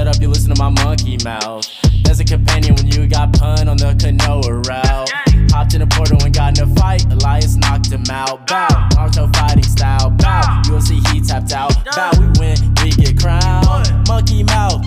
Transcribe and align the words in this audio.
shut 0.00 0.16
up, 0.16 0.22
you 0.22 0.28
listen 0.28 0.54
to 0.54 0.58
my 0.58 0.70
monkey 0.82 1.18
mouth. 1.24 1.68
As 2.08 2.20
a 2.20 2.24
companion 2.24 2.74
when 2.74 2.86
you 2.86 3.06
got 3.06 3.32
pun 3.34 3.68
on 3.68 3.76
the 3.76 3.92
canoa 4.00 4.66
route. 4.66 5.10
Hopped 5.52 5.74
in 5.74 5.82
a 5.82 5.86
portal 5.86 6.22
and 6.24 6.34
got 6.34 6.58
in 6.58 6.64
a 6.64 6.74
fight. 6.74 7.04
Elias 7.12 7.56
knocked 7.56 7.90
him 7.90 8.04
out. 8.10 8.46
Bow, 8.46 8.68
Naruto 8.92 9.34
fighting 9.36 9.62
style. 9.62 10.10
Bow, 10.10 10.62
UFC 10.66 11.06
he 11.08 11.20
tapped 11.20 11.52
out. 11.52 11.72
Bow, 11.84 12.10
we 12.18 12.26
win, 12.40 12.56
we 12.82 12.90
get 12.92 13.20
crowned. 13.20 14.08
Monkey 14.08 14.42
mouth, 14.42 14.82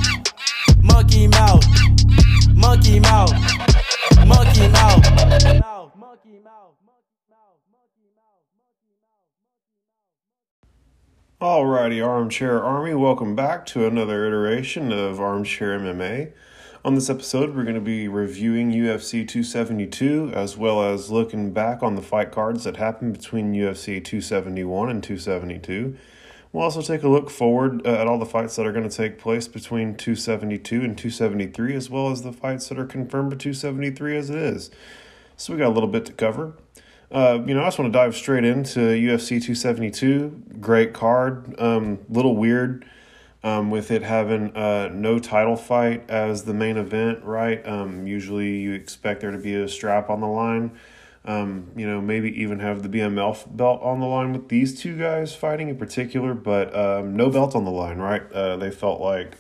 monkey 0.81 1.27
mouth, 1.27 1.64
monkey 2.55 3.00
mouth, 3.00 3.34
monkey 4.25 4.68
mouth. 4.70 5.05
Monkey 5.95 6.39
mouth. 6.39 6.73
Alrighty, 11.43 12.02
Armchair 12.02 12.63
Army, 12.63 12.93
welcome 12.93 13.35
back 13.35 13.65
to 13.65 13.85
another 13.85 14.25
iteration 14.25 14.93
of 14.93 15.20
Armchair 15.20 15.77
MMA. 15.77 16.31
On 16.85 16.95
this 16.95 17.09
episode, 17.09 17.53
we're 17.53 17.63
going 17.63 17.75
to 17.75 17.81
be 17.81 18.07
reviewing 18.07 18.71
UFC 18.71 19.27
272 19.27 20.31
as 20.33 20.55
well 20.55 20.81
as 20.81 21.11
looking 21.11 21.52
back 21.52 21.83
on 21.83 21.95
the 21.95 22.02
fight 22.02 22.31
cards 22.31 22.63
that 22.63 22.77
happened 22.77 23.11
between 23.11 23.53
UFC 23.53 24.02
271 24.02 24.89
and 24.89 25.03
272. 25.03 25.97
We'll 26.53 26.63
also 26.63 26.81
take 26.81 27.03
a 27.03 27.09
look 27.09 27.29
forward 27.29 27.85
uh, 27.85 27.89
at 27.89 28.07
all 28.07 28.17
the 28.17 28.25
fights 28.25 28.55
that 28.55 28.66
are 28.66 28.71
going 28.71 28.88
to 28.89 28.97
take 28.97 29.19
place 29.19 29.49
between 29.49 29.97
272 29.97 30.75
and 30.75 30.97
273, 30.97 31.75
as 31.75 31.89
well 31.89 32.09
as 32.09 32.21
the 32.21 32.31
fights 32.31 32.69
that 32.69 32.80
are 32.80 32.85
confirmed 32.85 33.33
for 33.33 33.38
273 33.38 34.16
as 34.16 34.30
it 34.30 34.38
is. 34.38 34.71
So 35.35 35.52
we 35.52 35.59
got 35.59 35.67
a 35.67 35.75
little 35.75 35.89
bit 35.89 36.05
to 36.05 36.13
cover. 36.13 36.53
Uh, 37.13 37.44
you 37.45 37.53
know, 37.53 37.62
I 37.62 37.66
just 37.66 37.77
want 37.77 37.94
to 37.94 37.98
dive 37.98 38.16
straight 38.16 38.44
into 38.44 38.80
UFC 38.80 39.40
272. 39.40 40.45
Great 40.59 40.94
card. 40.94 41.53
Um, 41.59 41.99
little 42.09 42.36
weird 42.36 42.86
um, 43.44 43.69
with 43.69 43.92
it 43.92 44.02
having 44.02 44.56
uh, 44.58 44.89
no 44.92 45.19
title 45.19 45.56
fight 45.56 46.09
as 46.09 46.45
the 46.45 46.56
main 46.56 46.75
event, 46.75 47.23
right? 47.23 47.66
Um, 47.67 48.08
usually 48.08 48.58
you 48.58 48.73
expect 48.73 49.22
there 49.22 49.30
to 49.30 49.38
be 49.38 49.53
a 49.53 49.67
strap 49.67 50.09
on 50.09 50.22
the 50.22 50.28
line. 50.28 50.72
Um, 51.25 51.72
you 51.75 51.88
know, 51.88 52.02
maybe 52.02 52.31
even 52.41 52.59
have 52.59 52.81
the 52.81 52.89
BMF 52.89 53.56
belt 53.56 53.81
on 53.84 54.00
the 54.00 54.08
line 54.08 54.34
with 54.34 54.50
these 54.50 54.78
two 54.78 54.97
guys 54.97 55.36
fighting 55.36 55.69
in 55.69 55.78
particular, 55.78 56.34
but 56.34 56.75
um, 56.75 57.16
no 57.16 57.30
belt 57.30 57.56
on 57.56 57.64
the 57.64 57.72
line, 57.72 58.00
right? 58.00 58.30
Uh, 58.31 58.58
they 58.58 58.72
felt 58.72 59.00
like 59.00 59.38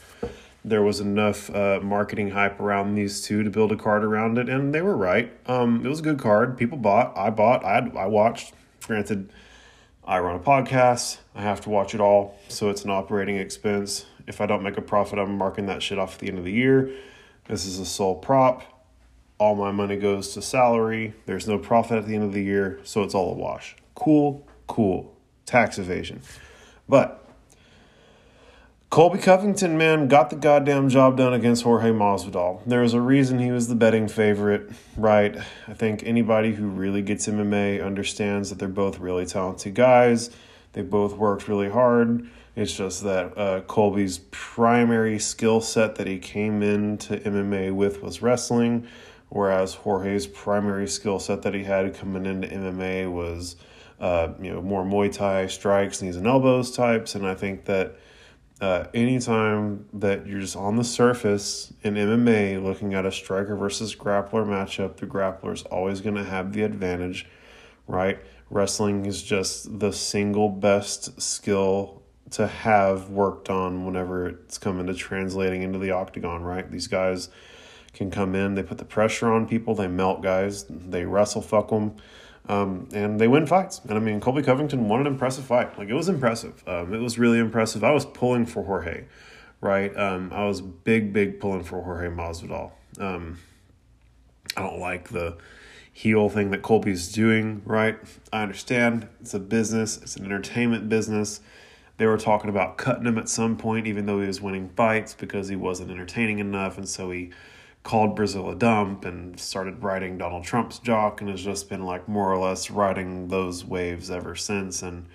there 0.65 0.81
was 0.81 0.99
enough 0.99 1.53
uh, 1.53 1.79
marketing 1.81 2.29
hype 2.29 2.59
around 2.59 2.95
these 2.95 3.21
two 3.21 3.43
to 3.43 3.49
build 3.49 3.71
a 3.71 3.75
card 3.75 4.03
around 4.03 4.37
it, 4.37 4.49
and 4.49 4.73
they 4.73 4.81
were 4.81 4.95
right. 4.95 5.31
Um, 5.47 5.85
it 5.85 5.89
was 5.89 5.99
a 5.99 6.03
good 6.03 6.19
card. 6.19 6.57
People 6.57 6.77
bought. 6.77 7.17
I 7.17 7.29
bought. 7.29 7.65
I 7.65 7.91
I 7.97 8.07
watched. 8.07 8.53
Granted, 8.85 9.31
I 10.05 10.19
run 10.19 10.35
a 10.35 10.39
podcast. 10.39 11.17
I 11.35 11.41
have 11.41 11.61
to 11.61 11.69
watch 11.69 11.93
it 11.93 12.01
all, 12.01 12.37
so 12.47 12.69
it's 12.69 12.83
an 12.83 12.91
operating 12.91 13.37
expense. 13.37 14.05
If 14.27 14.39
I 14.39 14.45
don't 14.45 14.63
make 14.63 14.77
a 14.77 14.81
profit, 14.81 15.19
I'm 15.19 15.37
marking 15.37 15.65
that 15.65 15.83
shit 15.83 15.99
off 15.99 16.15
at 16.15 16.19
the 16.19 16.27
end 16.27 16.37
of 16.37 16.45
the 16.45 16.51
year. 16.51 16.91
This 17.47 17.65
is 17.65 17.79
a 17.79 17.85
sole 17.85 18.15
prop. 18.15 18.63
All 19.37 19.55
my 19.55 19.71
money 19.71 19.97
goes 19.97 20.33
to 20.33 20.41
salary. 20.41 21.13
There's 21.25 21.47
no 21.47 21.57
profit 21.57 21.97
at 21.97 22.05
the 22.05 22.15
end 22.15 22.23
of 22.23 22.31
the 22.31 22.43
year, 22.43 22.79
so 22.83 23.03
it's 23.03 23.13
all 23.13 23.31
a 23.31 23.35
wash. 23.35 23.75
Cool, 23.95 24.47
cool. 24.67 25.13
Tax 25.45 25.77
evasion. 25.77 26.21
But 26.87 27.22
Colby 28.93 29.17
Covington, 29.17 29.75
man, 29.75 30.07
got 30.07 30.29
the 30.29 30.35
goddamn 30.35 30.87
job 30.87 31.17
done 31.17 31.33
against 31.33 31.63
Jorge 31.63 31.89
Masvidal. 31.89 32.61
There's 32.67 32.93
a 32.93 33.01
reason 33.01 33.39
he 33.39 33.49
was 33.49 33.67
the 33.67 33.73
betting 33.73 34.07
favorite, 34.07 34.69
right? 34.95 35.35
I 35.67 35.73
think 35.73 36.03
anybody 36.03 36.53
who 36.53 36.67
really 36.67 37.01
gets 37.01 37.25
MMA 37.27 37.83
understands 37.83 38.51
that 38.51 38.59
they're 38.59 38.67
both 38.67 38.99
really 38.99 39.25
talented 39.25 39.73
guys. 39.73 40.29
They 40.73 40.83
both 40.83 41.15
worked 41.15 41.47
really 41.47 41.71
hard. 41.71 42.29
It's 42.55 42.77
just 42.77 43.01
that 43.01 43.35
uh, 43.35 43.61
Colby's 43.61 44.19
primary 44.29 45.17
skill 45.17 45.59
set 45.59 45.95
that 45.95 46.05
he 46.05 46.19
came 46.19 46.61
into 46.61 47.17
MMA 47.17 47.73
with 47.73 48.03
was 48.03 48.21
wrestling, 48.21 48.87
whereas 49.29 49.73
Jorge's 49.73 50.27
primary 50.27 50.87
skill 50.87 51.17
set 51.17 51.41
that 51.41 51.55
he 51.55 51.63
had 51.63 51.95
coming 51.95 52.27
into 52.27 52.47
MMA 52.47 53.11
was, 53.11 53.55
uh, 53.99 54.33
you 54.39 54.53
know, 54.53 54.61
more 54.61 54.83
Muay 54.83 55.11
Thai 55.11 55.47
strikes, 55.47 56.03
knees 56.03 56.15
and 56.15 56.27
elbows 56.27 56.69
types. 56.69 57.15
And 57.15 57.25
I 57.25 57.33
think 57.33 57.65
that 57.65 57.95
uh, 58.61 58.85
anytime 58.93 59.85
that 59.93 60.25
you're 60.27 60.39
just 60.39 60.55
on 60.55 60.75
the 60.75 60.83
surface 60.83 61.73
in 61.81 61.95
MMA 61.95 62.63
looking 62.63 62.93
at 62.93 63.05
a 63.05 63.11
striker 63.11 63.55
versus 63.55 63.95
grappler 63.95 64.45
matchup, 64.45 64.97
the 64.97 65.05
grappler 65.05 65.53
is 65.53 65.63
always 65.63 66.01
going 66.01 66.15
to 66.15 66.23
have 66.23 66.53
the 66.53 66.63
advantage, 66.63 67.27
right? 67.87 68.19
Wrestling 68.49 69.05
is 69.05 69.23
just 69.23 69.79
the 69.79 69.91
single 69.91 70.49
best 70.49 71.21
skill 71.21 72.03
to 72.31 72.47
have 72.47 73.09
worked 73.09 73.49
on 73.49 73.85
whenever 73.85 74.27
it's 74.27 74.57
coming 74.57 74.87
to 74.87 74.93
translating 74.93 75.61
into 75.61 75.79
the 75.79 75.91
octagon, 75.91 76.41
right? 76.43 76.69
These 76.71 76.87
guys 76.87 77.29
can 77.93 78.09
come 78.09 78.33
in, 78.33 78.55
they 78.55 78.63
put 78.63 78.77
the 78.77 78.85
pressure 78.85 79.31
on 79.31 79.47
people, 79.47 79.75
they 79.75 79.87
melt 79.87 80.21
guys, 80.21 80.65
they 80.69 81.05
wrestle 81.05 81.41
fuck 81.41 81.69
them. 81.69 81.95
Um, 82.49 82.89
and 82.93 83.19
they 83.19 83.27
win 83.27 83.45
fights. 83.45 83.79
And 83.87 83.93
I 83.93 83.99
mean, 83.99 84.19
Colby 84.19 84.43
Covington 84.43 84.89
won 84.89 84.99
an 85.01 85.07
impressive 85.07 85.45
fight. 85.45 85.77
Like 85.77 85.89
it 85.89 85.93
was 85.93 86.09
impressive. 86.09 86.63
Um, 86.67 86.93
it 86.93 86.99
was 86.99 87.17
really 87.17 87.39
impressive. 87.39 87.83
I 87.83 87.91
was 87.91 88.05
pulling 88.05 88.45
for 88.45 88.63
Jorge, 88.63 89.05
right? 89.61 89.95
Um, 89.97 90.31
I 90.33 90.45
was 90.45 90.61
big, 90.61 91.13
big 91.13 91.39
pulling 91.39 91.63
for 91.63 91.81
Jorge 91.81 92.09
Masvidal. 92.09 92.71
Um, 92.99 93.39
I 94.57 94.61
don't 94.61 94.79
like 94.79 95.09
the 95.09 95.37
heel 95.93 96.27
thing 96.27 96.51
that 96.51 96.63
Colby's 96.63 97.11
doing, 97.11 97.61
right? 97.65 97.97
I 98.33 98.41
understand 98.41 99.07
it's 99.21 99.33
a 99.33 99.39
business. 99.39 99.97
It's 99.97 100.15
an 100.15 100.25
entertainment 100.25 100.89
business. 100.89 101.39
They 101.97 102.07
were 102.07 102.17
talking 102.17 102.49
about 102.49 102.77
cutting 102.77 103.05
him 103.05 103.17
at 103.19 103.29
some 103.29 103.55
point, 103.55 103.85
even 103.85 104.07
though 104.07 104.19
he 104.19 104.27
was 104.27 104.41
winning 104.41 104.69
fights 104.69 105.13
because 105.13 105.47
he 105.47 105.55
wasn't 105.55 105.91
entertaining 105.91 106.39
enough, 106.39 106.77
and 106.77 106.89
so 106.89 107.11
he 107.11 107.31
called 107.83 108.15
Brazil 108.15 108.49
a 108.49 108.55
dump 108.55 109.03
and 109.03 109.37
started 109.37 109.83
riding 109.83 110.17
Donald 110.17 110.45
Trump's 110.45 110.79
jock 110.79 111.19
and 111.19 111.29
has 111.29 111.43
just 111.43 111.69
been 111.69 111.83
like 111.83 112.07
more 112.07 112.31
or 112.31 112.37
less 112.37 112.71
riding 112.71 113.27
those 113.27 113.65
waves 113.65 114.09
ever 114.09 114.35
since. 114.35 114.81
And 114.81 115.05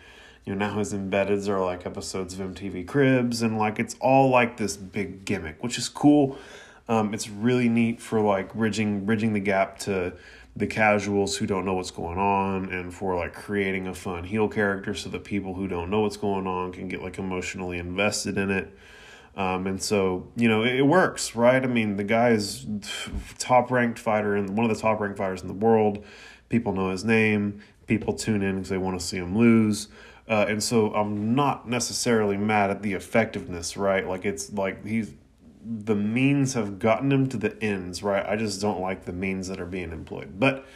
you 0.45 0.55
know 0.55 0.67
now 0.67 0.79
his 0.79 0.93
embeds 0.93 1.49
are 1.49 1.65
like 1.65 1.87
episodes 1.87 2.39
of 2.39 2.55
MTV 2.55 2.87
Cribs 2.87 3.43
and 3.43 3.59
like 3.59 3.79
it's 3.79 3.97
all 4.01 4.29
like 4.29 4.59
this 4.59 4.77
big 4.77 5.25
gimmick, 5.25 5.63
which 5.63 5.79
is 5.79 5.89
cool. 5.89 6.39
Um, 6.89 7.13
it's 7.13 7.29
really 7.29 7.69
neat 7.69 8.01
for 8.01 8.21
like 8.21 8.55
bridging 8.55 9.05
bridging 9.07 9.33
the 9.33 9.41
gap 9.41 9.79
to 9.81 10.13
the 10.59 10.67
casuals 10.67 11.37
who 11.37 11.47
don't 11.47 11.65
know 11.65 11.75
what's 11.75 11.91
going 11.91 12.19
on 12.19 12.71
and 12.73 12.93
for 12.93 13.15
like 13.15 13.33
creating 13.33 13.87
a 13.87 13.95
fun 13.95 14.25
heel 14.25 14.49
character 14.49 14.93
so 14.93 15.09
that 15.09 15.25
people 15.25 15.55
who 15.55 15.69
don't 15.69 15.89
know 15.89 16.01
what's 16.01 16.17
going 16.17 16.47
on 16.47 16.73
can 16.73 16.89
get 16.89 17.03
like 17.03 17.19
emotionally 17.19 17.79
invested 17.79 18.37
in 18.37 18.51
it. 18.51 18.77
Um, 19.39 19.69
and 19.69 19.81
so, 19.81 20.27
you 20.35 20.49
know, 20.49 20.65
it, 20.65 20.75
it, 20.75 20.83
works, 20.83 21.37
right? 21.37 21.63
I 21.63 21.69
mean, 21.69 21.97
the 21.97 22.03
guy 22.03 22.31
is 22.31 22.67
top 23.39 23.71
ranked 23.71 24.01
fighter 24.01 24.35
and 24.35 24.57
one 24.57 24.69
of 24.69 24.77
the 24.77 24.83
top 24.83 24.99
ranked 24.99 25.17
fighters 25.17 25.43
in 25.43 25.47
the 25.47 25.55
world. 25.55 26.05
People 26.49 26.73
know 26.73 26.91
his 26.91 27.05
name. 27.05 27.63
People 27.87 28.15
tune 28.15 28.43
in 28.43 28.57
because 28.57 28.69
they 28.69 28.79
want 28.79 28.99
to 28.99 29.07
see 29.07 29.17
him 29.17 29.39
lose. 29.39 29.89
Uh, 30.29 30.47
and 30.49 30.61
so 30.61 30.93
I'm 30.93 31.37
not 31.37 31.69
necessarily 31.69 32.37
mad 32.37 32.71
at 32.71 32.83
the 32.83 32.95
effectiveness, 32.95 33.77
right? 33.77 34.07
Like 34.07 34.25
it's 34.25 34.53
like 34.53 34.85
he's 34.85 35.15
the 35.65 35.95
means 35.95 36.55
have 36.55 36.81
gotten 36.81 37.13
him 37.13 37.29
to 37.29 37.37
the 37.37 37.63
ends, 37.63 38.03
right? 38.03 38.27
I 38.27 38.35
just 38.35 38.61
don't 38.61 38.81
like 38.81 39.05
the 39.05 39.13
means 39.13 39.47
that 39.49 39.61
are 39.61 39.67
being 39.67 39.93
employed. 39.93 40.41
But 40.41 40.67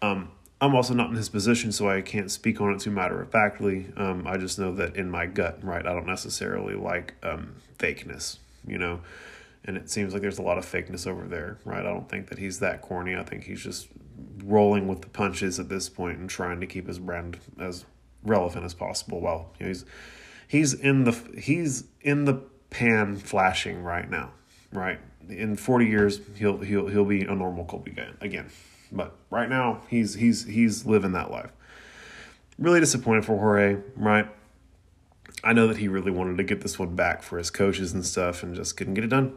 um, 0.00 0.30
I'm 0.62 0.74
also 0.74 0.94
not 0.94 1.10
in 1.10 1.16
his 1.16 1.28
position, 1.28 1.72
so 1.72 1.90
I 1.90 2.00
can't 2.00 2.30
speak 2.30 2.60
on 2.60 2.72
it 2.72 2.80
too 2.80 2.90
matter 2.90 3.20
of 3.20 3.30
factly. 3.30 3.92
Um, 3.96 4.26
I 4.26 4.38
just 4.38 4.58
know 4.58 4.74
that 4.76 4.96
in 4.96 5.10
my 5.10 5.26
gut, 5.26 5.62
right, 5.62 5.84
I 5.86 5.92
don't 5.92 6.06
necessarily 6.06 6.74
like 6.74 7.14
um, 7.22 7.56
fakeness, 7.78 8.38
you 8.66 8.78
know, 8.78 9.00
and 9.64 9.76
it 9.76 9.90
seems 9.90 10.12
like 10.12 10.22
there's 10.22 10.38
a 10.38 10.42
lot 10.42 10.58
of 10.58 10.64
fakeness 10.64 11.06
over 11.06 11.26
there, 11.26 11.58
right? 11.64 11.80
I 11.80 11.90
don't 11.90 12.08
think 12.08 12.28
that 12.28 12.38
he's 12.38 12.60
that 12.60 12.82
corny. 12.82 13.16
I 13.16 13.22
think 13.22 13.44
he's 13.44 13.62
just 13.62 13.88
rolling 14.44 14.88
with 14.88 15.02
the 15.02 15.08
punches 15.08 15.58
at 15.58 15.68
this 15.68 15.88
point 15.88 16.18
and 16.18 16.28
trying 16.28 16.60
to 16.60 16.66
keep 16.66 16.86
his 16.86 16.98
brand 16.98 17.38
as 17.58 17.84
relevant 18.24 18.64
as 18.64 18.74
possible. 18.74 19.20
Well, 19.20 19.50
you 19.58 19.66
know, 19.66 19.68
he's 19.68 19.84
he's 20.46 20.74
in 20.74 21.04
the 21.04 21.12
he's 21.38 21.84
in 22.00 22.24
the 22.24 22.42
pan 22.70 23.16
flashing 23.16 23.82
right 23.82 24.08
now, 24.08 24.32
right? 24.72 25.00
In 25.28 25.56
40 25.56 25.86
years, 25.86 26.20
he'll 26.36 26.58
he'll 26.58 26.88
he'll 26.88 27.04
be 27.04 27.22
a 27.22 27.34
normal 27.34 27.64
Colby 27.64 27.92
guy 27.92 28.08
again. 28.20 28.50
But 28.90 29.14
right 29.30 29.48
now, 29.48 29.82
he's 29.88 30.14
he's 30.14 30.46
he's 30.46 30.86
living 30.86 31.12
that 31.12 31.30
life. 31.30 31.52
Really 32.58 32.80
disappointed 32.80 33.24
for 33.24 33.36
Jorge, 33.38 33.76
right? 33.96 34.28
I 35.44 35.52
know 35.52 35.66
that 35.68 35.76
he 35.76 35.88
really 35.88 36.10
wanted 36.10 36.36
to 36.38 36.44
get 36.44 36.62
this 36.62 36.78
one 36.78 36.96
back 36.96 37.22
for 37.22 37.38
his 37.38 37.50
coaches 37.50 37.92
and 37.92 38.04
stuff, 38.04 38.42
and 38.42 38.54
just 38.54 38.76
couldn't 38.76 38.94
get 38.94 39.04
it 39.04 39.08
done. 39.08 39.36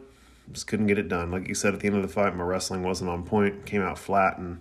Just 0.50 0.66
couldn't 0.66 0.88
get 0.88 0.98
it 0.98 1.08
done. 1.08 1.30
Like 1.30 1.48
you 1.48 1.54
said 1.54 1.74
at 1.74 1.80
the 1.80 1.86
end 1.86 1.96
of 1.96 2.02
the 2.02 2.08
fight, 2.08 2.34
my 2.36 2.44
wrestling 2.44 2.82
wasn't 2.82 3.10
on 3.10 3.24
point, 3.24 3.66
came 3.66 3.82
out 3.82 3.98
flat, 3.98 4.38
and 4.38 4.60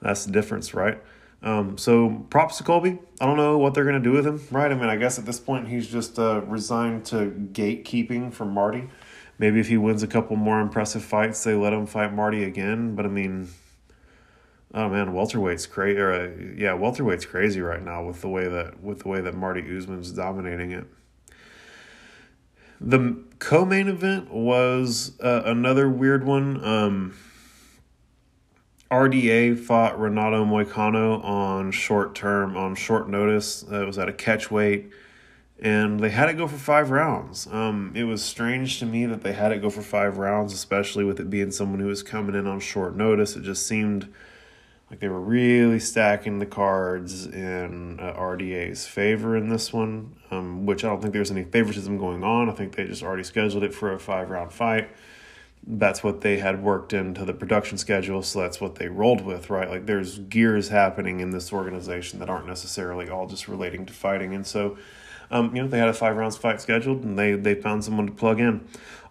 that's 0.00 0.24
the 0.24 0.32
difference, 0.32 0.74
right? 0.74 1.02
Um, 1.42 1.76
so 1.76 2.24
props 2.30 2.56
to 2.58 2.64
Colby. 2.64 2.98
I 3.20 3.26
don't 3.26 3.36
know 3.36 3.58
what 3.58 3.74
they're 3.74 3.84
gonna 3.84 4.00
do 4.00 4.12
with 4.12 4.26
him, 4.26 4.40
right? 4.50 4.70
I 4.70 4.74
mean, 4.74 4.88
I 4.88 4.96
guess 4.96 5.18
at 5.18 5.26
this 5.26 5.40
point 5.40 5.68
he's 5.68 5.88
just 5.88 6.18
uh, 6.18 6.40
resigned 6.46 7.04
to 7.06 7.30
gatekeeping 7.52 8.32
from 8.32 8.50
Marty. 8.50 8.88
Maybe 9.38 9.60
if 9.60 9.68
he 9.68 9.76
wins 9.76 10.02
a 10.02 10.06
couple 10.06 10.36
more 10.36 10.60
impressive 10.60 11.02
fights, 11.02 11.42
they 11.44 11.54
let 11.54 11.72
him 11.72 11.86
fight 11.86 12.14
Marty 12.14 12.44
again. 12.44 12.94
But 12.94 13.04
I 13.04 13.08
mean, 13.08 13.48
Oh 14.76 14.88
man, 14.88 15.12
welterweight's 15.12 15.66
crazy. 15.66 16.00
Uh, 16.00 16.30
yeah, 16.56 16.72
welterweight's 16.72 17.24
crazy 17.24 17.60
right 17.60 17.82
now 17.82 18.02
with 18.04 18.20
the 18.22 18.28
way 18.28 18.48
that 18.48 18.82
with 18.82 19.00
the 19.00 19.08
way 19.08 19.20
that 19.20 19.34
Marty 19.34 19.62
Usman's 19.76 20.10
dominating 20.10 20.72
it. 20.72 20.84
the 22.80 23.16
co-main 23.38 23.86
event 23.88 24.32
was 24.32 25.12
uh, 25.20 25.42
another 25.44 25.88
weird 25.88 26.24
one. 26.24 26.62
Um, 26.64 27.14
RDA 28.90 29.58
fought 29.58 29.98
Renato 29.98 30.44
Moicano 30.44 31.22
on 31.24 31.70
short 31.70 32.16
term, 32.16 32.56
on 32.56 32.74
short 32.74 33.08
notice. 33.08 33.64
Uh, 33.70 33.82
it 33.82 33.86
was 33.86 33.98
at 33.98 34.08
a 34.08 34.12
catch 34.12 34.50
weight, 34.50 34.90
and 35.60 36.00
they 36.00 36.10
had 36.10 36.28
it 36.28 36.36
go 36.36 36.48
for 36.48 36.58
five 36.58 36.90
rounds. 36.90 37.46
Um, 37.46 37.92
it 37.94 38.04
was 38.04 38.24
strange 38.24 38.80
to 38.80 38.86
me 38.86 39.06
that 39.06 39.22
they 39.22 39.32
had 39.32 39.52
it 39.52 39.62
go 39.62 39.70
for 39.70 39.82
five 39.82 40.18
rounds, 40.18 40.52
especially 40.52 41.04
with 41.04 41.20
it 41.20 41.30
being 41.30 41.52
someone 41.52 41.78
who 41.78 41.86
was 41.86 42.02
coming 42.02 42.34
in 42.34 42.48
on 42.48 42.58
short 42.58 42.96
notice. 42.96 43.36
It 43.36 43.42
just 43.42 43.66
seemed 43.66 44.12
like 44.94 45.00
they 45.00 45.08
were 45.08 45.20
really 45.20 45.80
stacking 45.80 46.38
the 46.38 46.46
cards 46.46 47.26
in 47.26 47.98
uh, 47.98 48.14
RDA's 48.14 48.86
favor 48.86 49.36
in 49.36 49.48
this 49.48 49.72
one, 49.72 50.14
um, 50.30 50.66
which 50.66 50.84
I 50.84 50.88
don't 50.88 51.00
think 51.00 51.12
there's 51.12 51.32
any 51.32 51.42
favoritism 51.42 51.98
going 51.98 52.22
on. 52.22 52.48
I 52.48 52.52
think 52.52 52.76
they 52.76 52.84
just 52.84 53.02
already 53.02 53.24
scheduled 53.24 53.64
it 53.64 53.74
for 53.74 53.92
a 53.92 53.98
five 53.98 54.30
round 54.30 54.52
fight 54.52 54.88
that's 55.66 56.04
what 56.04 56.20
they 56.20 56.38
had 56.38 56.62
worked 56.62 56.92
into 56.92 57.24
the 57.24 57.32
production 57.32 57.78
schedule, 57.78 58.22
so 58.22 58.40
that's 58.40 58.60
what 58.60 58.74
they 58.74 58.88
rolled 58.88 59.22
with, 59.22 59.48
right? 59.48 59.68
Like 59.68 59.86
there's 59.86 60.18
gears 60.18 60.68
happening 60.68 61.20
in 61.20 61.30
this 61.30 61.52
organization 61.52 62.18
that 62.18 62.28
aren't 62.28 62.46
necessarily 62.46 63.08
all 63.08 63.26
just 63.26 63.48
relating 63.48 63.86
to 63.86 63.92
fighting, 63.92 64.34
and 64.34 64.46
so 64.46 64.76
um, 65.30 65.56
you 65.56 65.62
know 65.62 65.68
they 65.68 65.78
had 65.78 65.88
a 65.88 65.94
five 65.94 66.16
rounds 66.16 66.36
fight 66.36 66.60
scheduled, 66.60 67.02
and 67.02 67.18
they 67.18 67.32
they 67.32 67.54
found 67.54 67.82
someone 67.82 68.06
to 68.06 68.12
plug 68.12 68.40
in. 68.40 68.66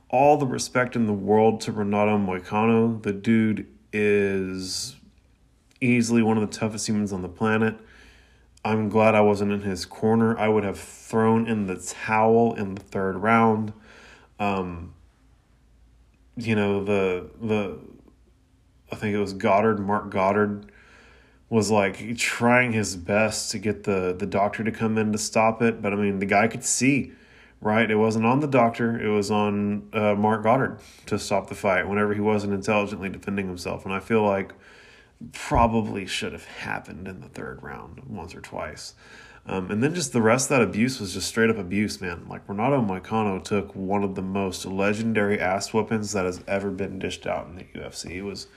All 0.09 0.37
the 0.37 0.45
respect 0.45 0.95
in 0.95 1.07
the 1.07 1.13
world 1.13 1.59
to 1.61 1.71
Renato 1.71 2.19
Moicano. 2.19 3.01
The 3.01 3.13
dude 3.13 3.65
is 3.91 4.95
easily 5.83 6.21
one 6.21 6.37
of 6.37 6.49
the 6.49 6.57
toughest 6.57 6.87
humans 6.87 7.11
on 7.11 7.21
the 7.21 7.29
planet. 7.29 7.75
I'm 8.65 8.87
glad 8.89 9.13
I 9.13 9.21
wasn't 9.21 9.51
in 9.51 9.61
his 9.61 9.85
corner. 9.85 10.37
I 10.37 10.47
would 10.47 10.63
have 10.63 10.79
thrown 10.79 11.47
in 11.47 11.67
the 11.67 11.75
towel 11.75 12.53
in 12.53 12.75
the 12.75 12.81
third 12.81 13.17
round. 13.17 13.73
Um, 14.39 14.93
you 16.35 16.55
know 16.55 16.83
the 16.83 17.29
the 17.41 17.77
I 18.91 18.95
think 18.95 19.15
it 19.15 19.19
was 19.19 19.33
Goddard, 19.33 19.79
Marc 19.79 20.09
Goddard 20.09 20.71
was 21.49 21.69
like 21.69 22.17
trying 22.17 22.73
his 22.73 22.95
best 22.95 23.51
to 23.51 23.59
get 23.59 23.83
the 23.83 24.15
the 24.17 24.25
doctor 24.25 24.63
to 24.63 24.71
come 24.71 24.97
in 24.97 25.11
to 25.11 25.17
stop 25.17 25.61
it, 25.61 25.81
but 25.81 25.93
I 25.93 25.95
mean 25.95 26.19
the 26.19 26.25
guy 26.25 26.47
could 26.47 26.63
see, 26.63 27.11
right? 27.61 27.89
It 27.89 27.95
wasn't 27.95 28.25
on 28.25 28.39
the 28.39 28.47
doctor, 28.47 28.99
it 28.99 29.09
was 29.09 29.29
on 29.29 29.89
uh, 29.93 30.15
Marc 30.15 30.43
Goddard 30.43 30.79
to 31.07 31.19
stop 31.19 31.49
the 31.49 31.55
fight 31.55 31.87
whenever 31.87 32.13
he 32.13 32.21
wasn't 32.21 32.53
intelligently 32.53 33.09
defending 33.09 33.47
himself, 33.47 33.85
and 33.85 33.93
I 33.93 33.99
feel 33.99 34.23
like 34.23 34.53
probably 35.31 36.05
should 36.05 36.33
have 36.33 36.45
happened 36.45 37.07
in 37.07 37.21
the 37.21 37.29
third 37.29 37.63
round 37.63 38.01
once 38.07 38.35
or 38.35 38.41
twice. 38.41 38.93
Um, 39.45 39.69
and 39.71 39.83
then 39.83 39.93
just 39.93 40.13
the 40.13 40.21
rest 40.21 40.45
of 40.49 40.57
that 40.57 40.61
abuse 40.61 40.99
was 40.99 41.13
just 41.13 41.27
straight 41.27 41.49
up 41.49 41.57
abuse, 41.57 41.99
man. 41.99 42.25
Like 42.29 42.47
Renato 42.47 42.81
Moicano 42.81 43.43
took 43.43 43.75
one 43.75 44.03
of 44.03 44.15
the 44.15 44.21
most 44.21 44.65
legendary 44.65 45.39
ass 45.39 45.73
weapons 45.73 46.13
that 46.13 46.25
has 46.25 46.41
ever 46.47 46.71
been 46.71 46.97
dished 46.97 47.27
out 47.27 47.47
in 47.47 47.55
the 47.55 47.65
UFC. 47.75 48.17
It 48.17 48.21
was 48.23 48.47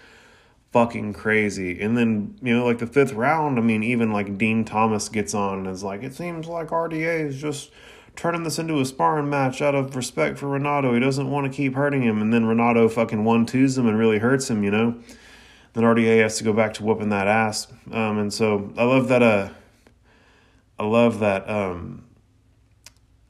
fucking 0.72 1.12
crazy. 1.14 1.80
And 1.80 1.96
then, 1.96 2.38
you 2.40 2.56
know, 2.56 2.64
like 2.64 2.78
the 2.78 2.86
fifth 2.86 3.14
round, 3.14 3.58
I 3.58 3.62
mean, 3.62 3.82
even 3.82 4.12
like 4.12 4.38
Dean 4.38 4.64
Thomas 4.64 5.08
gets 5.08 5.34
on 5.34 5.58
and 5.58 5.66
is 5.66 5.82
like, 5.82 6.04
it 6.04 6.14
seems 6.14 6.46
like 6.46 6.68
RDA 6.68 7.26
is 7.26 7.40
just 7.40 7.72
turning 8.14 8.44
this 8.44 8.58
into 8.58 8.80
a 8.80 8.84
sparring 8.84 9.28
match 9.28 9.60
out 9.60 9.74
of 9.74 9.96
respect 9.96 10.38
for 10.38 10.48
Renato. 10.48 10.94
He 10.94 11.00
doesn't 11.00 11.30
want 11.30 11.50
to 11.50 11.56
keep 11.56 11.74
hurting 11.74 12.02
him. 12.02 12.22
And 12.22 12.32
then 12.32 12.46
Renato 12.46 12.88
fucking 12.88 13.24
one 13.24 13.44
twos 13.44 13.76
him 13.76 13.88
and 13.88 13.98
really 13.98 14.18
hurts 14.18 14.48
him, 14.48 14.62
you 14.62 14.70
know? 14.70 15.00
Then 15.76 15.84
RDA 15.84 16.22
has 16.22 16.38
to 16.38 16.44
go 16.44 16.54
back 16.54 16.72
to 16.74 16.82
whooping 16.82 17.10
that 17.10 17.28
ass. 17.28 17.66
Um, 17.92 18.16
and 18.16 18.32
so 18.32 18.72
I 18.78 18.84
love 18.84 19.08
that, 19.08 19.22
uh, 19.22 19.50
I 20.78 20.86
love 20.86 21.18
that 21.18 21.46
um, 21.50 22.06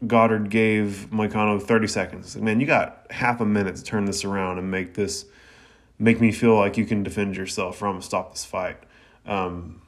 Goddard 0.07 0.49
gave 0.49 1.09
Moicano 1.11 1.61
30 1.61 1.89
seconds. 1.89 2.37
Like, 2.37 2.45
man, 2.45 2.61
you 2.61 2.67
got 2.67 3.05
half 3.11 3.41
a 3.41 3.45
minute 3.45 3.75
to 3.75 3.83
turn 3.83 4.05
this 4.05 4.25
around 4.25 4.59
and 4.59 4.71
make 4.71 4.95
this 4.95 5.25
make 5.99 6.21
me 6.21 6.31
feel 6.31 6.55
like 6.55 6.77
you 6.77 6.87
can 6.87 7.03
defend 7.03 7.37
yourself 7.37 7.79
from 7.79 8.01
stop 8.01 8.31
this 8.31 8.45
fight. 8.45 8.79
Um, 9.27 9.83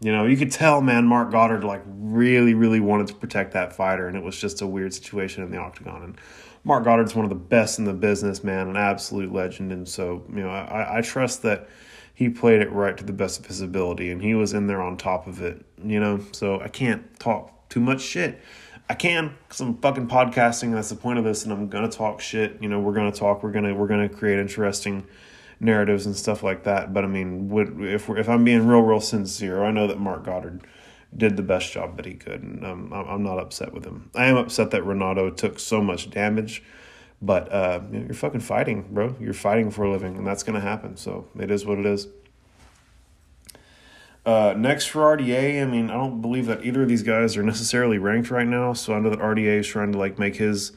you 0.00 0.12
know, 0.12 0.24
you 0.24 0.36
could 0.36 0.52
tell, 0.52 0.82
man, 0.82 1.04
Marc 1.04 1.32
Goddard 1.32 1.64
like 1.64 1.82
really, 1.84 2.54
really 2.54 2.78
wanted 2.78 3.08
to 3.08 3.14
protect 3.14 3.54
that 3.54 3.72
fighter, 3.72 4.06
and 4.06 4.16
it 4.16 4.22
was 4.22 4.38
just 4.38 4.62
a 4.62 4.68
weird 4.68 4.94
situation 4.94 5.42
in 5.42 5.50
the 5.50 5.58
octagon. 5.58 6.04
And 6.04 6.20
Marc 6.64 6.84
Goddard's 6.84 7.14
one 7.14 7.24
of 7.24 7.28
the 7.28 7.34
best 7.34 7.78
in 7.78 7.84
the 7.84 7.92
business, 7.92 8.44
man, 8.44 8.68
an 8.68 8.76
absolute 8.76 9.32
legend. 9.32 9.72
And 9.72 9.88
so, 9.88 10.24
you 10.28 10.42
know, 10.42 10.50
I, 10.50 10.98
I 10.98 11.00
trust 11.00 11.42
that 11.42 11.68
he 12.14 12.28
played 12.28 12.60
it 12.60 12.70
right 12.70 12.96
to 12.96 13.04
the 13.04 13.12
best 13.12 13.40
of 13.40 13.46
his 13.46 13.60
ability 13.60 14.10
and 14.10 14.22
he 14.22 14.34
was 14.34 14.52
in 14.52 14.66
there 14.66 14.80
on 14.80 14.96
top 14.96 15.26
of 15.26 15.42
it, 15.42 15.64
you 15.82 15.98
know? 15.98 16.20
So 16.32 16.60
I 16.60 16.68
can't 16.68 17.18
talk 17.18 17.68
too 17.68 17.80
much 17.80 18.00
shit. 18.00 18.40
I 18.88 18.94
can 18.94 19.34
because 19.48 19.60
I'm 19.60 19.78
fucking 19.78 20.08
podcasting. 20.08 20.72
That's 20.72 20.90
the 20.90 20.96
point 20.96 21.18
of 21.18 21.24
this, 21.24 21.44
and 21.44 21.52
I'm 21.52 21.68
gonna 21.68 21.88
talk 21.88 22.20
shit. 22.20 22.58
You 22.60 22.68
know, 22.68 22.78
we're 22.78 22.92
gonna 22.92 23.12
talk. 23.12 23.42
We're 23.42 23.52
gonna 23.52 23.74
we're 23.74 23.86
gonna 23.86 24.08
create 24.08 24.38
interesting 24.38 25.06
narratives 25.60 26.04
and 26.04 26.14
stuff 26.14 26.42
like 26.42 26.64
that. 26.64 26.92
But 26.92 27.04
I 27.04 27.06
mean, 27.06 27.48
would, 27.48 27.80
if 27.80 28.10
if 28.10 28.28
I'm 28.28 28.44
being 28.44 28.66
real, 28.66 28.82
real 28.82 29.00
sincere, 29.00 29.64
I 29.64 29.70
know 29.70 29.86
that 29.86 29.98
Marc 29.98 30.24
Goddard 30.24 30.66
did 31.16 31.36
the 31.36 31.42
best 31.42 31.72
job 31.72 31.96
that 31.96 32.06
he 32.06 32.14
could, 32.14 32.42
and 32.42 32.64
um, 32.64 32.92
I'm 32.92 33.22
not 33.22 33.38
upset 33.38 33.72
with 33.72 33.84
him. 33.84 34.10
I 34.14 34.26
am 34.26 34.36
upset 34.36 34.70
that 34.70 34.84
Renato 34.84 35.30
took 35.30 35.58
so 35.58 35.82
much 35.82 36.10
damage 36.10 36.62
but 37.22 37.50
uh, 37.52 37.80
you're 37.92 38.14
fucking 38.14 38.40
fighting, 38.40 38.84
bro. 38.90 39.14
You're 39.20 39.32
fighting 39.32 39.70
for 39.70 39.84
a 39.84 39.90
living, 39.90 40.16
and 40.16 40.26
that's 40.26 40.42
gonna 40.42 40.60
happen. 40.60 40.96
So 40.96 41.28
it 41.38 41.52
is 41.52 41.64
what 41.64 41.78
it 41.78 41.86
is. 41.86 42.08
Uh, 44.26 44.54
next 44.56 44.86
for 44.86 45.16
RDA, 45.16 45.62
I 45.62 45.64
mean, 45.64 45.88
I 45.88 45.94
don't 45.94 46.20
believe 46.20 46.46
that 46.46 46.64
either 46.64 46.82
of 46.82 46.88
these 46.88 47.02
guys 47.02 47.36
are 47.36 47.42
necessarily 47.42 47.98
ranked 47.98 48.30
right 48.30 48.46
now. 48.46 48.72
So 48.72 48.94
I 48.94 48.98
know 48.98 49.10
that 49.10 49.20
RDA 49.20 49.60
is 49.60 49.68
trying 49.68 49.92
to 49.92 49.98
like 49.98 50.18
make 50.18 50.36
his 50.36 50.72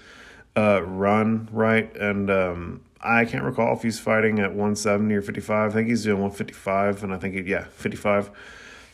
uh, 0.55 0.83
run 0.83 1.49
right, 1.51 1.95
and 1.97 2.29
um, 2.29 2.81
I 3.01 3.25
can't 3.25 3.43
recall 3.43 3.75
if 3.75 3.81
he's 3.81 3.99
fighting 3.99 4.37
at 4.37 4.51
170 4.51 5.13
or 5.15 5.23
55. 5.23 5.71
I 5.71 5.73
think 5.73 5.89
he's 5.89 6.03
doing 6.03 6.21
155, 6.21 7.03
and 7.03 7.11
I 7.11 7.17
think 7.17 7.33
he, 7.33 7.41
yeah, 7.41 7.65
55. 7.71 8.29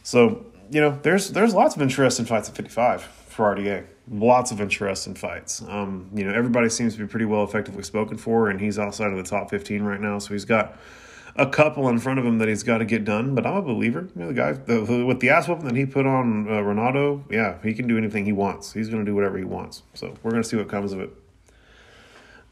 So 0.03 0.45
you 0.71 0.81
know, 0.81 0.97
there's 1.03 1.29
there's 1.29 1.53
lots 1.53 1.75
of 1.75 1.81
interest 1.81 2.19
in 2.19 2.25
fights 2.25 2.49
at 2.49 2.55
55 2.55 3.03
for 3.03 3.55
RDA 3.55 3.85
lots 4.11 4.51
of 4.51 4.59
interest 4.59 5.07
in 5.07 5.15
fights. 5.15 5.63
Um, 5.67 6.09
you 6.13 6.23
know, 6.23 6.33
everybody 6.33 6.69
seems 6.69 6.93
to 6.93 6.99
be 6.99 7.07
pretty 7.07 7.25
well 7.25 7.43
effectively 7.43 7.83
spoken 7.83 8.17
for, 8.17 8.49
and 8.49 8.59
he's 8.59 8.77
outside 8.77 9.11
of 9.11 9.17
the 9.17 9.23
top 9.23 9.49
15 9.49 9.83
right 9.83 10.01
now. 10.01 10.19
So 10.19 10.33
he's 10.33 10.45
got 10.45 10.77
a 11.37 11.47
couple 11.47 11.87
in 11.87 11.97
front 11.97 12.19
of 12.19 12.25
him 12.25 12.39
that 12.39 12.49
he's 12.49 12.63
got 12.63 12.79
to 12.79 12.85
get 12.85 13.05
done. 13.05 13.33
But 13.33 13.45
I'm 13.45 13.55
a 13.55 13.61
believer. 13.61 14.09
You 14.15 14.21
know, 14.21 14.27
the 14.27 14.33
guy 14.33 14.51
the, 14.53 14.81
the, 14.81 15.05
with 15.05 15.21
the 15.21 15.29
ass 15.29 15.47
whooping 15.47 15.65
that 15.65 15.75
he 15.75 15.85
put 15.85 16.05
on 16.05 16.49
uh, 16.49 16.61
Renato, 16.61 17.23
yeah, 17.29 17.57
he 17.63 17.73
can 17.73 17.87
do 17.87 17.97
anything 17.97 18.25
he 18.25 18.33
wants. 18.33 18.73
He's 18.73 18.89
going 18.89 19.03
to 19.05 19.09
do 19.09 19.15
whatever 19.15 19.37
he 19.37 19.45
wants. 19.45 19.83
So 19.93 20.13
we're 20.23 20.31
going 20.31 20.43
to 20.43 20.49
see 20.49 20.57
what 20.57 20.67
comes 20.67 20.91
of 20.91 20.99
it. 20.99 21.11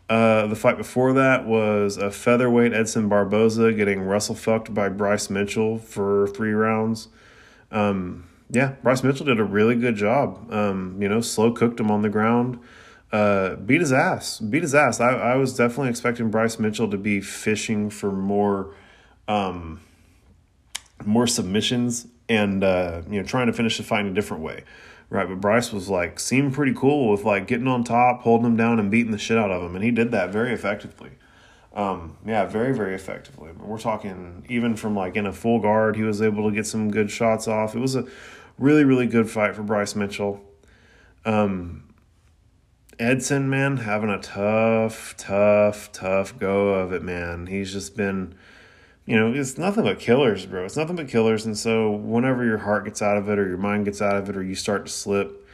Uh, 0.08 0.48
the 0.48 0.56
fight 0.56 0.76
before 0.76 1.14
that 1.14 1.46
was 1.46 1.98
a 1.98 2.10
featherweight 2.10 2.74
Edson 2.74 3.10
Barboza 3.10 3.74
getting 3.74 4.02
wrestle 4.02 4.34
fucked 4.34 4.74
by 4.74 4.90
Bryce 4.90 5.30
Mitchell 5.30 5.78
for 5.78 6.28
three 6.30 6.54
rounds. 6.54 7.10
Um, 7.72 8.30
yeah, 8.50 8.76
Bryce 8.84 9.04
Mitchell 9.04 9.26
did 9.26 9.40
a 9.40 9.44
really 9.44 9.76
good 9.76 9.96
job. 9.96 10.52
Um, 10.52 10.98
you 11.00 11.08
know, 11.08 11.22
slow 11.22 11.52
cooked 11.52 11.80
him 11.80 11.92
on 11.92 12.02
the 12.02 12.10
ground. 12.10 12.60
Uh, 13.12 13.56
beat 13.56 13.82
his 13.82 13.92
ass. 13.92 14.40
Beat 14.40 14.62
his 14.62 14.76
ass. 14.76 15.00
I, 15.00 15.10
I 15.10 15.36
was 15.36 15.56
definitely 15.56 15.90
expecting 15.90 16.30
Bryce 16.30 16.60
Mitchell 16.60 16.90
to 16.90 16.98
be 16.98 17.22
fishing 17.22 17.90
for 17.90 18.12
more, 18.12 18.74
um, 19.28 19.82
more 21.06 21.28
submissions 21.28 22.08
and 22.30 22.64
uh, 22.64 23.02
you 23.10 23.20
know 23.20 23.28
trying 23.28 23.48
to 23.48 23.54
finish 23.54 23.78
the 23.78 23.84
fight 23.84 24.02
in 24.02 24.08
a 24.08 24.14
different 24.14 24.44
way, 24.44 24.64
right? 25.10 25.28
But 25.28 25.42
Bryce 25.42 25.74
was 25.74 25.90
like 25.90 26.20
seemed 26.20 26.54
pretty 26.54 26.74
cool 26.74 27.10
with 27.10 27.24
like 27.24 27.48
getting 27.48 27.68
on 27.68 27.84
top, 27.84 28.22
holding 28.22 28.46
him 28.46 28.58
down, 28.58 28.80
and 28.80 28.90
beating 28.90 29.12
the 29.12 29.18
shit 29.18 29.38
out 29.38 29.52
of 29.52 29.64
him, 29.64 29.76
and 29.76 29.84
he 29.84 29.92
did 29.92 30.12
that 30.12 30.32
very 30.32 30.54
effectively. 30.54 31.12
Um, 31.74 32.18
yeah, 32.26 32.46
very, 32.46 32.74
very 32.74 32.96
effectively. 32.96 33.52
We're 33.52 33.80
talking 33.80 34.46
even 34.50 34.76
from 34.76 34.96
like 34.96 35.16
in 35.16 35.26
a 35.26 35.34
full 35.34 35.60
guard, 35.60 35.96
he 35.96 36.04
was 36.04 36.22
able 36.22 36.50
to 36.50 36.56
get 36.56 36.66
some 36.66 36.90
good 36.90 37.12
shots 37.12 37.48
off. 37.48 37.76
It 37.76 37.80
was 37.80 37.96
a 37.96 38.06
really, 38.58 38.84
really 38.84 39.08
good 39.08 39.30
fight 39.30 39.56
for 39.56 39.64
Bryce 39.64 39.96
Mitchell. 39.96 40.42
Um, 41.26 41.94
Edson, 43.00 43.50
man, 43.50 43.78
having 43.78 44.10
a 44.10 44.20
tough, 44.20 45.16
tough, 45.16 45.92
tough 45.92 46.38
go 46.38 46.70
of 46.70 46.92
it, 46.92 47.02
man. 47.02 47.48
He's 47.48 47.72
just 47.72 47.96
been, 47.96 48.36
you 49.06 49.18
know, 49.18 49.32
it's 49.34 49.58
nothing 49.58 49.86
but 49.86 50.00
killers, 50.00 50.46
bro. 50.46 50.66
It's 50.66 50.76
nothing 50.76 50.98
but 50.98 51.08
killers. 51.08 51.46
And 51.46 51.58
so, 51.58 51.92
whenever 51.92 52.44
your 52.44 52.58
heart 52.58 52.84
gets 52.86 53.02
out 53.02 53.16
of 53.16 53.30
it, 53.30 53.40
or 53.40 53.48
your 53.48 53.58
mind 53.58 53.86
gets 53.86 54.02
out 54.02 54.18
of 54.18 54.30
it, 54.30 54.36
or 54.36 54.44
you 54.44 54.56
start 54.56 54.86
to 54.88 54.92
slip, 54.92 55.48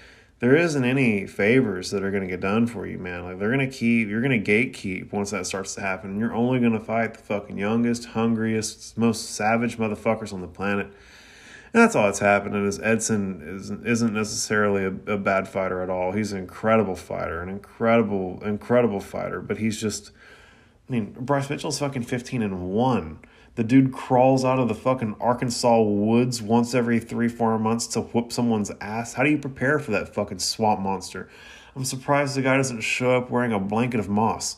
there 0.45 0.55
isn't 0.55 0.85
any 0.85 1.25
favors 1.25 1.89
that 1.91 2.03
are 2.03 2.11
going 2.11 2.23
to 2.23 2.29
get 2.29 2.39
done 2.39 2.67
for 2.67 2.85
you, 2.85 2.99
man. 2.99 3.23
Like, 3.23 3.39
they're 3.39 3.51
going 3.51 3.67
to 3.67 3.75
keep, 3.75 4.07
you're 4.07 4.21
going 4.21 4.43
to 4.43 4.51
gatekeep 4.51 5.11
once 5.11 5.31
that 5.31 5.47
starts 5.47 5.73
to 5.75 5.81
happen. 5.81 6.19
You're 6.19 6.33
only 6.33 6.59
going 6.59 6.73
to 6.73 6.79
fight 6.79 7.15
the 7.15 7.23
fucking 7.23 7.57
youngest, 7.57 8.05
hungriest, 8.05 8.97
most 8.97 9.33
savage 9.33 9.77
motherfuckers 9.77 10.33
on 10.33 10.41
the 10.41 10.47
planet 10.47 10.91
and 11.75 11.83
that's 11.83 11.93
all 11.93 12.05
that's 12.05 12.19
happening 12.19 12.65
is 12.65 12.79
Edson 12.79 13.43
isn't, 13.45 13.85
isn't 13.85 14.13
necessarily 14.13 14.85
a, 14.85 15.13
a 15.15 15.17
bad 15.17 15.45
fighter 15.45 15.81
at 15.81 15.89
all. 15.89 16.13
He's 16.13 16.31
an 16.31 16.37
incredible 16.37 16.95
fighter, 16.95 17.41
an 17.41 17.49
incredible, 17.49 18.41
incredible 18.45 19.01
fighter. 19.01 19.41
But 19.41 19.57
he's 19.57 19.81
just, 19.81 20.11
I 20.87 20.91
mean, 20.91 21.15
Bryce 21.19 21.49
Mitchell's 21.49 21.79
fucking 21.79 22.03
15 22.03 22.41
and 22.43 22.69
1. 22.69 23.19
The 23.55 23.63
dude 23.63 23.93
crawls 23.93 24.43
out 24.43 24.59
of 24.59 24.67
the 24.67 24.75
fucking 24.75 25.15
Arkansas 25.19 25.81
woods 25.81 26.41
once 26.41 26.75
every 26.75 26.99
three, 26.99 27.29
four 27.29 27.57
months 27.57 27.87
to 27.87 28.01
whoop 28.01 28.31
someone's 28.31 28.71
ass. 28.81 29.13
How 29.13 29.23
do 29.23 29.29
you 29.29 29.37
prepare 29.37 29.79
for 29.79 29.91
that 29.91 30.13
fucking 30.13 30.39
swamp 30.39 30.81
monster? 30.81 31.29
I'm 31.75 31.85
surprised 31.85 32.35
the 32.35 32.41
guy 32.41 32.57
doesn't 32.57 32.81
show 32.81 33.15
up 33.15 33.29
wearing 33.29 33.53
a 33.53 33.59
blanket 33.59 33.99
of 33.99 34.09
moss. 34.09 34.57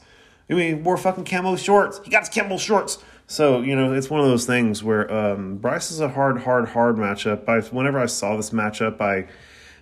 I 0.49 0.53
mean, 0.53 0.77
he 0.77 0.81
wore 0.81 0.97
fucking 0.97 1.25
camo 1.25 1.55
shorts. 1.55 2.01
He 2.03 2.09
got 2.09 2.27
his 2.27 2.29
camo 2.29 2.57
shorts. 2.57 3.03
So 3.27 3.61
you 3.61 3.75
know, 3.75 3.93
it's 3.93 4.09
one 4.09 4.21
of 4.21 4.27
those 4.27 4.45
things 4.45 4.83
where 4.83 5.11
um, 5.11 5.57
Bryce 5.57 5.91
is 5.91 5.99
a 5.99 6.09
hard, 6.09 6.39
hard, 6.39 6.69
hard 6.69 6.95
matchup. 6.95 7.47
I, 7.47 7.59
whenever 7.69 7.99
I 7.99 8.05
saw 8.05 8.37
this 8.37 8.51
matchup, 8.51 9.01
I 9.01 9.27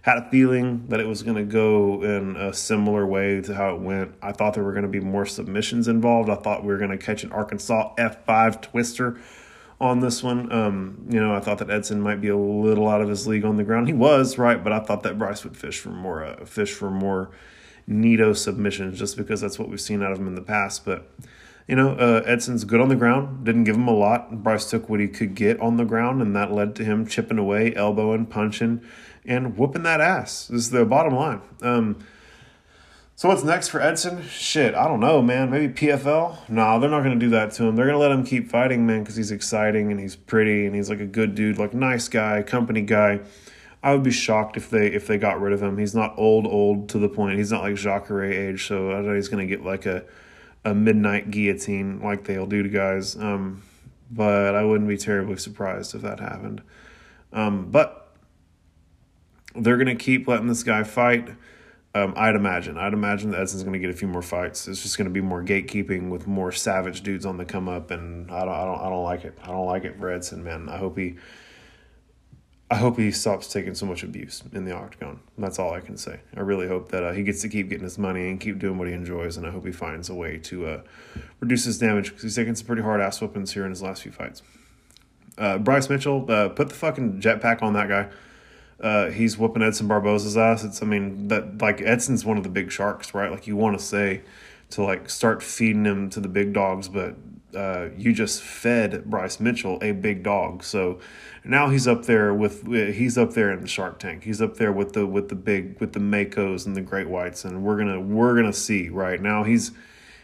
had 0.05 0.19
a 0.19 0.29
feeling 0.29 0.85
that 0.89 0.99
it 0.99 1.07
was 1.07 1.23
going 1.23 1.35
to 1.35 1.43
go 1.43 2.03
in 2.03 2.35
a 2.35 2.53
similar 2.53 3.07
way 3.07 3.41
to 3.41 3.55
how 3.55 3.73
it 3.73 3.81
went. 3.81 4.13
I 4.21 4.33
thought 4.33 4.53
there 4.53 4.63
were 4.63 4.71
going 4.71 4.83
to 4.83 4.87
be 4.87 4.99
more 4.99 5.25
submissions 5.25 5.87
involved. 5.87 6.29
I 6.29 6.35
thought 6.35 6.63
we 6.63 6.71
were 6.71 6.77
going 6.77 6.91
to 6.91 6.97
catch 6.97 7.23
an 7.23 7.31
Arkansas 7.31 7.95
F5 7.97 8.61
twister 8.61 9.19
on 9.81 10.01
this 10.01 10.21
one. 10.21 10.51
Um, 10.51 11.07
you 11.09 11.19
know, 11.19 11.33
I 11.33 11.39
thought 11.39 11.57
that 11.57 11.71
Edson 11.71 12.01
might 12.01 12.21
be 12.21 12.27
a 12.27 12.37
little 12.37 12.87
out 12.87 13.01
of 13.01 13.09
his 13.09 13.25
league 13.25 13.45
on 13.45 13.55
the 13.55 13.63
ground. 13.63 13.87
He 13.87 13.95
was 13.95 14.37
right, 14.37 14.63
but 14.63 14.71
I 14.71 14.79
thought 14.79 15.01
that 15.01 15.17
Bryce 15.17 15.43
would 15.43 15.57
fish 15.57 15.79
for 15.79 15.89
more, 15.89 16.23
uh, 16.23 16.45
fish 16.45 16.71
for 16.71 16.91
more 16.91 17.31
neato 17.89 18.37
submissions, 18.37 18.99
just 18.99 19.17
because 19.17 19.41
that's 19.41 19.57
what 19.57 19.69
we've 19.69 19.81
seen 19.81 20.03
out 20.03 20.11
of 20.11 20.19
him 20.19 20.27
in 20.27 20.35
the 20.35 20.41
past. 20.43 20.85
But 20.85 21.09
you 21.67 21.75
know, 21.75 21.93
uh, 21.93 22.21
Edson's 22.27 22.63
good 22.63 22.79
on 22.79 22.89
the 22.89 22.95
ground. 22.95 23.43
Didn't 23.43 23.63
give 23.63 23.75
him 23.75 23.87
a 23.87 23.93
lot. 23.93 24.43
Bryce 24.43 24.69
took 24.69 24.87
what 24.87 24.99
he 24.99 25.07
could 25.07 25.33
get 25.33 25.59
on 25.59 25.77
the 25.77 25.83
ground, 25.83 26.21
and 26.21 26.35
that 26.35 26.51
led 26.51 26.75
to 26.75 26.83
him 26.83 27.07
chipping 27.07 27.39
away, 27.39 27.73
elbowing, 27.75 28.27
punching, 28.27 28.81
and 29.25 29.57
whooping 29.57 29.83
that 29.83 30.01
ass. 30.01 30.49
Is 30.49 30.71
the 30.71 30.85
bottom 30.85 31.15
line. 31.15 31.41
Um, 31.61 32.05
so 33.17 33.29
what's 33.29 33.43
next 33.43 33.69
for 33.69 33.81
Edson? 33.81 34.23
Shit, 34.27 34.75
I 34.75 34.89
don't 34.89 34.99
know, 34.99 35.21
man. 35.21 35.49
Maybe 35.49 35.73
PFL? 35.73 36.49
No, 36.49 36.79
they're 36.79 36.89
not 36.89 37.01
going 37.01 37.17
to 37.17 37.25
do 37.25 37.29
that 37.29 37.51
to 37.53 37.63
him. 37.63 37.75
They're 37.77 37.85
going 37.85 37.95
to 37.95 37.99
let 37.99 38.11
him 38.11 38.25
keep 38.25 38.49
fighting, 38.49 38.85
man, 38.85 39.03
because 39.03 39.15
he's 39.15 39.31
exciting 39.31 39.89
and 39.89 39.99
he's 39.99 40.17
pretty 40.17 40.65
and 40.65 40.75
he's 40.75 40.89
like 40.89 40.99
a 40.99 41.05
good 41.05 41.33
dude, 41.33 41.57
like 41.57 41.73
nice 41.73 42.09
guy, 42.09 42.43
company 42.43 42.81
guy. 42.81 43.21
I 43.81 43.93
would 43.93 44.03
be 44.03 44.11
shocked 44.11 44.57
if 44.57 44.69
they 44.69 44.87
if 44.87 45.07
they 45.07 45.17
got 45.17 45.39
rid 45.39 45.53
of 45.53 45.63
him. 45.63 45.77
He's 45.77 45.95
not 45.95 46.13
old, 46.17 46.45
old 46.45 46.89
to 46.89 46.97
the 46.97 47.07
point. 47.07 47.37
He's 47.37 47.51
not 47.51 47.61
like 47.61 47.75
Jacare 47.75 48.25
age, 48.25 48.67
so 48.67 48.91
I 48.91 49.01
know 49.01 49.15
he's 49.15 49.29
going 49.29 49.47
to 49.47 49.55
get 49.55 49.63
like 49.63 49.85
a 49.85 50.03
a 50.65 50.73
midnight 50.73 51.31
guillotine 51.31 52.01
like 52.01 52.25
they'll 52.25 52.47
do 52.47 52.63
to 52.63 52.69
guys. 52.69 53.15
Um, 53.15 53.63
but 54.11 54.55
I 54.55 54.63
wouldn't 54.65 54.89
be 54.89 54.97
terribly 54.97 55.37
surprised 55.37 55.95
if 55.95 56.01
that 56.01 56.19
happened. 56.19 56.61
Um, 57.31 57.69
but 57.71 58.04
they're 59.55 59.77
going 59.77 59.87
to 59.87 59.95
keep 59.95 60.27
letting 60.27 60.47
this 60.47 60.63
guy 60.63 60.83
fight. 60.83 61.29
Um, 61.93 62.13
I'd 62.17 62.35
imagine. 62.35 62.77
I'd 62.77 62.91
imagine 62.91 63.31
that 63.31 63.39
Edson's 63.39 63.63
going 63.63 63.73
to 63.73 63.79
get 63.79 63.89
a 63.89 63.97
few 63.97 64.09
more 64.09 64.21
fights. 64.21 64.67
It's 64.67 64.83
just 64.83 64.97
going 64.97 65.05
to 65.05 65.13
be 65.13 65.21
more 65.21 65.41
gatekeeping 65.41 66.09
with 66.09 66.27
more 66.27 66.51
savage 66.51 67.01
dudes 67.01 67.25
on 67.25 67.37
the 67.37 67.45
come 67.45 67.69
up, 67.69 67.89
and 67.89 68.29
I 68.29 68.43
don't, 68.43 68.53
I 68.53 68.65
don't, 68.65 68.79
I 68.81 68.89
don't 68.89 69.03
like 69.03 69.23
it. 69.23 69.37
I 69.41 69.47
don't 69.47 69.65
like 69.65 69.85
it 69.85 69.97
for 69.97 70.11
Edson, 70.11 70.43
man. 70.43 70.67
I 70.67 70.75
hope 70.75 70.97
he, 70.97 71.15
I 72.69 72.75
hope 72.75 72.97
he 72.97 73.11
stops 73.11 73.47
taking 73.47 73.75
so 73.75 73.85
much 73.85 74.03
abuse 74.03 74.43
in 74.51 74.65
the 74.65 74.73
octagon. 74.73 75.21
That's 75.37 75.57
all 75.57 75.73
I 75.73 75.79
can 75.79 75.95
say. 75.95 76.19
I 76.35 76.41
really 76.41 76.67
hope 76.67 76.89
that 76.89 77.01
uh, 77.01 77.13
he 77.13 77.23
gets 77.23 77.41
to 77.43 77.49
keep 77.49 77.69
getting 77.69 77.85
his 77.85 77.97
money 77.97 78.29
and 78.29 78.41
keep 78.41 78.59
doing 78.59 78.77
what 78.77 78.89
he 78.89 78.93
enjoys, 78.93 79.37
and 79.37 79.47
I 79.47 79.51
hope 79.51 79.65
he 79.65 79.71
finds 79.71 80.09
a 80.09 80.13
way 80.13 80.37
to 80.39 80.67
uh, 80.67 80.81
reduce 81.39 81.63
his 81.63 81.77
damage 81.77 82.09
because 82.09 82.23
he's 82.23 82.35
taking 82.35 82.55
some 82.55 82.67
pretty 82.67 82.81
hard 82.81 82.99
ass 82.99 83.21
whoopings 83.21 83.53
here 83.53 83.63
in 83.63 83.69
his 83.69 83.81
last 83.81 84.01
few 84.01 84.11
fights. 84.11 84.41
Uh, 85.37 85.59
Bryce 85.59 85.89
Mitchell, 85.89 86.29
uh, 86.29 86.49
put 86.49 86.67
the 86.67 86.75
fucking 86.75 87.21
jetpack 87.21 87.61
on 87.61 87.71
that 87.73 87.87
guy 87.87 88.09
uh, 88.79 89.09
he's 89.09 89.37
whooping 89.37 89.63
Edson 89.63 89.87
Barboza's 89.87 90.37
ass. 90.37 90.63
It's 90.63 90.81
I 90.81 90.85
mean 90.85 91.27
that 91.29 91.61
like 91.61 91.81
Edson's 91.81 92.25
one 92.25 92.37
of 92.37 92.43
the 92.43 92.49
big 92.49 92.71
sharks, 92.71 93.13
right? 93.13 93.31
Like 93.31 93.47
you 93.47 93.55
want 93.55 93.77
to 93.77 93.83
say 93.83 94.21
to 94.71 94.83
like 94.83 95.09
start 95.09 95.41
feeding 95.41 95.85
him 95.85 96.09
to 96.09 96.19
the 96.19 96.27
big 96.27 96.53
dogs, 96.53 96.87
but 96.87 97.15
uh, 97.55 97.89
you 97.97 98.11
just 98.11 98.41
fed 98.41 99.05
Bryce 99.05 99.39
Mitchell 99.39 99.79
a 99.81 99.93
big 99.93 100.23
dog. 100.23 100.63
So 100.63 100.99
now 101.43 101.69
he's 101.69 101.87
up 101.87 102.05
there 102.05 102.33
with 102.33 102.67
he's 102.67 103.17
up 103.17 103.33
there 103.33 103.51
in 103.51 103.61
the 103.61 103.67
Shark 103.67 103.99
Tank. 103.99 104.23
He's 104.23 104.41
up 104.41 104.57
there 104.57 104.73
with 104.73 104.93
the 104.93 105.05
with 105.05 105.29
the 105.29 105.35
big 105.35 105.79
with 105.79 105.93
the 105.93 105.99
Makos 105.99 106.65
and 106.65 106.75
the 106.75 106.81
Great 106.81 107.07
Whites, 107.07 107.45
and 107.45 107.63
we're 107.63 107.77
gonna 107.77 107.99
we're 107.99 108.35
gonna 108.35 108.53
see 108.53 108.89
right 108.89 109.21
now 109.21 109.43
he's 109.43 109.71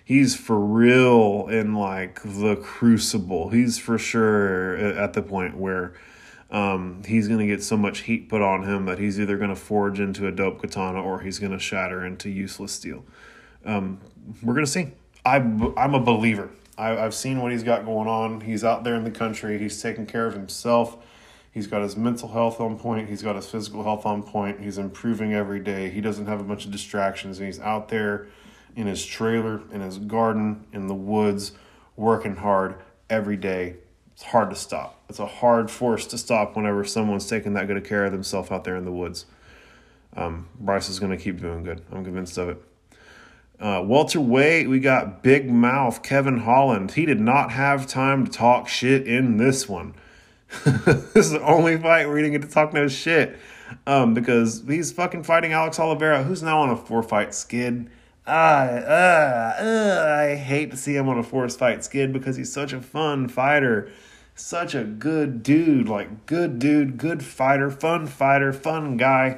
he's 0.04 0.36
for 0.36 0.60
real 0.60 1.48
in 1.48 1.74
like 1.74 2.22
the 2.24 2.58
crucible. 2.58 3.50
He's 3.50 3.80
for 3.80 3.98
sure 3.98 4.76
at 4.76 5.14
the 5.14 5.22
point 5.22 5.58
where 5.58 5.94
um, 6.52 7.02
he's 7.06 7.28
going 7.28 7.40
to 7.40 7.48
get 7.48 7.64
so 7.64 7.78
much 7.78 8.00
heat 8.00 8.28
put 8.28 8.42
on 8.42 8.64
him 8.64 8.86
that 8.86 9.00
he's 9.00 9.20
either 9.20 9.38
going 9.38 9.50
to 9.50 9.56
forge 9.56 10.00
into 10.00 10.28
a 10.28 10.32
dope 10.32 10.62
katana 10.62 11.02
or 11.02 11.22
he's 11.22 11.40
going 11.40 11.54
to 11.54 11.60
shatter 11.60 12.06
into 12.06 12.30
useless 12.30 12.74
steel. 12.74 13.06
Um, 13.66 14.00
we're 14.44 14.54
going 14.54 14.66
to 14.66 14.72
see. 14.72 14.90
I, 15.26 15.38
I'm 15.38 15.94
a 15.94 16.00
believer. 16.00 16.50
I, 16.78 16.98
I've 16.98 17.14
seen 17.14 17.42
what 17.42 17.54
he's 17.54 17.64
got 17.64 17.86
going 17.86 18.10
on. 18.10 18.42
He's 18.42 18.64
out 18.64 18.84
there 18.84 18.96
in 18.96 19.06
the 19.06 19.12
country. 19.12 19.58
He's 19.60 19.82
taking 19.82 20.06
care 20.06 20.26
of 20.26 20.34
himself. 20.34 20.98
He's 21.54 21.68
got 21.68 21.84
his 21.84 21.96
mental 21.96 22.30
health 22.30 22.60
on 22.60 22.78
point. 22.78 23.08
He's 23.08 23.22
got 23.22 23.36
his 23.36 23.46
physical 23.46 23.84
health 23.84 24.06
on 24.06 24.24
point. 24.24 24.62
He's 24.62 24.78
improving 24.78 25.34
every 25.34 25.60
day. 25.60 25.90
He 25.90 26.02
doesn't 26.02 26.26
have 26.26 26.42
a 26.42 26.44
bunch 26.44 26.66
of 26.66 26.72
distractions. 26.72 27.38
He's 27.38 27.60
out 27.60 27.88
there 27.90 28.28
in 28.76 28.88
his 28.88 29.06
trailer, 29.06 29.62
in 29.72 29.82
his 29.82 30.00
garden, 30.00 30.66
in 30.74 30.88
the 30.88 30.96
woods, 30.96 31.54
working 31.96 32.38
hard 32.38 32.76
every 33.10 33.38
day 33.38 33.76
it's 34.22 34.30
hard 34.30 34.52
to 34.52 34.56
stop. 34.56 35.02
It's 35.10 35.18
a 35.18 35.26
hard 35.26 35.72
force 35.72 36.06
to 36.06 36.18
stop 36.18 36.56
whenever 36.56 36.86
someone's 36.86 37.26
taking 37.26 37.54
that 37.54 37.66
good 37.66 37.78
of 37.78 37.84
care 37.84 38.06
of 38.06 38.12
themselves 38.12 38.52
out 38.52 38.64
there 38.64 38.76
in 38.76 38.86
the 38.86 38.92
woods. 38.92 39.26
Um, 40.16 40.48
Bryce 40.60 40.90
is 40.90 41.00
going 41.00 41.12
to 41.12 41.18
keep 41.18 41.42
doing 41.42 41.64
good. 41.64 41.82
I'm 41.92 42.04
convinced 42.04 42.38
of 42.38 42.50
it. 42.50 42.64
Uh, 43.60 43.82
welterweight, 43.84 44.70
we 44.70 44.80
got 44.80 45.24
Big 45.24 45.50
Mouth 45.50 46.04
Kevin 46.04 46.38
Holland. 46.38 46.92
He 46.92 47.08
did 47.08 47.20
not 47.20 47.52
have 47.54 47.88
time 47.88 48.26
to 48.26 48.32
talk 48.32 48.68
shit 48.68 49.08
in 49.08 49.38
this 49.38 49.68
one. 49.68 49.96
this 50.66 51.16
is 51.16 51.32
the 51.32 51.42
only 51.42 51.76
fight 51.78 52.06
where 52.06 52.18
he 52.18 52.22
didn't 52.22 52.42
get 52.42 52.48
to 52.48 52.54
talk 52.54 52.74
no 52.74 52.88
shit 52.88 53.40
um, 53.88 54.14
because 54.14 54.62
he's 54.68 54.92
fucking 54.92 55.24
fighting 55.24 55.52
Alex 55.52 55.80
Oliveira, 55.80 56.22
who's 56.22 56.44
now 56.44 56.62
on 56.62 56.70
a 56.70 56.76
four 56.76 57.02
fight 57.02 57.34
skid. 57.34 57.90
Ah, 58.28 58.66
uh, 58.66 59.64
uh, 59.64 60.16
I 60.20 60.36
hate 60.36 60.70
to 60.70 60.78
see 60.78 60.96
him 60.96 61.10
on 61.10 61.18
a 61.18 61.24
four 61.24 61.50
fight 61.50 61.84
skid 61.84 62.14
because 62.14 62.36
he's 62.36 62.54
such 62.54 62.72
a 62.72 62.82
fun 62.82 63.28
fighter 63.28 63.90
such 64.36 64.76
a 64.76 64.84
good 64.84 65.44
dude, 65.44 65.88
like 65.88 66.26
good 66.26 66.60
dude, 66.60 66.98
good 66.98 67.24
fighter, 67.24 67.70
fun 67.70 68.08
fighter, 68.08 68.54
fun 68.54 68.98
guy. 68.98 69.38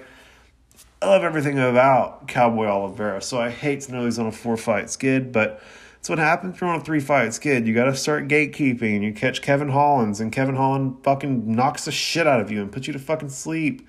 I 1.01 1.05
love 1.05 1.23
everything 1.23 1.59
about 1.59 2.27
Cowboy 2.27 2.65
Oliveira. 2.65 3.21
So 3.21 3.39
I 3.39 3.49
hate 3.49 3.81
to 3.81 3.91
know 3.91 4.05
he's 4.05 4.19
on 4.19 4.27
a 4.27 4.31
four 4.31 4.55
fight 4.55 4.89
skid, 4.89 5.31
but 5.31 5.61
that's 5.95 6.09
what 6.09 6.19
happens 6.19 6.55
if 6.55 6.61
you're 6.61 6.69
on 6.69 6.79
a 6.79 6.83
three 6.83 6.99
fight 6.99 7.33
skid. 7.33 7.67
You 7.67 7.73
got 7.73 7.85
to 7.85 7.95
start 7.95 8.27
gatekeeping. 8.27 9.03
You 9.03 9.13
catch 9.13 9.41
Kevin 9.41 9.69
Holland, 9.69 10.19
and 10.19 10.31
Kevin 10.31 10.55
Holland 10.55 10.97
fucking 11.03 11.53
knocks 11.53 11.85
the 11.85 11.91
shit 11.91 12.27
out 12.27 12.39
of 12.39 12.51
you 12.51 12.61
and 12.61 12.71
puts 12.71 12.87
you 12.87 12.93
to 12.93 12.99
fucking 12.99 13.29
sleep. 13.29 13.87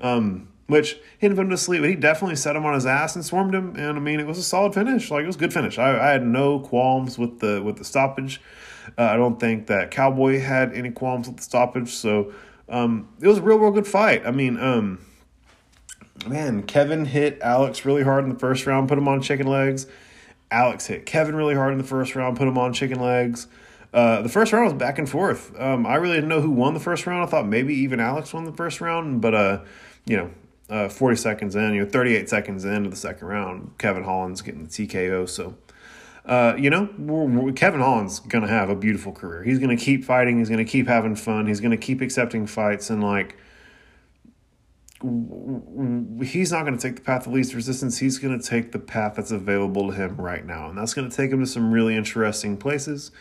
Um, 0.00 0.48
which 0.66 0.94
he 0.94 1.00
didn't 1.20 1.36
put 1.36 1.42
him 1.42 1.50
to 1.50 1.56
sleep, 1.56 1.80
but 1.80 1.90
he 1.90 1.96
definitely 1.96 2.36
set 2.36 2.56
him 2.56 2.66
on 2.66 2.74
his 2.74 2.86
ass 2.86 3.14
and 3.14 3.24
swarmed 3.24 3.54
him. 3.54 3.76
And 3.76 3.96
I 3.96 4.00
mean, 4.00 4.18
it 4.20 4.26
was 4.26 4.38
a 4.38 4.42
solid 4.42 4.74
finish. 4.74 5.10
Like 5.10 5.22
it 5.24 5.26
was 5.26 5.36
a 5.36 5.38
good 5.38 5.52
finish. 5.52 5.78
I, 5.78 5.98
I 5.98 6.10
had 6.10 6.26
no 6.26 6.58
qualms 6.60 7.18
with 7.18 7.38
the 7.38 7.62
with 7.62 7.76
the 7.76 7.84
stoppage. 7.84 8.40
Uh, 8.96 9.02
I 9.02 9.16
don't 9.16 9.38
think 9.38 9.66
that 9.66 9.90
Cowboy 9.90 10.40
had 10.40 10.72
any 10.72 10.90
qualms 10.90 11.28
with 11.28 11.38
the 11.38 11.42
stoppage. 11.42 11.90
So 11.90 12.32
um, 12.68 13.08
it 13.20 13.28
was 13.28 13.38
a 13.38 13.42
real, 13.42 13.58
real 13.58 13.70
good 13.70 13.86
fight. 13.86 14.26
I 14.26 14.30
mean, 14.30 14.58
um, 14.58 15.00
man, 16.26 16.62
Kevin 16.62 17.04
hit 17.04 17.38
Alex 17.40 17.84
really 17.84 18.02
hard 18.02 18.24
in 18.24 18.30
the 18.30 18.38
first 18.38 18.66
round, 18.66 18.88
put 18.88 18.98
him 18.98 19.08
on 19.08 19.22
chicken 19.22 19.46
legs. 19.46 19.86
Alex 20.50 20.86
hit 20.86 21.06
Kevin 21.06 21.34
really 21.34 21.54
hard 21.54 21.72
in 21.72 21.78
the 21.78 21.84
first 21.84 22.14
round, 22.14 22.36
put 22.36 22.46
him 22.46 22.58
on 22.58 22.72
chicken 22.72 23.00
legs. 23.00 23.48
Uh, 23.92 24.20
the 24.22 24.28
first 24.28 24.52
round 24.52 24.66
was 24.66 24.74
back 24.74 24.98
and 24.98 25.08
forth. 25.08 25.58
Um, 25.58 25.86
I 25.86 25.96
really 25.96 26.16
didn't 26.16 26.28
know 26.28 26.40
who 26.40 26.50
won 26.50 26.74
the 26.74 26.80
first 26.80 27.06
round. 27.06 27.24
I 27.24 27.26
thought 27.30 27.46
maybe 27.46 27.74
even 27.74 27.98
Alex 27.98 28.32
won 28.32 28.44
the 28.44 28.52
first 28.52 28.80
round, 28.80 29.20
but 29.20 29.34
uh, 29.34 29.60
you 30.04 30.16
know, 30.16 30.30
uh, 30.68 30.88
40 30.88 31.16
seconds 31.16 31.56
in, 31.56 31.74
you 31.74 31.84
know, 31.84 31.88
38 31.88 32.28
seconds 32.28 32.64
into 32.64 32.90
the 32.90 32.96
second 32.96 33.28
round, 33.28 33.78
Kevin 33.78 34.04
Holland's 34.04 34.42
getting 34.42 34.64
the 34.64 34.68
TKO. 34.68 35.28
So 35.28 35.54
uh, 36.26 36.56
you 36.58 36.70
know, 36.70 36.88
we're, 36.98 37.24
we're, 37.24 37.52
Kevin 37.52 37.80
Holland's 37.80 38.18
going 38.18 38.42
to 38.42 38.50
have 38.50 38.68
a 38.68 38.74
beautiful 38.74 39.12
career. 39.12 39.44
He's 39.44 39.58
going 39.58 39.76
to 39.76 39.82
keep 39.82 40.04
fighting. 40.04 40.38
He's 40.38 40.48
going 40.48 40.64
to 40.64 40.70
keep 40.70 40.88
having 40.88 41.14
fun. 41.14 41.46
He's 41.46 41.60
going 41.60 41.70
to 41.70 41.76
keep 41.76 42.00
accepting 42.00 42.46
fights. 42.46 42.90
And, 42.90 43.02
like, 43.02 43.36
he's 46.24 46.50
not 46.50 46.64
going 46.64 46.76
to 46.76 46.82
take 46.82 46.96
the 46.96 47.02
path 47.02 47.26
of 47.26 47.32
least 47.32 47.54
resistance. 47.54 47.98
He's 47.98 48.18
going 48.18 48.38
to 48.38 48.44
take 48.44 48.72
the 48.72 48.80
path 48.80 49.14
that's 49.14 49.30
available 49.30 49.90
to 49.90 49.94
him 49.94 50.16
right 50.16 50.44
now. 50.44 50.68
And 50.68 50.76
that's 50.76 50.94
going 50.94 51.08
to 51.08 51.16
take 51.16 51.30
him 51.30 51.40
to 51.40 51.46
some 51.46 51.70
really 51.70 51.94
interesting 51.94 52.56
places. 52.56 53.12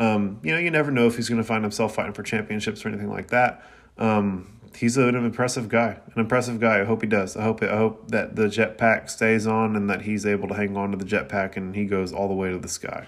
Um, 0.00 0.40
you 0.42 0.52
know, 0.52 0.58
you 0.58 0.70
never 0.70 0.90
know 0.90 1.06
if 1.06 1.14
he's 1.16 1.28
going 1.28 1.40
to 1.40 1.46
find 1.46 1.62
himself 1.62 1.94
fighting 1.94 2.14
for 2.14 2.24
championships 2.24 2.84
or 2.84 2.88
anything 2.88 3.10
like 3.10 3.28
that. 3.28 3.64
Um, 3.96 4.59
he's 4.76 4.96
an 4.96 5.14
impressive 5.14 5.68
guy. 5.68 5.98
An 6.14 6.20
impressive 6.20 6.60
guy. 6.60 6.80
I 6.80 6.84
hope 6.84 7.02
he 7.02 7.08
does. 7.08 7.36
I 7.36 7.42
hope 7.42 7.62
I 7.62 7.76
hope 7.76 8.10
that 8.10 8.36
the 8.36 8.44
jetpack 8.44 9.10
stays 9.10 9.46
on 9.46 9.76
and 9.76 9.88
that 9.90 10.02
he's 10.02 10.26
able 10.26 10.48
to 10.48 10.54
hang 10.54 10.76
on 10.76 10.90
to 10.92 10.96
the 10.96 11.04
jetpack 11.04 11.56
and 11.56 11.74
he 11.74 11.84
goes 11.84 12.12
all 12.12 12.28
the 12.28 12.34
way 12.34 12.50
to 12.50 12.58
the 12.58 12.68
sky. 12.68 13.06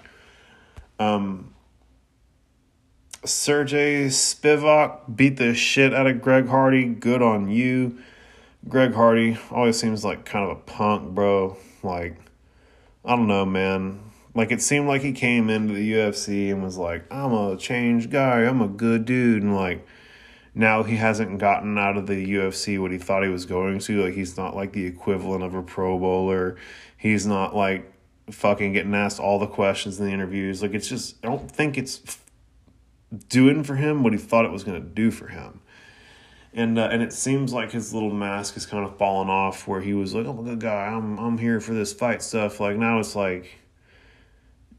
Um, 0.99 1.53
Serghei 3.23 4.07
Spivac 4.07 5.15
beat 5.15 5.37
the 5.37 5.53
shit 5.53 5.93
out 5.93 6.07
of 6.07 6.21
Greg 6.21 6.47
Hardy. 6.47 6.85
Good 6.85 7.21
on 7.21 7.49
you. 7.49 7.97
Greg 8.67 8.93
Hardy 8.93 9.37
always 9.51 9.79
seems 9.79 10.03
like 10.05 10.25
kind 10.25 10.49
of 10.49 10.57
a 10.57 10.61
punk, 10.61 11.13
bro. 11.13 11.57
Like, 11.81 12.17
I 13.03 13.15
don't 13.15 13.27
know, 13.27 13.45
man. 13.45 13.99
Like, 14.35 14.51
it 14.51 14.61
seemed 14.61 14.87
like 14.87 15.01
he 15.01 15.11
came 15.11 15.49
into 15.49 15.73
the 15.73 15.93
UFC 15.93 16.49
and 16.49 16.63
was 16.63 16.77
like, 16.77 17.05
I'm 17.11 17.33
a 17.33 17.55
changed 17.57 18.09
guy. 18.09 18.41
I'm 18.41 18.61
a 18.61 18.67
good 18.67 19.05
dude. 19.05 19.43
And, 19.43 19.55
like, 19.55 19.85
now 20.55 20.83
he 20.83 20.97
hasn't 20.97 21.39
gotten 21.39 21.77
out 21.77 21.97
of 21.97 22.07
the 22.07 22.33
UFC 22.33 22.79
what 22.79 22.91
he 22.91 22.97
thought 22.97 23.23
he 23.23 23.29
was 23.29 23.45
going 23.45 23.79
to. 23.79 24.03
Like 24.03 24.13
he's 24.13 24.37
not 24.37 24.55
like 24.55 24.73
the 24.73 24.85
equivalent 24.85 25.43
of 25.43 25.55
a 25.55 25.63
Pro 25.63 25.97
Bowler. 25.97 26.57
He's 26.97 27.25
not 27.25 27.55
like 27.55 27.91
fucking 28.29 28.73
getting 28.73 28.93
asked 28.93 29.19
all 29.19 29.39
the 29.39 29.47
questions 29.47 29.99
in 29.99 30.05
the 30.05 30.11
interviews. 30.11 30.61
Like 30.61 30.73
it's 30.73 30.87
just 30.87 31.15
I 31.23 31.27
don't 31.27 31.49
think 31.49 31.77
it's 31.77 32.19
doing 33.29 33.63
for 33.63 33.75
him 33.75 34.03
what 34.03 34.13
he 34.13 34.19
thought 34.19 34.45
it 34.45 34.51
was 34.51 34.63
going 34.63 34.81
to 34.81 34.87
do 34.87 35.11
for 35.11 35.27
him. 35.27 35.59
And 36.53 36.77
uh, 36.77 36.89
and 36.91 37.01
it 37.01 37.13
seems 37.13 37.51
like 37.51 37.71
his 37.71 37.95
little 37.95 38.13
mask 38.13 38.55
is 38.55 38.67
kind 38.67 38.85
of 38.85 38.95
fallen 38.97 39.29
off 39.29 39.67
where 39.67 39.81
he 39.81 39.95
was 39.95 40.13
like, 40.13 40.27
"Oh, 40.27 40.33
good 40.33 40.59
guy, 40.59 40.85
I'm 40.85 41.17
I'm 41.17 41.39
here 41.39 41.59
for 41.59 41.73
this 41.73 41.93
fight 41.93 42.21
stuff." 42.21 42.59
Like 42.59 42.77
now 42.77 42.99
it's 42.99 43.15
like 43.15 43.57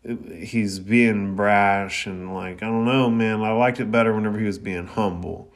he's 0.04 0.78
being 0.78 1.34
brash 1.34 2.06
and 2.06 2.32
like 2.32 2.62
I 2.62 2.66
don't 2.66 2.84
know, 2.84 3.10
man. 3.10 3.42
I 3.42 3.50
liked 3.50 3.80
it 3.80 3.90
better 3.90 4.14
whenever 4.14 4.38
he 4.38 4.46
was 4.46 4.58
being 4.58 4.86
humble. 4.86 5.52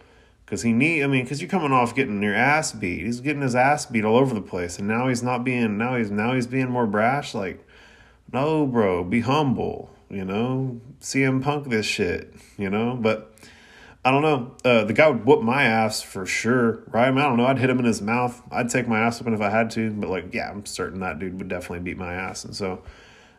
Cause 0.48 0.62
he 0.62 0.72
need, 0.72 1.02
I 1.02 1.08
mean, 1.08 1.26
cause 1.26 1.42
you're 1.42 1.50
coming 1.50 1.72
off 1.72 1.94
getting 1.94 2.22
your 2.22 2.34
ass 2.34 2.72
beat. 2.72 3.04
He's 3.04 3.20
getting 3.20 3.42
his 3.42 3.54
ass 3.54 3.84
beat 3.84 4.04
all 4.04 4.16
over 4.16 4.34
the 4.34 4.40
place, 4.40 4.78
and 4.78 4.88
now 4.88 5.08
he's 5.08 5.22
not 5.22 5.44
being. 5.44 5.76
Now 5.76 5.96
he's 5.96 6.10
now 6.10 6.32
he's 6.32 6.46
being 6.46 6.70
more 6.70 6.86
brash. 6.86 7.34
Like, 7.34 7.66
no, 8.32 8.66
bro, 8.66 9.04
be 9.04 9.20
humble. 9.20 9.90
You 10.08 10.24
know, 10.24 10.80
CM 11.02 11.42
Punk 11.42 11.68
this 11.68 11.84
shit. 11.84 12.32
You 12.56 12.70
know, 12.70 12.96
but 12.98 13.34
I 14.04 14.10
don't 14.10 14.22
know. 14.22 14.54
Uh, 14.64 14.84
the 14.84 14.94
guy 14.94 15.08
would 15.08 15.26
whoop 15.26 15.42
my 15.42 15.64
ass 15.64 16.00
for 16.00 16.24
sure, 16.24 16.82
right? 16.88 17.08
I, 17.08 17.10
mean, 17.10 17.20
I 17.20 17.24
don't 17.24 17.36
know. 17.36 17.44
I'd 17.44 17.58
hit 17.58 17.68
him 17.68 17.78
in 17.78 17.84
his 17.84 18.00
mouth. 18.00 18.40
I'd 18.50 18.70
take 18.70 18.88
my 18.88 19.00
ass 19.00 19.20
up 19.20 19.26
if 19.26 19.40
I 19.42 19.50
had 19.50 19.70
to, 19.72 19.90
but 19.90 20.08
like, 20.08 20.32
yeah, 20.32 20.50
I'm 20.50 20.64
certain 20.64 21.00
that 21.00 21.18
dude 21.18 21.36
would 21.36 21.48
definitely 21.48 21.80
beat 21.80 21.98
my 21.98 22.14
ass. 22.14 22.44
And 22.44 22.56
so, 22.56 22.82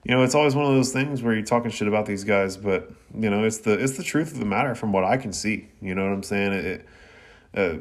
you 0.04 0.13
know, 0.13 0.22
it's 0.22 0.36
always 0.36 0.56
one 0.56 0.66
of 0.66 0.74
those 0.74 0.94
things 0.94 1.24
where 1.24 1.34
you're 1.34 1.44
talking 1.44 1.72
shit 1.72 1.88
about 1.88 2.06
these 2.06 2.24
guys, 2.24 2.56
but 2.56 2.92
you 3.18 3.32
know, 3.32 3.46
it's 3.46 3.60
the 3.60 3.84
it's 3.84 3.98
the 3.98 4.04
truth 4.04 4.32
of 4.32 4.38
the 4.38 4.46
matter 4.46 4.75
from 4.75 4.92
what 4.92 5.04
I 5.04 5.18
can 5.18 5.34
see. 5.34 5.70
You 5.82 5.96
know 5.96 6.04
what 6.04 6.13
I'm 6.13 6.24
saying? 6.24 6.54
It, 6.54 6.86
uh, 7.56 7.77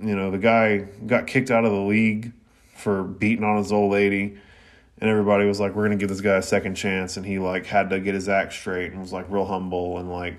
you 0.00 0.16
know, 0.16 0.30
the 0.30 0.38
guy 0.38 0.78
got 0.78 1.26
kicked 1.26 1.50
out 1.50 1.64
of 1.64 1.72
the 1.72 1.80
league 1.80 2.32
for 2.74 3.02
beating 3.02 3.44
on 3.44 3.58
his 3.58 3.72
old 3.72 3.92
lady, 3.92 4.36
and 4.98 5.10
everybody 5.10 5.46
was 5.46 5.60
like, 5.60 5.74
"We're 5.74 5.84
gonna 5.84 5.96
give 5.96 6.08
this 6.08 6.20
guy 6.20 6.36
a 6.36 6.42
second 6.42 6.74
chance," 6.74 7.16
and 7.16 7.24
he 7.24 7.38
like 7.38 7.66
had 7.66 7.90
to 7.90 8.00
get 8.00 8.14
his 8.14 8.28
act 8.28 8.52
straight 8.52 8.92
and 8.92 9.00
was 9.00 9.12
like 9.12 9.26
real 9.28 9.46
humble 9.46 9.98
and 9.98 10.10
like. 10.10 10.36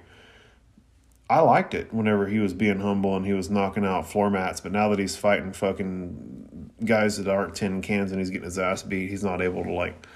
I 1.30 1.42
liked 1.42 1.74
it 1.74 1.94
whenever 1.94 2.26
he 2.28 2.40
was 2.40 2.54
being 2.54 2.80
humble 2.80 3.18
and 3.18 3.26
he 3.26 3.34
was 3.34 3.50
knocking 3.50 3.86
out 3.86 4.10
floor 4.10 4.30
mats, 4.30 4.62
but 4.62 4.72
now 4.72 4.88
that 4.88 4.98
he's 4.98 5.18
fighting 5.18 5.52
fucking 5.52 6.72
guys 6.86 7.18
that 7.18 7.28
aren't 7.28 7.54
tin 7.54 7.82
cans 7.82 8.12
and 8.12 8.22
he's 8.22 8.30
getting 8.30 8.46
his 8.46 8.58
ass 8.58 8.82
beat, 8.82 9.10
he's 9.10 9.26
not 9.26 9.42
able 9.42 9.62
to 9.66 9.74
like 9.74 10.08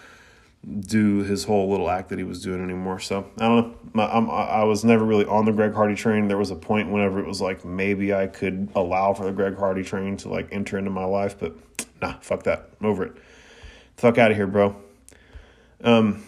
do 0.79 1.23
his 1.23 1.45
whole 1.45 1.71
little 1.71 1.89
act 1.89 2.09
that 2.09 2.19
he 2.19 2.23
was 2.23 2.43
doing 2.43 2.63
anymore. 2.63 2.99
So 2.99 3.25
I 3.39 3.47
don't 3.47 3.95
know. 3.95 4.03
I'm, 4.03 4.29
I 4.29 4.63
was 4.63 4.85
never 4.85 5.03
really 5.03 5.25
on 5.25 5.45
the 5.45 5.51
Greg 5.51 5.73
Hardy 5.73 5.95
train. 5.95 6.27
There 6.27 6.37
was 6.37 6.51
a 6.51 6.55
point 6.55 6.91
whenever 6.91 7.19
it 7.19 7.25
was 7.25 7.41
like 7.41 7.65
maybe 7.65 8.13
I 8.13 8.27
could 8.27 8.69
allow 8.75 9.13
for 9.13 9.23
the 9.23 9.31
Greg 9.31 9.57
Hardy 9.57 9.83
train 9.83 10.17
to 10.17 10.29
like 10.29 10.49
enter 10.51 10.77
into 10.77 10.91
my 10.91 11.05
life, 11.05 11.37
but 11.39 11.55
nah, 12.01 12.13
fuck 12.21 12.43
that. 12.43 12.69
I'm 12.79 12.85
over 12.85 13.05
it. 13.05 13.13
Fuck 13.97 14.19
out 14.19 14.29
of 14.29 14.37
here, 14.37 14.47
bro. 14.47 14.75
Um, 15.83 16.23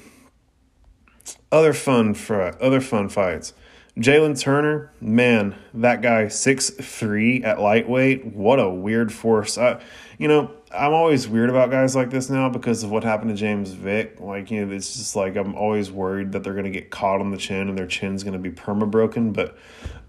other 1.52 1.74
fun 1.74 2.16
for 2.16 2.62
other 2.62 2.82
fun 2.82 3.10
fights. 3.10 3.54
Jalen 3.98 4.40
Turner, 4.40 4.92
man, 5.00 5.56
that 5.75 6.02
guy 6.02 6.28
six 6.28 6.72
three 6.72 7.44
at 7.44 7.60
lightweight. 7.60 8.25
What 8.25 8.60
a 8.60 8.68
weird 8.68 9.13
force. 9.13 9.60
I, 9.60 9.80
you 10.18 10.28
know, 10.28 10.52
I'm 10.75 10.94
always 10.94 11.27
weird 11.27 11.51
about 11.51 11.70
guys 11.70 11.96
like 11.96 12.10
this 12.10 12.30
now 12.30 12.50
because 12.50 12.84
of 12.84 12.89
what 12.89 13.03
happened 13.03 13.30
to 13.30 13.36
James 13.36 13.72
Vick. 13.72 14.20
Like, 14.20 14.50
you 14.50 14.65
know, 14.65 14.74
it's 14.74 14.96
just 14.96 15.15
like 15.15 15.36
I'm 15.36 15.53
always 15.53 15.92
worried 15.92 16.32
that 16.32 16.44
they're 16.44 16.53
going 16.53 16.65
to 16.65 16.72
get 16.72 16.89
caught 16.89 17.20
on 17.20 17.30
the 17.30 17.38
chin 17.38 17.70
and 17.70 17.77
their 17.77 17.86
chin's 17.86 18.24
going 18.24 18.34
to 18.34 18.39
be 18.39 18.50
perma 18.50 18.89
broken. 18.89 19.34
But, 19.34 19.56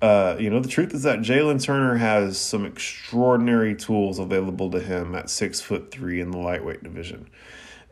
uh, 0.00 0.36
you 0.38 0.48
know, 0.48 0.60
the 0.60 0.68
truth 0.68 0.94
is 0.94 1.02
that 1.02 1.18
Jalen 1.18 1.62
Turner 1.62 1.96
has 1.96 2.38
some 2.38 2.64
extraordinary 2.64 3.74
tools 3.74 4.18
available 4.18 4.70
to 4.70 4.80
him 4.80 5.14
at 5.14 5.28
six 5.28 5.60
foot 5.60 5.90
three 5.90 6.20
in 6.20 6.30
the 6.30 6.38
lightweight 6.38 6.82
division. 6.82 7.28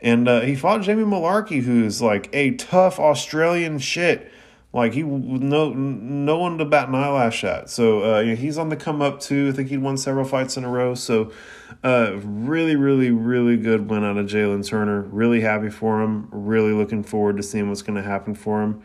And 0.01 0.27
uh, 0.27 0.41
he 0.41 0.57
fought 0.57 0.81
Jamie 0.81 1.05
Mullarkey, 1.05 1.63
who's 1.63 2.01
like 2.01 2.31
a 2.33 2.53
tough 2.53 2.99
Australian 2.99 3.79
shit 3.81 4.33
like 4.73 4.95
he 4.95 5.03
no 5.03 5.73
no 5.73 6.39
one 6.39 6.59
to 6.59 6.65
bat 6.65 6.89
an 6.89 6.95
eyelash 6.95 7.45
at. 7.45 7.69
So 7.69 8.17
uh, 8.17 8.21
you 8.21 8.31
know, 8.31 8.37
he's 8.37 8.57
on 8.59 8.71
the 8.71 8.77
come 8.77 9.03
up 9.03 9.21
too. 9.21 9.51
I 9.51 9.57
think 9.57 9.69
he 9.69 9.77
won 9.77 9.97
several 9.97 10.25
fights 10.25 10.57
in 10.57 10.65
a 10.65 10.69
row. 10.69 10.95
So 10.95 11.33
uh, 11.85 12.19
really, 12.23 12.77
really, 12.77 13.11
really 13.11 13.57
good 13.57 13.91
win 13.91 14.05
out 14.05 14.17
of 14.17 14.27
Jalen 14.27 14.67
Turner. 14.67 15.03
Really 15.03 15.41
happy 15.41 15.69
for 15.69 16.01
him. 16.01 16.29
Really 16.31 16.73
looking 16.73 17.03
forward 17.03 17.37
to 17.37 17.43
seeing 17.43 17.69
what's 17.69 17.83
going 17.83 17.97
to 17.97 18.09
happen 18.09 18.35
for 18.35 18.63
him. 18.63 18.83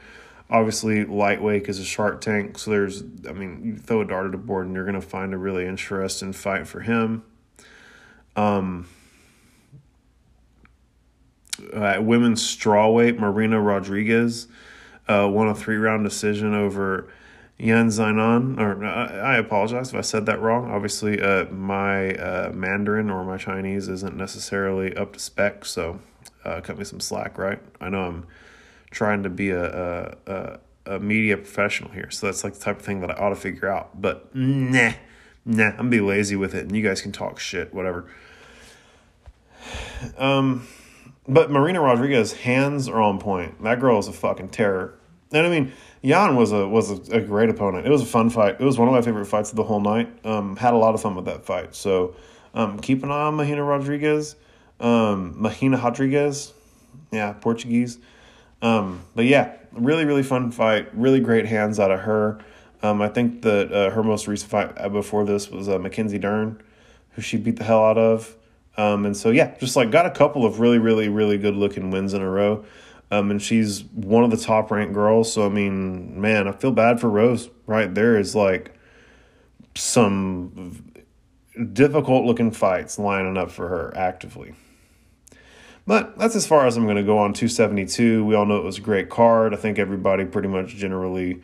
Obviously, 0.50 1.06
lightweight 1.06 1.68
is 1.68 1.80
a 1.80 1.84
shark 1.84 2.22
tank. 2.22 2.58
So 2.58 2.72
there's, 2.72 3.04
I 3.28 3.34
mean, 3.34 3.62
you 3.64 3.78
throw 3.78 4.02
a 4.02 4.06
dart 4.06 4.28
at 4.28 4.34
a 4.34 4.38
board 4.38 4.66
and 4.66 4.76
you're 4.76 4.86
going 4.86 5.00
to 5.00 5.02
find 5.02 5.34
a 5.34 5.38
really 5.38 5.66
interesting 5.66 6.32
fight 6.32 6.68
for 6.68 6.80
him. 6.80 7.24
Um, 8.36 8.88
at 11.74 12.04
women's 12.04 12.42
strawweight, 12.42 13.20
Marina 13.20 13.60
Rodriguez 13.60 14.48
uh, 15.08 15.28
won 15.32 15.48
a 15.48 15.56
three 15.56 15.78
round 15.78 16.04
decision 16.04 16.54
over 16.54 17.08
Yan 17.58 17.88
Xiaonan. 17.88 18.60
Or 18.60 18.86
I 18.86 19.38
apologize 19.38 19.90
if 19.90 19.96
I 19.96 20.02
said 20.02 20.26
that 20.28 20.40
wrong. 20.42 20.70
Obviously, 20.70 21.22
uh, 21.22 21.46
my 21.46 22.14
uh, 22.16 22.52
Mandarin 22.54 23.10
or 23.10 23.24
my 23.24 23.38
Chinese 23.38 23.88
isn't 23.88 24.16
necessarily 24.16 24.96
up 24.96 25.14
to 25.14 25.20
spec, 25.20 25.66
so 25.66 26.00
uh, 26.46 26.62
cut 26.62 26.78
me 26.78 26.84
some 26.84 27.00
slack, 27.00 27.38
right? 27.38 27.60
I 27.82 27.90
know 27.90 28.04
I'm 28.04 28.28
trying 28.92 29.24
to 29.24 29.30
be 29.30 29.50
a, 29.50 30.16
a, 30.26 30.60
a 30.86 31.00
media 31.00 31.38
professional 31.38 31.92
here, 31.92 32.10
so 32.12 32.28
that's 32.28 32.44
like 32.44 32.54
the 32.54 32.60
type 32.60 32.80
of 32.80 32.86
thing 32.86 33.02
that 33.02 33.12
I 33.12 33.14
ought 33.16 33.30
to 33.30 33.36
figure 33.36 33.68
out. 33.68 34.00
But 34.00 34.34
nah, 34.36 34.94
nah, 35.46 35.70
I'm 35.70 35.78
gonna 35.78 35.90
be 35.90 36.02
lazy 36.02 36.36
with 36.36 36.54
it, 36.54 36.64
and 36.66 36.76
you 36.76 36.84
guys 36.84 37.02
can 37.02 37.12
talk 37.12 37.40
shit, 37.40 37.74
whatever. 37.74 38.10
Um, 40.18 40.68
but 41.28 41.52
Marina 41.52 41.82
Rodriguez 41.82 42.34
hands 42.34 42.88
are 42.88 43.02
on 43.02 43.20
point. 43.20 43.62
That 43.64 43.80
girl 43.80 44.00
is 44.00 44.08
a 44.08 44.14
fucking 44.14 44.50
terror. 44.50 44.98
And 45.32 45.46
I 45.46 45.50
mean, 45.50 45.74
Jan 46.04 46.36
was 46.36 46.52
a 46.52 46.68
was 46.68 47.10
a, 47.10 47.18
a, 47.18 47.22
great 47.22 47.50
opponent. 47.50 47.86
It 47.86 47.90
was 47.90 48.02
a 48.02 48.06
fun 48.06 48.30
fight. 48.30 48.58
It 48.60 48.64
was 48.64 48.78
one 48.78 48.88
of 48.88 48.94
my 48.94 49.02
favorite 49.02 49.26
fights 49.26 49.50
of 49.50 49.58
the 49.58 49.64
whole 49.64 49.82
night. 49.82 50.26
Um, 50.26 50.56
had 50.56 50.74
a 50.74 50.78
lot 50.78 50.96
of 50.96 51.02
fun 51.02 51.16
with 51.16 51.26
that 51.26 51.46
fight. 51.46 51.76
So 51.76 52.16
um, 52.54 52.80
keep 52.80 53.04
an 53.04 53.12
eye 53.12 53.24
on 53.24 53.36
Mahina 53.36 53.64
Rodriguez. 53.64 54.36
Um, 54.80 55.34
Mahina 55.42 55.78
Rodriguez, 55.78 56.54
yeah, 57.12 57.34
Portuguese. 57.34 57.98
Um, 58.62 59.02
but 59.16 59.26
yeah, 59.26 59.58
really 59.74 60.06
really 60.06 60.24
fun 60.24 60.52
fight. 60.52 60.88
Really 60.94 61.20
great 61.20 61.46
hands 61.46 61.78
out 61.78 61.92
of 61.92 62.02
her. 62.02 62.40
Um, 62.82 63.02
I 63.02 63.10
think 63.10 63.42
that 63.42 63.72
uh, 63.74 63.90
her 63.90 64.04
most 64.04 64.28
recent 64.28 64.50
fight 64.52 64.92
before 64.94 65.26
this 65.26 65.50
was 65.50 65.68
uh, 65.68 65.80
Mackenzie 65.80 66.20
Dern, 66.20 66.62
who 67.12 67.22
she 67.22 67.36
beat 67.36 67.58
the 67.58 67.64
hell 67.66 67.84
out 67.84 67.98
of. 67.98 68.37
Um, 68.78 69.06
and 69.06 69.18
so 69.18 69.32
yeah, 69.32 69.58
just 69.58 69.76
like 69.76 69.92
got 69.92 70.06
a 70.06 70.12
couple 70.12 70.46
of 70.46 70.60
really 70.60 70.78
really 70.78 71.10
really 71.10 71.38
good 71.38 71.56
looking 71.56 71.92
wins 71.92 72.14
in 72.14 72.22
a 72.22 72.30
row. 72.30 72.66
Um, 73.10 73.32
and 73.32 73.42
she's 73.42 73.84
one 73.86 74.24
of 74.24 74.32
the 74.32 74.38
top 74.38 74.70
ranked 74.70 74.94
girls. 74.94 75.32
So 75.32 75.46
I 75.46 75.50
mean, 75.50 76.20
man, 76.20 76.48
I 76.48 76.52
feel 76.52 76.72
bad 76.72 77.00
for 77.00 77.10
Rose. 77.10 77.50
Right 77.66 77.94
there 77.94 78.18
is 78.18 78.36
like 78.36 78.74
some 79.76 80.92
difficult 81.74 82.26
looking 82.26 82.52
fights 82.52 83.00
lining 83.00 83.38
up 83.38 83.52
for 83.52 83.68
her 83.68 83.96
actively. 83.96 84.54
But 85.86 86.18
that's 86.18 86.36
as 86.36 86.46
far 86.46 86.68
as 86.68 86.76
I'm 86.76 86.84
going 86.84 86.98
to 86.98 87.04
go 87.04 87.18
on 87.18 87.34
272. 87.34 88.26
We 88.26 88.36
all 88.36 88.46
know 88.46 88.58
it 88.58 88.64
was 88.64 88.78
a 88.78 88.82
great 88.82 89.10
card. 89.10 89.54
I 89.54 89.58
think 89.58 89.80
everybody 89.80 90.26
pretty 90.26 90.50
much 90.50 90.76
generally 90.76 91.42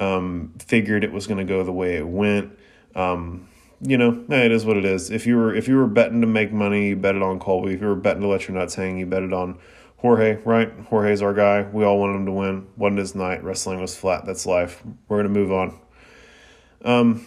um, 0.00 0.52
figured 0.58 1.04
it 1.04 1.12
was 1.12 1.28
going 1.28 1.38
to 1.38 1.44
go 1.44 1.62
the 1.62 1.72
way 1.72 1.96
it 1.96 2.06
went. 2.06 2.58
Um, 2.96 3.48
you 3.80 3.98
know, 3.98 4.24
it 4.28 4.52
is 4.52 4.64
what 4.64 4.76
it 4.76 4.84
is. 4.84 5.10
If 5.10 5.26
you 5.26 5.36
were 5.36 5.54
if 5.54 5.68
you 5.68 5.76
were 5.76 5.86
betting 5.86 6.20
to 6.20 6.26
make 6.26 6.52
money, 6.52 6.88
you 6.88 6.96
bet 6.96 7.16
it 7.16 7.22
on 7.22 7.38
Colby. 7.38 7.74
If 7.74 7.80
you 7.80 7.88
were 7.88 7.94
betting 7.94 8.22
to 8.22 8.28
let 8.28 8.48
your 8.48 8.56
nuts 8.56 8.74
hang, 8.74 8.98
you 8.98 9.06
bet 9.06 9.22
it 9.22 9.32
on 9.32 9.58
Jorge, 9.98 10.38
right? 10.44 10.72
Jorge's 10.88 11.22
our 11.22 11.34
guy. 11.34 11.62
We 11.62 11.84
all 11.84 11.98
wanted 11.98 12.16
him 12.16 12.26
to 12.26 12.32
win. 12.32 12.66
Wasn't 12.76 12.98
his 12.98 13.14
night. 13.14 13.42
Wrestling 13.42 13.80
was 13.80 13.96
flat. 13.96 14.24
That's 14.24 14.46
life. 14.46 14.82
We're 15.08 15.18
gonna 15.18 15.28
move 15.30 15.52
on. 15.52 15.78
Um, 16.84 17.26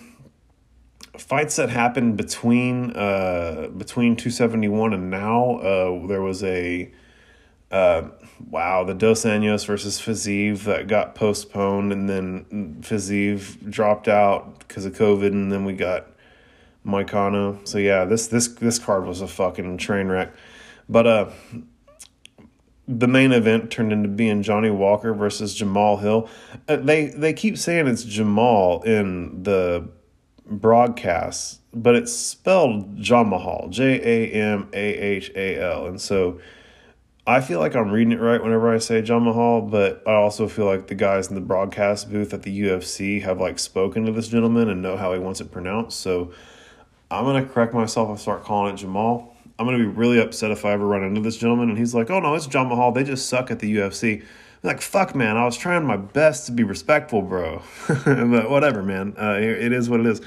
fights 1.17 1.55
that 1.55 1.69
happened 1.69 2.17
between 2.17 2.91
uh 2.95 3.69
between 3.75 4.15
271 4.15 4.93
and 4.93 5.09
now. 5.09 5.57
Uh, 5.57 6.07
there 6.07 6.21
was 6.21 6.43
a 6.43 6.91
uh, 7.69 8.09
wow, 8.49 8.83
the 8.83 8.93
Dos 8.93 9.25
Anjos 9.25 9.65
versus 9.65 9.99
Fiziev 9.99 10.63
that 10.63 10.87
got 10.87 11.15
postponed, 11.15 11.91
and 11.91 12.09
then 12.09 12.77
Fiziev 12.81 13.69
dropped 13.69 14.07
out 14.07 14.59
because 14.59 14.85
of 14.85 14.93
COVID, 14.93 15.27
and 15.27 15.51
then 15.51 15.65
we 15.65 15.73
got 15.73 16.07
Moicano. 16.87 17.67
So 17.67 17.77
yeah, 17.77 18.05
this 18.05 18.27
this 18.27 18.47
this 18.47 18.79
card 18.79 19.05
was 19.05 19.21
a 19.21 19.27
fucking 19.27 19.77
train 19.77 20.07
wreck. 20.07 20.33
But 20.89 21.07
uh 21.07 21.29
the 22.87 23.07
main 23.07 23.33
event 23.33 23.69
turned 23.69 23.91
into 23.91 24.07
being 24.07 24.41
Johnny 24.41 24.69
Walker 24.69 25.13
versus 25.13 25.53
Jamal 25.53 25.97
Hill. 25.97 26.29
Uh, 26.67 26.77
they 26.77 27.07
they 27.07 27.33
keep 27.33 27.57
saying 27.57 27.87
it's 27.87 28.03
Jamal 28.03 28.81
in 28.83 29.43
the 29.43 29.89
broadcasts, 30.45 31.59
but 31.73 31.95
it's 31.95 32.13
spelled 32.13 32.97
John 32.97 33.29
Mahal, 33.29 33.67
J 33.69 33.99
A 34.01 34.31
M 34.31 34.69
A 34.73 34.93
H 34.93 35.31
A 35.35 35.59
L, 35.59 35.87
and 35.87 35.99
so 35.99 36.39
I 37.27 37.41
feel 37.41 37.59
like 37.59 37.75
I'm 37.75 37.91
reading 37.91 38.13
it 38.13 38.21
right 38.21 38.41
whenever 38.41 38.73
I 38.73 38.77
say 38.77 39.01
John 39.01 39.23
Mahal, 39.23 39.59
but 39.59 40.01
I 40.07 40.13
also 40.13 40.47
feel 40.47 40.65
like 40.65 40.87
the 40.87 40.95
guys 40.95 41.27
in 41.27 41.35
the 41.35 41.41
broadcast 41.41 42.09
booth 42.09 42.33
at 42.33 42.43
the 42.43 42.61
UFC 42.61 43.21
have 43.21 43.41
like 43.41 43.59
spoken 43.59 44.05
to 44.05 44.13
this 44.13 44.29
gentleman 44.29 44.69
and 44.69 44.81
know 44.81 44.95
how 44.95 45.11
he 45.11 45.19
wants 45.19 45.41
it 45.41 45.51
pronounced. 45.51 45.99
So 45.99 46.31
I'm 47.09 47.23
gonna 47.23 47.45
correct 47.45 47.73
myself 47.73 48.09
and 48.09 48.19
start 48.19 48.43
calling 48.43 48.73
it 48.73 48.77
Jamal. 48.77 49.35
I'm 49.57 49.65
gonna 49.65 49.77
be 49.77 49.85
really 49.85 50.19
upset 50.19 50.51
if 50.51 50.65
I 50.65 50.71
ever 50.71 50.85
run 50.85 51.03
into 51.03 51.21
this 51.21 51.37
gentleman 51.37 51.69
and 51.69 51.77
he's 51.77 51.95
like, 51.95 52.09
"Oh 52.09 52.19
no, 52.19 52.35
it's 52.35 52.47
John 52.47 52.67
Mahal. 52.67 52.91
They 52.91 53.03
just 53.03 53.27
suck 53.27 53.51
at 53.51 53.59
the 53.59 53.77
UFC." 53.77 54.21
I'm 54.21 54.67
like, 54.67 54.81
fuck, 54.81 55.13
man. 55.13 55.37
I 55.37 55.45
was 55.45 55.55
trying 55.55 55.85
my 55.85 55.97
best 55.97 56.47
to 56.47 56.51
be 56.51 56.63
respectful, 56.63 57.21
bro. 57.21 57.61
but 57.87 58.49
whatever, 58.49 58.81
man. 58.81 59.15
Uh, 59.17 59.37
it 59.39 59.71
is 59.71 59.87
what 59.89 59.99
it 59.99 60.07
is. 60.07 60.21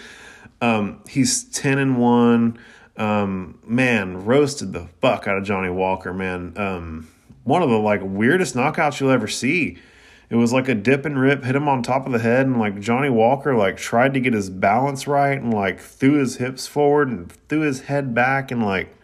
Um, 0.60 1.02
he's 1.08 1.44
ten 1.44 1.78
and 1.78 1.98
one 1.98 2.58
um, 3.00 3.58
man, 3.66 4.26
roasted 4.26 4.72
the 4.72 4.86
fuck 5.00 5.26
out 5.26 5.38
of 5.38 5.44
Johnny 5.44 5.70
Walker, 5.70 6.12
man. 6.12 6.52
Um, 6.56 7.08
one 7.44 7.62
of 7.62 7.70
the 7.70 7.78
like 7.78 8.02
weirdest 8.04 8.54
knockouts 8.54 9.00
you'll 9.00 9.10
ever 9.10 9.26
see. 9.26 9.78
It 10.30 10.36
was 10.36 10.52
like 10.52 10.68
a 10.68 10.74
dip 10.76 11.04
and 11.04 11.18
rip, 11.18 11.44
hit 11.44 11.56
him 11.56 11.68
on 11.68 11.82
top 11.82 12.06
of 12.06 12.12
the 12.12 12.20
head, 12.20 12.46
and 12.46 12.58
like 12.58 12.80
Johnny 12.80 13.10
Walker 13.10 13.56
like 13.56 13.76
tried 13.76 14.14
to 14.14 14.20
get 14.20 14.32
his 14.32 14.48
balance 14.48 15.06
right 15.06 15.36
and 15.36 15.52
like 15.52 15.80
threw 15.80 16.14
his 16.14 16.36
hips 16.36 16.68
forward 16.68 17.08
and 17.08 17.32
threw 17.48 17.60
his 17.60 17.82
head 17.82 18.14
back 18.14 18.50
and 18.50 18.62
like 18.64 18.96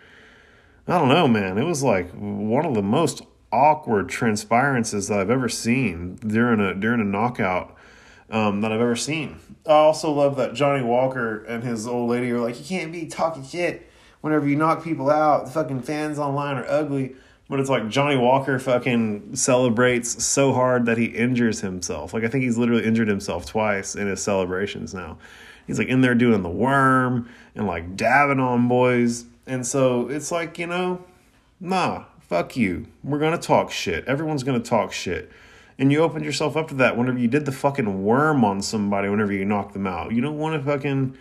I 0.86 0.98
don't 0.98 1.08
know, 1.08 1.26
man. 1.26 1.58
It 1.58 1.64
was 1.64 1.82
like 1.82 2.12
one 2.12 2.64
of 2.64 2.74
the 2.74 2.82
most 2.82 3.22
awkward 3.52 4.08
transpirances 4.08 5.08
that 5.08 5.18
I've 5.18 5.30
ever 5.30 5.48
seen 5.48 6.14
during 6.16 6.60
a 6.60 6.74
during 6.74 7.00
a 7.00 7.04
knockout 7.04 7.76
um, 8.30 8.60
that 8.60 8.70
I've 8.70 8.80
ever 8.80 8.94
seen. 8.94 9.40
I 9.66 9.72
also 9.72 10.12
love 10.12 10.36
that 10.36 10.54
Johnny 10.54 10.84
Walker 10.84 11.44
and 11.44 11.64
his 11.64 11.88
old 11.88 12.08
lady 12.08 12.30
are 12.30 12.40
like, 12.40 12.58
you 12.58 12.64
can't 12.64 12.92
be 12.92 13.06
talking 13.06 13.44
shit 13.44 13.90
whenever 14.20 14.46
you 14.46 14.54
knock 14.54 14.84
people 14.84 15.10
out. 15.10 15.46
The 15.46 15.50
fucking 15.50 15.82
fans 15.82 16.20
online 16.20 16.56
are 16.56 16.66
ugly. 16.68 17.16
But 17.48 17.60
it's 17.60 17.70
like 17.70 17.88
Johnny 17.88 18.16
Walker 18.16 18.58
fucking 18.58 19.36
celebrates 19.36 20.24
so 20.24 20.52
hard 20.52 20.86
that 20.86 20.98
he 20.98 21.06
injures 21.06 21.60
himself. 21.60 22.12
Like 22.12 22.24
I 22.24 22.28
think 22.28 22.44
he's 22.44 22.58
literally 22.58 22.84
injured 22.84 23.08
himself 23.08 23.46
twice 23.46 23.94
in 23.94 24.08
his 24.08 24.20
celebrations 24.20 24.92
now. 24.92 25.18
He's 25.66 25.78
like 25.78 25.88
in 25.88 26.00
there 26.00 26.14
doing 26.14 26.42
the 26.42 26.48
worm 26.48 27.28
and 27.54 27.66
like 27.66 27.96
dabbing 27.96 28.40
on 28.40 28.68
boys. 28.68 29.26
And 29.46 29.66
so 29.66 30.08
it's 30.08 30.32
like, 30.32 30.58
you 30.58 30.66
know, 30.66 31.04
nah, 31.60 32.04
fuck 32.20 32.56
you. 32.56 32.86
We're 33.04 33.20
gonna 33.20 33.38
talk 33.38 33.70
shit. 33.70 34.04
Everyone's 34.06 34.42
gonna 34.42 34.60
talk 34.60 34.92
shit 34.92 35.30
and 35.78 35.92
you 35.92 36.00
opened 36.00 36.24
yourself 36.24 36.56
up 36.56 36.68
to 36.68 36.74
that 36.74 36.96
whenever 36.96 37.18
you 37.18 37.28
did 37.28 37.44
the 37.44 37.52
fucking 37.52 38.04
worm 38.04 38.44
on 38.44 38.62
somebody 38.62 39.08
whenever 39.08 39.32
you 39.32 39.44
knock 39.44 39.72
them 39.72 39.86
out. 39.86 40.12
You 40.12 40.20
don't 40.20 40.38
want 40.38 40.60
to 40.60 40.70
fucking 40.70 41.16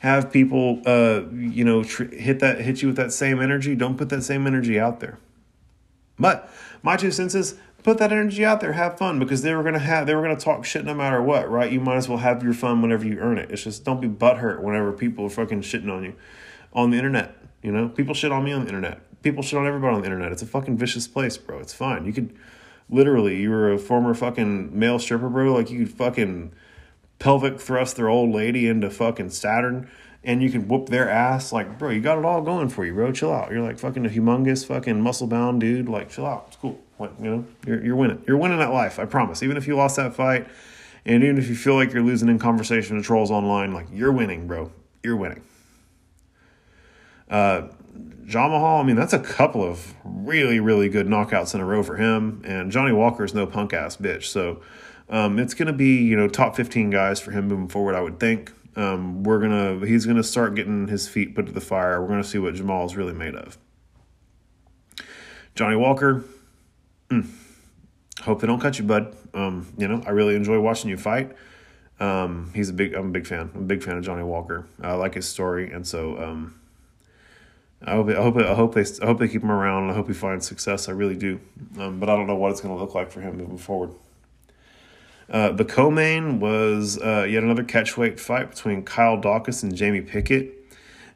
have 0.00 0.30
people 0.30 0.80
uh 0.86 1.22
you 1.32 1.64
know 1.64 1.82
tr- 1.82 2.04
hit 2.04 2.38
that 2.38 2.60
hit 2.60 2.82
you 2.82 2.88
with 2.88 2.96
that 2.96 3.12
same 3.12 3.40
energy. 3.40 3.74
Don't 3.74 3.98
put 3.98 4.08
that 4.10 4.22
same 4.22 4.46
energy 4.46 4.78
out 4.78 5.00
there. 5.00 5.18
But 6.18 6.50
my 6.82 6.96
two 6.96 7.10
cents 7.10 7.34
is 7.34 7.56
put 7.82 7.98
that 7.98 8.12
energy 8.12 8.44
out 8.44 8.60
there, 8.60 8.72
have 8.72 8.98
fun 8.98 9.18
because 9.18 9.42
they 9.42 9.54
were 9.54 9.62
gonna 9.62 9.78
have 9.78 10.06
they 10.06 10.14
were 10.14 10.22
gonna 10.22 10.36
talk 10.36 10.64
shit 10.64 10.84
no 10.84 10.94
matter 10.94 11.22
what, 11.22 11.50
right? 11.50 11.70
You 11.70 11.80
might 11.80 11.96
as 11.96 12.08
well 12.08 12.18
have 12.18 12.42
your 12.42 12.54
fun 12.54 12.82
whenever 12.82 13.06
you 13.06 13.18
earn 13.18 13.38
it. 13.38 13.50
It's 13.50 13.64
just 13.64 13.84
don't 13.84 14.00
be 14.00 14.08
butthurt 14.08 14.60
whenever 14.60 14.92
people 14.92 15.24
are 15.24 15.30
fucking 15.30 15.62
shitting 15.62 15.90
on 15.90 16.04
you 16.04 16.14
on 16.72 16.90
the 16.90 16.96
internet. 16.96 17.36
You 17.62 17.72
know, 17.72 17.88
people 17.88 18.14
shit 18.14 18.32
on 18.32 18.44
me 18.44 18.52
on 18.52 18.62
the 18.62 18.68
internet. 18.68 19.00
People 19.22 19.42
shit 19.42 19.58
on 19.58 19.66
everybody 19.66 19.94
on 19.94 20.00
the 20.00 20.06
internet. 20.06 20.32
It's 20.32 20.42
a 20.42 20.46
fucking 20.46 20.76
vicious 20.76 21.08
place, 21.08 21.36
bro. 21.36 21.58
It's 21.58 21.72
fine. 21.72 22.04
You 22.04 22.12
could 22.12 22.36
literally 22.90 23.36
you 23.36 23.50
were 23.50 23.72
a 23.72 23.78
former 23.78 24.14
fucking 24.14 24.78
male 24.78 24.98
stripper, 24.98 25.28
bro. 25.28 25.54
Like 25.54 25.70
you 25.70 25.84
could 25.86 25.94
fucking 25.94 26.52
pelvic 27.18 27.60
thrust 27.60 27.96
their 27.96 28.08
old 28.08 28.32
lady 28.32 28.68
into 28.68 28.90
fucking 28.90 29.30
Saturn 29.30 29.90
and 30.28 30.42
you 30.42 30.50
can 30.50 30.68
whoop 30.68 30.90
their 30.90 31.08
ass. 31.08 31.52
Like, 31.54 31.78
bro, 31.78 31.88
you 31.88 32.02
got 32.02 32.18
it 32.18 32.24
all 32.26 32.42
going 32.42 32.68
for 32.68 32.84
you, 32.84 32.92
bro. 32.92 33.10
Chill 33.12 33.32
out. 33.32 33.50
You're 33.50 33.62
like 33.62 33.78
fucking 33.78 34.04
a 34.04 34.10
humongous 34.10 34.64
fucking 34.66 35.00
muscle 35.00 35.26
bound 35.26 35.62
dude. 35.62 35.88
Like, 35.88 36.10
chill 36.10 36.26
out. 36.26 36.44
It's 36.48 36.56
cool. 36.56 36.78
Like, 36.98 37.12
you 37.18 37.30
know, 37.30 37.46
you're, 37.66 37.82
you're 37.82 37.96
winning. 37.96 38.22
You're 38.28 38.36
winning 38.36 38.58
that 38.58 38.70
life. 38.70 38.98
I 38.98 39.06
promise. 39.06 39.42
Even 39.42 39.56
if 39.56 39.66
you 39.66 39.74
lost 39.74 39.96
that 39.96 40.14
fight 40.14 40.46
and 41.06 41.24
even 41.24 41.38
if 41.38 41.48
you 41.48 41.54
feel 41.54 41.76
like 41.76 41.94
you're 41.94 42.02
losing 42.02 42.28
in 42.28 42.38
conversation 42.38 42.98
to 42.98 43.02
trolls 43.02 43.30
online, 43.30 43.72
like, 43.72 43.86
you're 43.90 44.12
winning, 44.12 44.46
bro. 44.46 44.70
You're 45.02 45.16
winning. 45.16 45.42
Uh, 47.30 47.68
I 48.34 48.82
mean, 48.82 48.96
that's 48.96 49.14
a 49.14 49.18
couple 49.18 49.64
of 49.64 49.94
really, 50.04 50.60
really 50.60 50.90
good 50.90 51.06
knockouts 51.06 51.54
in 51.54 51.62
a 51.62 51.64
row 51.64 51.82
for 51.82 51.96
him. 51.96 52.42
And 52.44 52.70
Johnny 52.70 52.92
Walker 52.92 53.24
is 53.24 53.32
no 53.32 53.46
punk 53.46 53.72
ass 53.72 53.96
bitch. 53.96 54.24
So 54.24 54.60
um, 55.08 55.38
it's 55.38 55.54
going 55.54 55.68
to 55.68 55.72
be, 55.72 56.02
you 56.02 56.16
know, 56.16 56.28
top 56.28 56.54
15 56.54 56.90
guys 56.90 57.18
for 57.18 57.30
him 57.30 57.48
moving 57.48 57.68
forward, 57.68 57.94
I 57.94 58.02
would 58.02 58.20
think. 58.20 58.52
Um, 58.78 59.24
we're 59.24 59.40
to, 59.80 59.84
he's 59.84 60.06
to 60.18 60.22
start 60.22 60.54
getting 60.54 60.86
his 60.86 61.08
feet 61.08 61.34
put 61.34 61.46
to 61.46 61.52
the 61.52 61.60
fire. 61.60 62.00
We're 62.00 62.06
to 62.22 62.28
see 62.28 62.38
what 62.38 62.54
Jamal 62.54 62.86
is 62.86 62.96
really 62.96 63.12
made 63.12 63.34
of. 63.34 63.58
Johnny 65.56 65.74
Walker, 65.74 66.22
mm, 67.10 67.28
hope 68.20 68.40
they 68.40 68.46
don't 68.46 68.60
cut 68.60 68.78
you, 68.78 68.84
bud. 68.84 69.16
Um, 69.34 69.66
you 69.76 69.88
know, 69.88 70.00
I 70.06 70.10
really 70.10 70.36
enjoy 70.36 70.60
watching 70.60 70.90
you 70.90 70.96
fight. 70.96 71.32
Um, 71.98 72.52
he's 72.54 72.68
a 72.68 72.72
big, 72.72 72.94
I'm 72.94 73.08
a 73.08 73.10
big 73.10 73.26
fan. 73.26 73.50
I'm 73.52 73.62
a 73.62 73.64
big 73.64 73.82
fan 73.82 73.96
of 73.96 74.04
Johnny 74.04 74.22
Walker. 74.22 74.68
I 74.80 74.92
like 74.92 75.14
his 75.14 75.26
story. 75.26 75.72
And 75.72 75.84
so, 75.84 76.16
um, 76.22 76.60
I 77.82 77.94
hope, 77.94 78.08
I 78.10 78.22
hope, 78.22 78.36
I 78.36 78.54
hope 78.54 78.74
they, 78.74 78.84
I 79.02 79.06
hope 79.06 79.18
they 79.18 79.26
keep 79.26 79.42
him 79.42 79.50
around. 79.50 79.90
I 79.90 79.94
hope 79.94 80.06
he 80.06 80.14
finds 80.14 80.46
success. 80.46 80.88
I 80.88 80.92
really 80.92 81.16
do, 81.16 81.40
um, 81.80 81.98
but 81.98 82.08
I 82.08 82.14
don't 82.14 82.28
know 82.28 82.36
what 82.36 82.52
it's 82.52 82.60
to 82.60 82.80
look 82.80 82.94
like 82.94 83.10
for 83.10 83.20
him 83.20 83.38
moving 83.38 83.58
forward. 83.58 83.90
Uh, 85.30 85.52
the 85.52 85.64
co-main 85.64 86.40
was 86.40 86.98
uh, 86.98 87.26
yet 87.28 87.42
another 87.42 87.64
catchweight 87.64 88.18
fight 88.18 88.50
between 88.50 88.82
Kyle 88.82 89.18
Daukaus 89.18 89.62
and 89.62 89.74
Jamie 89.74 90.00
Pickett. 90.00 90.54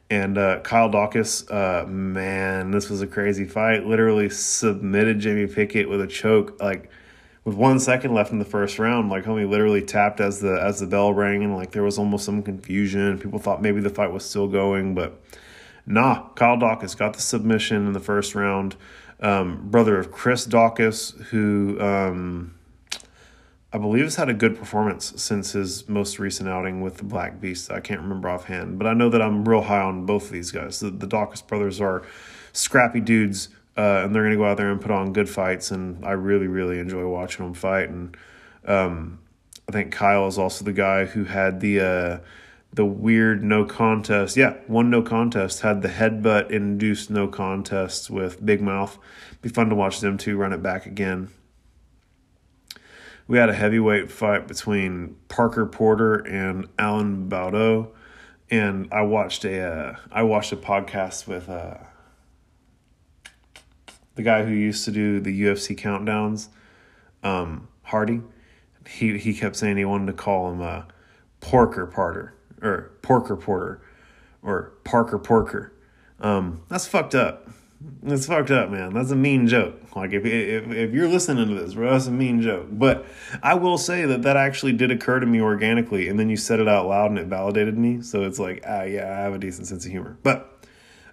And 0.09 0.37
uh, 0.37 0.59
Kyle 0.59 0.89
Daukaus, 0.89 1.49
uh, 1.51 1.87
man, 1.87 2.71
this 2.71 2.89
was 2.89 3.01
a 3.01 3.07
crazy 3.07 3.45
fight. 3.45 3.85
Literally 3.85 4.29
submitted 4.29 5.19
Jamie 5.19 5.47
Pickett 5.47 5.89
with 5.89 6.01
a 6.01 6.07
choke, 6.07 6.61
like 6.61 6.91
with 7.43 7.55
one 7.55 7.79
second 7.79 8.13
left 8.13 8.31
in 8.31 8.37
the 8.37 8.45
first 8.45 8.77
round. 8.77 9.09
Like 9.09 9.23
homie 9.23 9.49
literally 9.49 9.81
tapped 9.81 10.19
as 10.19 10.39
the 10.39 10.61
as 10.61 10.79
the 10.79 10.85
bell 10.85 11.13
rang, 11.13 11.43
and 11.43 11.55
like 11.55 11.71
there 11.71 11.81
was 11.81 11.97
almost 11.97 12.25
some 12.25 12.43
confusion. 12.43 13.17
People 13.17 13.39
thought 13.39 13.61
maybe 13.61 13.81
the 13.81 13.89
fight 13.89 14.11
was 14.11 14.23
still 14.23 14.47
going, 14.47 14.93
but 14.93 15.19
Nah, 15.85 16.29
Kyle 16.35 16.57
Daukaus 16.57 16.97
got 16.97 17.13
the 17.13 17.21
submission 17.21 17.87
in 17.87 17.93
the 17.93 17.99
first 17.99 18.35
round. 18.35 18.75
Um, 19.19 19.69
brother 19.69 19.99
of 19.99 20.11
Chris 20.11 20.47
Daukaus, 20.47 21.19
who 21.25 21.79
um, 21.79 22.55
I 23.73 23.79
believe 23.79 24.03
has 24.03 24.17
had 24.17 24.29
a 24.29 24.35
good 24.35 24.55
performance 24.55 25.13
since 25.15 25.53
his 25.53 25.89
most 25.89 26.19
recent 26.19 26.47
outing 26.47 26.81
with 26.81 26.97
the 26.97 27.03
Black 27.03 27.41
Beast. 27.41 27.71
I 27.71 27.79
can't 27.79 28.01
remember 28.01 28.29
offhand, 28.29 28.77
but 28.77 28.85
I 28.85 28.93
know 28.93 29.09
that 29.09 29.19
I'm 29.19 29.49
real 29.49 29.63
high 29.63 29.81
on 29.81 30.05
both 30.05 30.25
of 30.25 30.31
these 30.31 30.51
guys. 30.51 30.79
The, 30.79 30.91
the 30.91 31.07
Daukaus 31.07 31.45
brothers 31.45 31.81
are 31.81 32.03
scrappy 32.51 32.99
dudes, 32.99 33.49
uh, 33.75 34.03
and 34.03 34.13
they're 34.13 34.21
going 34.21 34.33
to 34.33 34.37
go 34.37 34.45
out 34.45 34.57
there 34.57 34.71
and 34.71 34.79
put 34.79 34.91
on 34.91 35.11
good 35.11 35.27
fights, 35.27 35.71
and 35.71 36.05
I 36.05 36.11
really, 36.11 36.45
really 36.45 36.77
enjoy 36.77 37.07
watching 37.07 37.45
them 37.45 37.55
fight. 37.55 37.89
And 37.89 38.15
um, 38.65 39.19
I 39.67 39.71
think 39.71 39.91
Kyle 39.91 40.27
is 40.27 40.37
also 40.37 40.63
the 40.63 40.73
guy 40.73 41.05
who 41.05 41.25
had 41.25 41.59
the. 41.59 41.81
Uh, 41.81 42.19
the 42.75 42.83
weird 42.83 43.43
no 43.43 43.65
contest. 43.65 44.35
Yeah, 44.35 44.55
one 44.65 44.89
no 44.89 45.03
contest 45.03 45.61
had 45.61 45.83
the 45.83 45.89
headbutt 45.89 46.49
induced 46.49 47.11
no 47.11 47.27
contest 47.27 48.09
with 48.09 48.43
Big 48.43 48.61
Mouth. 48.63 48.97
Be 49.43 49.49
fun 49.49 49.69
to 49.69 49.75
watch 49.75 49.99
them 49.99 50.17
two 50.17 50.37
run 50.37 50.53
it 50.53 50.63
back 50.63 50.87
again. 50.87 51.29
We 53.27 53.37
had 53.37 53.49
a 53.49 53.53
heavyweight 53.53 54.11
fight 54.11 54.47
between 54.47 55.15
Parker 55.29 55.65
Porter 55.65 56.15
and 56.15 56.67
Alan 56.77 57.29
Baudot, 57.29 57.89
and 58.51 58.89
I 58.91 59.01
watched 59.03 59.45
a 59.45 59.61
uh, 59.61 59.95
I 60.11 60.23
watched 60.23 60.51
a 60.51 60.57
podcast 60.57 61.25
with 61.25 61.47
uh, 61.47 61.77
the 64.15 64.23
guy 64.23 64.43
who 64.43 64.53
used 64.53 64.83
to 64.85 64.91
do 64.91 65.21
the 65.21 65.43
UFC 65.43 65.77
countdowns, 65.77 66.49
um, 67.23 67.69
Hardy. 67.83 68.21
He 68.87 69.17
he 69.17 69.33
kept 69.33 69.55
saying 69.55 69.77
he 69.77 69.85
wanted 69.85 70.07
to 70.07 70.13
call 70.13 70.51
him 70.51 70.61
uh, 70.61 70.83
Porker 71.39 71.85
Porter 71.87 72.33
or 72.61 72.91
Porker 73.01 73.37
Porter 73.37 73.81
or 74.41 74.73
Parker 74.83 75.17
Porker. 75.17 75.73
Um, 76.19 76.61
that's 76.67 76.87
fucked 76.87 77.15
up. 77.15 77.47
That's 78.01 78.27
fucked 78.27 78.51
up, 78.51 78.69
man. 78.69 78.93
That's 78.93 79.11
a 79.11 79.15
mean 79.15 79.47
joke. 79.47 79.95
Like 79.95 80.11
if 80.11 80.25
if 80.25 80.71
if 80.71 80.93
you're 80.93 81.07
listening 81.07 81.47
to 81.47 81.55
this, 81.55 81.73
bro, 81.73 81.91
that's 81.91 82.07
a 82.07 82.11
mean 82.11 82.41
joke. 82.41 82.67
But 82.71 83.05
I 83.41 83.55
will 83.55 83.77
say 83.77 84.05
that 84.05 84.23
that 84.23 84.37
actually 84.37 84.73
did 84.73 84.91
occur 84.91 85.19
to 85.19 85.25
me 85.25 85.41
organically, 85.41 86.07
and 86.07 86.19
then 86.19 86.29
you 86.29 86.37
said 86.37 86.59
it 86.59 86.67
out 86.67 86.87
loud, 86.87 87.11
and 87.11 87.19
it 87.19 87.27
validated 87.27 87.77
me. 87.77 88.01
So 88.01 88.23
it's 88.23 88.39
like, 88.39 88.63
ah, 88.67 88.83
yeah, 88.83 89.09
I 89.09 89.21
have 89.21 89.33
a 89.33 89.37
decent 89.37 89.67
sense 89.67 89.85
of 89.85 89.91
humor. 89.91 90.17
But 90.23 90.65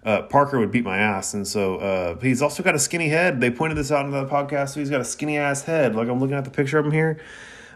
uh, 0.04 0.22
Parker 0.22 0.58
would 0.58 0.70
beat 0.70 0.84
my 0.84 0.98
ass, 0.98 1.34
and 1.34 1.46
so 1.46 1.76
uh, 1.76 2.18
he's 2.20 2.42
also 2.42 2.62
got 2.62 2.74
a 2.74 2.78
skinny 2.78 3.08
head. 3.08 3.40
They 3.40 3.50
pointed 3.50 3.76
this 3.76 3.90
out 3.90 4.04
in 4.04 4.12
the 4.12 4.26
podcast. 4.26 4.70
So 4.70 4.80
he's 4.80 4.90
got 4.90 5.00
a 5.00 5.04
skinny 5.04 5.38
ass 5.38 5.62
head. 5.62 5.94
Like 5.94 6.08
I'm 6.08 6.20
looking 6.20 6.36
at 6.36 6.44
the 6.44 6.50
picture 6.50 6.78
of 6.78 6.86
him 6.86 6.92
here. 6.92 7.20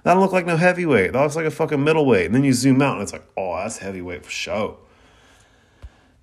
That 0.05 0.15
don't 0.15 0.23
look 0.23 0.33
like 0.33 0.47
no 0.47 0.57
heavyweight. 0.57 1.15
That 1.15 1.21
looks 1.23 1.35
like 1.35 1.47
a 1.47 1.51
fucking 1.51 1.83
middleweight. 1.83 2.27
And 2.27 2.35
then 2.35 2.45
you 2.45 2.53
zoom 2.53 2.83
out 2.83 2.95
and 2.95 3.03
it's 3.03 3.13
like, 3.13 3.25
oh, 3.39 3.57
that's 3.57 3.79
heavyweight 3.79 4.25
for 4.25 4.31
sure. 4.31 4.77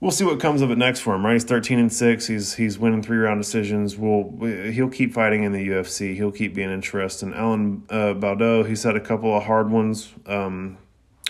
We'll 0.02 0.10
see 0.10 0.26
what 0.26 0.40
comes 0.40 0.64
of 0.64 0.72
it 0.72 0.80
next 0.80 1.02
for 1.02 1.14
him, 1.14 1.24
right? 1.24 1.34
He's 1.34 1.44
13 1.44 1.78
and 1.78 1.94
6. 1.94 2.26
He's 2.26 2.56
he's 2.56 2.80
winning 2.80 3.04
three 3.04 3.20
round 3.20 3.40
decisions. 3.40 3.98
We'll, 3.98 4.36
he'll 4.72 4.90
keep 4.90 5.14
fighting 5.14 5.44
in 5.44 5.52
the 5.52 5.68
UFC. 5.68 6.16
He'll 6.16 6.32
keep 6.32 6.56
being 6.56 6.72
interesting. 6.72 7.36
Alan 7.36 7.84
uh, 7.88 8.16
Baudot, 8.16 8.68
he's 8.68 8.82
had 8.82 8.96
a 8.96 9.00
couple 9.00 9.38
of 9.38 9.44
hard 9.44 9.70
ones. 9.70 10.12
Um, 10.26 10.80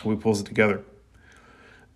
we 0.05 0.15
pulls 0.15 0.39
it 0.39 0.45
together. 0.45 0.81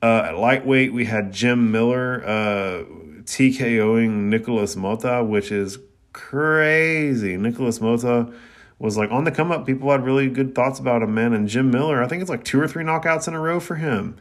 Uh, 0.02 0.26
at 0.26 0.38
lightweight, 0.38 0.92
we 0.92 1.06
had 1.06 1.32
Jim 1.32 1.72
Miller 1.72 2.22
uh, 2.26 2.84
TKOing 3.24 4.10
Nikolas 4.10 4.76
Motta, 4.76 5.26
which 5.26 5.54
is 5.54 5.80
crazy. 6.12 7.38
Nikolas 7.38 7.80
Motta 7.80 8.36
was 8.80 8.98
like 8.98 9.12
on 9.12 9.24
the 9.24 9.32
come 9.32 9.50
up. 9.50 9.66
People 9.66 9.90
had 9.92 10.04
really 10.04 10.28
good 10.28 10.54
thoughts 10.54 10.80
about 10.80 11.02
him, 11.02 11.14
man. 11.14 11.32
And 11.32 11.48
Jim 11.48 11.72
Miller, 11.72 12.04
I 12.04 12.08
think 12.08 12.22
it's 12.22 12.30
like 12.30 12.44
two 12.44 12.60
or 12.60 12.68
three 12.68 12.84
knockouts 12.84 13.30
in 13.30 13.34
a 13.34 13.40
row 13.40 13.62
for 13.62 13.76
him. 13.76 14.18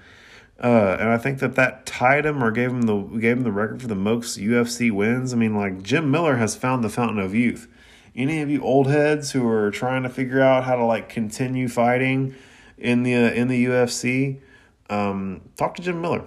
Uh, 0.63 0.97
and 1.01 1.09
I 1.09 1.19
think 1.19 1.41
that 1.41 1.57
that 1.57 1.85
tied 1.85 2.25
him 2.25 2.43
or 2.43 2.51
gave 2.51 2.71
him 2.71 2.83
the 2.83 2.97
gave 2.97 3.39
him 3.39 3.43
the 3.43 3.53
record 3.53 3.83
for 3.83 3.89
the 3.89 3.97
most 3.97 4.39
UFC 4.39 4.91
wins. 4.91 5.33
I 5.33 5.37
mean, 5.37 5.57
like 5.57 5.83
Jim 5.83 6.11
Miller 6.11 6.37
has 6.37 6.55
found 6.55 6.85
the 6.85 6.89
fountain 6.89 7.19
of 7.19 7.35
youth. 7.35 7.69
Any 8.15 8.41
of 8.41 8.49
you 8.49 8.63
old 8.63 8.87
heads 8.87 9.33
who 9.33 9.49
are 9.49 9.73
trying 9.73 10.05
to 10.05 10.09
figure 10.09 10.41
out 10.41 10.65
how 10.65 10.77
to 10.77 10.85
like 10.85 11.09
continue 11.09 11.67
fighting 11.69 12.35
in 12.79 13.03
the 13.03 13.15
uh, 13.15 13.31
in 13.31 13.49
the 13.49 13.65
UFC, 13.67 14.41
um, 14.89 15.41
talk 15.57 15.75
to 15.77 15.83
Jim 15.83 16.01
Miller. 16.01 16.25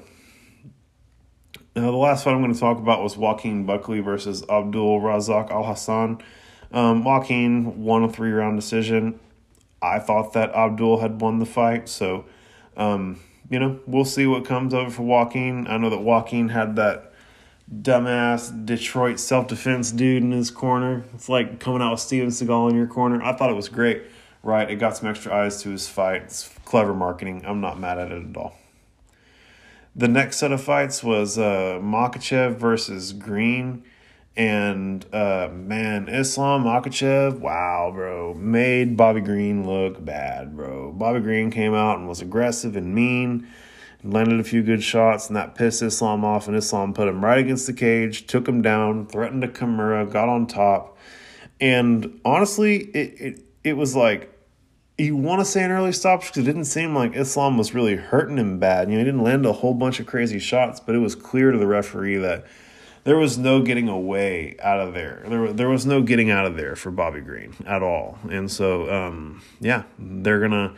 Now, 1.77 1.91
the 1.91 1.97
last 1.97 2.23
fight 2.23 2.33
I'm 2.33 2.41
going 2.41 2.53
to 2.53 2.59
talk 2.59 2.79
about 2.79 3.03
was 3.03 3.15
Joaquin 3.15 3.65
Buckley 3.65 3.99
versus 3.99 4.43
Abdul 4.49 4.99
Razak 4.99 5.51
Alhassan. 5.51 6.19
Um, 6.71 7.03
Joaquin 7.03 7.83
won 7.83 8.03
a 8.03 8.09
three 8.09 8.31
round 8.31 8.59
decision. 8.59 9.19
I 9.79 9.99
thought 9.99 10.33
that 10.33 10.49
Abdul 10.55 10.99
had 11.01 11.21
won 11.21 11.37
the 11.37 11.45
fight, 11.45 11.87
so 11.87 12.25
um, 12.77 13.19
you 13.49 13.59
know 13.59 13.79
we'll 13.85 14.05
see 14.05 14.25
what 14.25 14.45
comes 14.45 14.73
over 14.73 14.89
for 14.89 15.03
Joaquin. 15.03 15.67
I 15.67 15.77
know 15.77 15.89
that 15.89 16.01
Joaquin 16.01 16.49
had 16.49 16.75
that 16.77 17.11
dumbass 17.73 18.65
Detroit 18.65 19.19
self 19.19 19.47
defense 19.47 19.91
dude 19.91 20.23
in 20.23 20.31
his 20.31 20.51
corner. 20.51 21.03
It's 21.13 21.27
like 21.27 21.59
coming 21.59 21.81
out 21.81 21.91
with 21.91 21.99
Steven 21.99 22.29
Seagal 22.29 22.69
in 22.69 22.75
your 22.75 22.87
corner. 22.87 23.21
I 23.21 23.33
thought 23.33 23.49
it 23.49 23.55
was 23.55 23.69
great. 23.69 24.03
Right, 24.43 24.69
it 24.69 24.75
got 24.75 24.95
some 24.95 25.09
extra 25.09 25.33
eyes 25.33 25.61
to 25.63 25.71
his 25.71 25.89
fight. 25.89 26.21
It's 26.21 26.49
clever 26.63 26.93
marketing. 26.93 27.43
I'm 27.45 27.59
not 27.59 27.79
mad 27.79 27.97
at 27.99 28.11
it 28.11 28.29
at 28.29 28.37
all. 28.37 28.55
The 29.93 30.07
next 30.07 30.37
set 30.37 30.51
of 30.51 30.61
fights 30.61 31.03
was 31.03 31.37
uh, 31.37 31.79
Makhachev 31.81 32.55
versus 32.55 33.11
Green. 33.13 33.83
And 34.37 35.03
uh, 35.11 35.49
man, 35.51 36.07
Islam 36.07 36.63
Makhachev, 36.63 37.39
wow, 37.39 37.91
bro, 37.91 38.35
made 38.35 38.95
Bobby 38.95 39.19
Green 39.19 39.65
look 39.65 40.05
bad, 40.05 40.55
bro. 40.55 40.91
Bobby 40.91 41.21
Green 41.21 41.49
came 41.49 41.73
out 41.73 41.97
and 41.97 42.07
was 42.07 42.21
aggressive 42.21 42.75
and 42.75 42.93
mean, 42.93 43.47
landed 44.03 44.39
a 44.39 44.43
few 44.43 44.61
good 44.61 44.83
shots, 44.83 45.25
and 45.27 45.35
that 45.35 45.55
pissed 45.55 45.81
Islam 45.81 46.23
off. 46.23 46.47
And 46.47 46.55
Islam 46.55 46.93
put 46.93 47.07
him 47.07 47.25
right 47.25 47.39
against 47.39 47.65
the 47.65 47.73
cage, 47.73 48.27
took 48.27 48.47
him 48.47 48.61
down, 48.61 49.07
threatened 49.07 49.43
a 49.43 49.47
Kimura, 49.47 50.09
got 50.09 50.29
on 50.29 50.45
top. 50.45 50.95
And 51.59 52.21
honestly, 52.23 52.91
it, 52.93 53.19
it, 53.19 53.43
it 53.63 53.73
was 53.73 53.95
like, 53.95 54.31
you 54.99 55.15
want 55.15 55.41
to 55.41 55.45
say 55.45 55.63
an 55.63 55.71
early 55.71 55.91
stop 55.91 56.21
because 56.21 56.37
it 56.37 56.43
didn't 56.43 56.65
seem 56.65 56.93
like 56.93 57.15
Islam 57.15 57.57
was 57.57 57.73
really 57.73 57.95
hurting 57.95 58.37
him 58.37 58.59
bad. 58.59 58.87
You 58.87 58.95
know, 58.95 58.99
he 58.99 59.05
didn't 59.05 59.23
land 59.23 59.47
a 59.47 59.53
whole 59.53 59.73
bunch 59.73 59.99
of 59.99 60.05
crazy 60.05 60.37
shots, 60.37 60.79
but 60.79 60.93
it 60.93 60.99
was 60.99 61.15
clear 61.15 61.51
to 61.51 61.57
the 61.57 61.67
referee 61.67 62.17
that 62.17 62.45
there 63.07 63.15
was 63.15 63.37
no 63.37 63.61
getting 63.61 63.87
away 63.87 64.57
out 64.61 64.81
of 64.81 64.93
there. 64.93 65.23
There, 65.25 65.53
there 65.53 65.69
was 65.69 65.85
no 65.85 66.01
getting 66.01 66.29
out 66.29 66.45
of 66.45 66.57
there 66.57 66.75
for 66.75 66.91
Bobby 66.91 67.21
Green 67.21 67.55
at 67.65 67.81
all. 67.81 68.19
And 68.29 68.51
so, 68.51 68.93
um, 68.93 69.41
yeah, 69.61 69.83
they're 69.97 70.41
gonna 70.41 70.75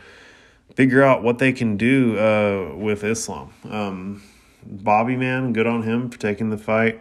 figure 0.76 1.02
out 1.02 1.24
what 1.24 1.40
they 1.40 1.50
can 1.52 1.76
do 1.76 2.16
uh, 2.16 2.76
with 2.76 3.02
Islam. 3.02 3.52
Um, 3.68 4.22
Bobby, 4.64 5.16
man, 5.16 5.52
good 5.52 5.66
on 5.66 5.82
him 5.82 6.08
for 6.08 6.20
taking 6.20 6.50
the 6.50 6.56
fight 6.56 7.00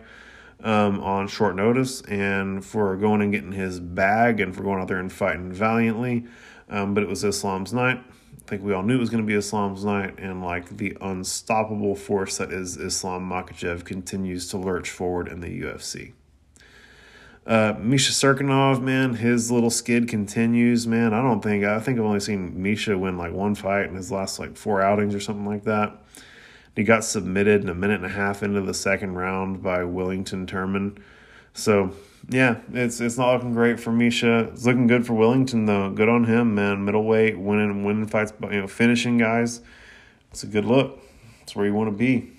um, 0.64 1.00
on 1.00 1.28
short 1.28 1.56
notice 1.56 2.02
and 2.02 2.66
for 2.66 2.98
going 2.98 3.22
and 3.22 3.32
getting 3.32 3.52
his 3.52 3.80
bag 3.80 4.40
and 4.40 4.56
for 4.56 4.64
going 4.64 4.82
out 4.82 4.88
there 4.88 4.98
and 4.98 5.14
fighting 5.14 5.52
valiantly. 5.52 6.26
Um, 6.72 6.96
but 6.96 7.04
it 7.04 7.10
was 7.10 7.24
Islam's 7.24 7.72
night 7.72 8.04
think 8.50 8.64
we 8.64 8.74
all 8.74 8.84
knew 8.84 8.96
it 8.96 9.00
was 9.00 9.10
going 9.10 9.24
to 9.24 9.28
be 9.28 9.36
Islam's 9.36 9.86
night, 9.86 10.16
and 10.18 10.44
like 10.44 10.78
the 10.78 10.98
unstoppable 11.00 11.96
force 11.96 12.38
that 12.38 12.52
is 12.52 12.78
Islam 12.78 13.30
Makhachev 13.30 13.86
continues 13.86 14.48
to 14.50 14.58
lurch 14.58 14.90
forward 14.90 15.28
in 15.28 15.40
the 15.40 15.62
UFC. 15.62 16.14
Uh, 17.46 17.76
Misha 17.80 18.12
Cirkunov, 18.12 18.82
man, 18.82 19.16
his 19.16 19.50
little 19.52 19.70
skid 19.70 20.08
continues, 20.08 20.86
man. 20.86 21.14
I 21.14 21.22
don't 21.22 21.42
think 21.42 21.64
I 21.64 21.80
think 21.80 22.00
I've 22.00 22.06
only 22.06 22.20
seen 22.20 22.62
Misha 22.62 22.98
win 22.98 23.18
like 23.18 23.32
one 23.32 23.56
fight 23.56 23.86
in 23.86 23.96
his 23.96 24.12
last 24.12 24.40
like 24.40 24.58
four 24.58 24.82
outings 24.82 25.16
or 25.16 25.20
something 25.20 25.46
like 25.46 25.64
that. 25.64 25.96
He 26.76 26.84
got 26.84 27.04
submitted 27.04 27.62
in 27.62 27.70
a 27.70 27.76
minute 27.76 27.98
and 27.98 28.06
a 28.06 28.10
half 28.10 28.44
into 28.44 28.62
the 28.62 28.74
second 28.74 29.16
round 29.16 29.62
by 29.62 29.84
Wellington 29.84 30.46
Turman. 30.46 31.00
So 31.54 31.94
yeah, 32.28 32.58
it's 32.74 33.00
it's 33.00 33.18
not 33.18 33.34
looking 33.34 33.54
great 33.54 33.80
for 33.80 33.92
Misha. 33.92 34.50
It's 34.52 34.66
looking 34.66 34.88
good 34.88 35.06
for 35.06 35.14
Wellington 35.14 35.66
though. 35.66 35.90
Good 35.90 36.10
on 36.10 36.26
him, 36.26 36.56
man. 36.56 36.86
Middleweight, 36.86 37.40
winning 37.40 37.84
winning 37.84 38.08
fights, 38.08 38.34
but 38.38 38.52
you 38.52 38.62
know, 38.62 38.68
finishing 38.68 39.18
guys. 39.18 39.62
It's 40.32 40.44
a 40.44 40.48
good 40.48 40.66
look. 40.66 41.00
It's 41.42 41.56
where 41.56 41.66
you 41.66 41.74
want 41.74 41.90
to 41.90 41.96
be. 41.96 42.32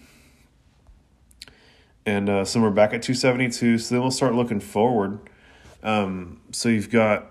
And 2.07 2.29
uh, 2.29 2.45
so 2.45 2.61
we're 2.61 2.71
back 2.71 2.95
at 2.95 3.03
272. 3.03 3.79
So 3.79 3.95
then 3.95 4.03
we'll 4.03 4.11
start 4.11 4.35
looking 4.35 4.61
forward. 4.61 5.19
Um, 5.83 6.41
so 6.53 6.69
you've 6.69 6.91
got 6.91 7.27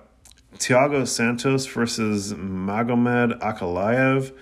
Thiago 0.57 1.07
Santos 1.07 1.65
versus 1.65 2.33
Magomed 2.33 3.39
Ankalaev. 3.39 4.33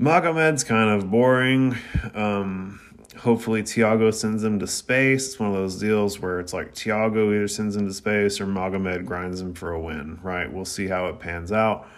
Magomed's 0.00 0.64
kind 0.64 0.90
of 0.90 1.10
boring. 1.10 1.76
Um, 2.14 2.80
hopefully 3.18 3.62
Thiago 3.62 4.12
sends 4.12 4.42
him 4.42 4.58
to 4.58 4.66
space. 4.66 5.28
It's 5.28 5.38
one 5.38 5.50
of 5.50 5.54
those 5.54 5.78
deals 5.78 6.20
where 6.20 6.40
it's 6.40 6.52
like 6.52 6.74
Thiago 6.74 7.34
either 7.34 7.48
sends 7.48 7.76
him 7.76 7.86
to 7.86 7.94
space 7.94 8.40
or 8.40 8.46
Magomed 8.46 9.04
grinds 9.04 9.40
him 9.40 9.54
for 9.54 9.72
a 9.72 9.80
win, 9.80 10.18
right? 10.22 10.52
We'll 10.52 10.64
see 10.64 10.88
how 10.88 11.06
it 11.06 11.20
pans 11.20 11.52
out. 11.52 11.88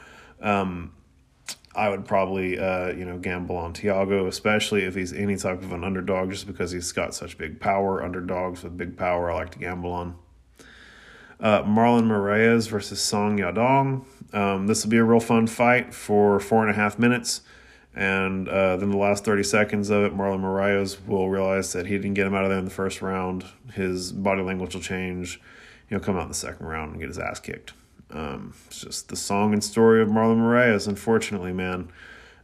Um, 0.40 0.92
I 1.74 1.90
would 1.90 2.06
probably, 2.06 2.58
uh, 2.58 2.88
you 2.88 3.04
know, 3.04 3.18
gamble 3.18 3.56
on 3.56 3.74
Thiago, 3.74 4.26
especially 4.28 4.84
if 4.84 4.94
he's 4.94 5.12
any 5.12 5.36
type 5.36 5.62
of 5.62 5.72
an 5.72 5.84
underdog, 5.84 6.30
just 6.30 6.46
because 6.46 6.70
he's 6.70 6.90
got 6.92 7.14
such 7.14 7.36
big 7.36 7.60
power. 7.60 8.02
Underdogs 8.02 8.62
with 8.62 8.78
big 8.78 8.96
power, 8.96 9.30
I 9.30 9.34
like 9.34 9.50
to 9.50 9.58
gamble 9.58 9.92
on. 9.92 10.16
Uh, 11.38 11.62
Marlon 11.64 12.06
Moraes 12.06 12.68
versus 12.68 13.00
Song 13.00 13.38
Yadong. 13.38 14.06
Um, 14.32 14.66
this 14.66 14.84
will 14.84 14.90
be 14.90 14.96
a 14.96 15.04
real 15.04 15.20
fun 15.20 15.46
fight 15.46 15.92
for 15.92 16.40
four 16.40 16.62
and 16.62 16.70
a 16.70 16.74
half 16.74 16.98
minutes. 16.98 17.42
And 17.96 18.46
uh, 18.46 18.76
then 18.76 18.90
the 18.90 18.98
last 18.98 19.24
30 19.24 19.42
seconds 19.42 19.88
of 19.88 20.04
it, 20.04 20.14
Marlon 20.14 20.40
Moraes 20.40 20.98
will 21.06 21.30
realize 21.30 21.72
that 21.72 21.86
he 21.86 21.96
didn't 21.96 22.12
get 22.12 22.26
him 22.26 22.34
out 22.34 22.44
of 22.44 22.50
there 22.50 22.58
in 22.58 22.66
the 22.66 22.70
first 22.70 23.00
round. 23.00 23.46
His 23.72 24.12
body 24.12 24.42
language 24.42 24.74
will 24.74 24.82
change. 24.82 25.40
He'll 25.88 26.00
come 26.00 26.16
out 26.16 26.22
in 26.22 26.28
the 26.28 26.34
second 26.34 26.66
round 26.66 26.92
and 26.92 27.00
get 27.00 27.08
his 27.08 27.18
ass 27.18 27.40
kicked. 27.40 27.72
Um, 28.10 28.52
it's 28.66 28.82
just 28.82 29.08
the 29.08 29.16
song 29.16 29.54
and 29.54 29.64
story 29.64 30.02
of 30.02 30.08
Marlon 30.08 30.38
Moraes, 30.38 30.86
unfortunately, 30.86 31.54
man. 31.54 31.88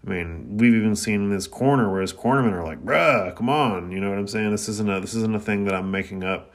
I 0.04 0.10
mean, 0.10 0.56
we've 0.56 0.74
even 0.74 0.96
seen 0.96 1.22
in 1.22 1.30
his 1.30 1.46
corner 1.46 1.92
where 1.92 2.00
his 2.00 2.14
cornermen 2.14 2.52
are 2.52 2.64
like, 2.64 2.82
bruh, 2.82 3.36
come 3.36 3.50
on. 3.50 3.92
You 3.92 4.00
know 4.00 4.08
what 4.08 4.18
I'm 4.18 4.26
saying? 4.26 4.50
This 4.52 4.70
isn't 4.70 4.90
a, 4.90 5.00
this 5.00 5.14
isn't 5.14 5.36
a 5.36 5.40
thing 5.40 5.64
that 5.66 5.74
I'm 5.74 5.90
making 5.90 6.24
up. 6.24 6.52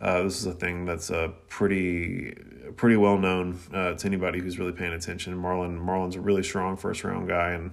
Uh, 0.00 0.22
this 0.22 0.38
is 0.40 0.46
a 0.46 0.52
thing 0.52 0.86
that's 0.86 1.10
uh, 1.10 1.28
pretty 1.48 2.34
pretty 2.76 2.96
well 2.96 3.18
known 3.18 3.58
uh, 3.72 3.94
to 3.94 4.06
anybody 4.06 4.38
who's 4.40 4.58
really 4.58 4.72
paying 4.72 4.92
attention. 4.92 5.36
Marlon 5.40 5.78
Marlon's 5.84 6.16
a 6.16 6.20
really 6.20 6.42
strong 6.42 6.76
first 6.76 7.02
round 7.04 7.28
guy, 7.28 7.50
and 7.50 7.72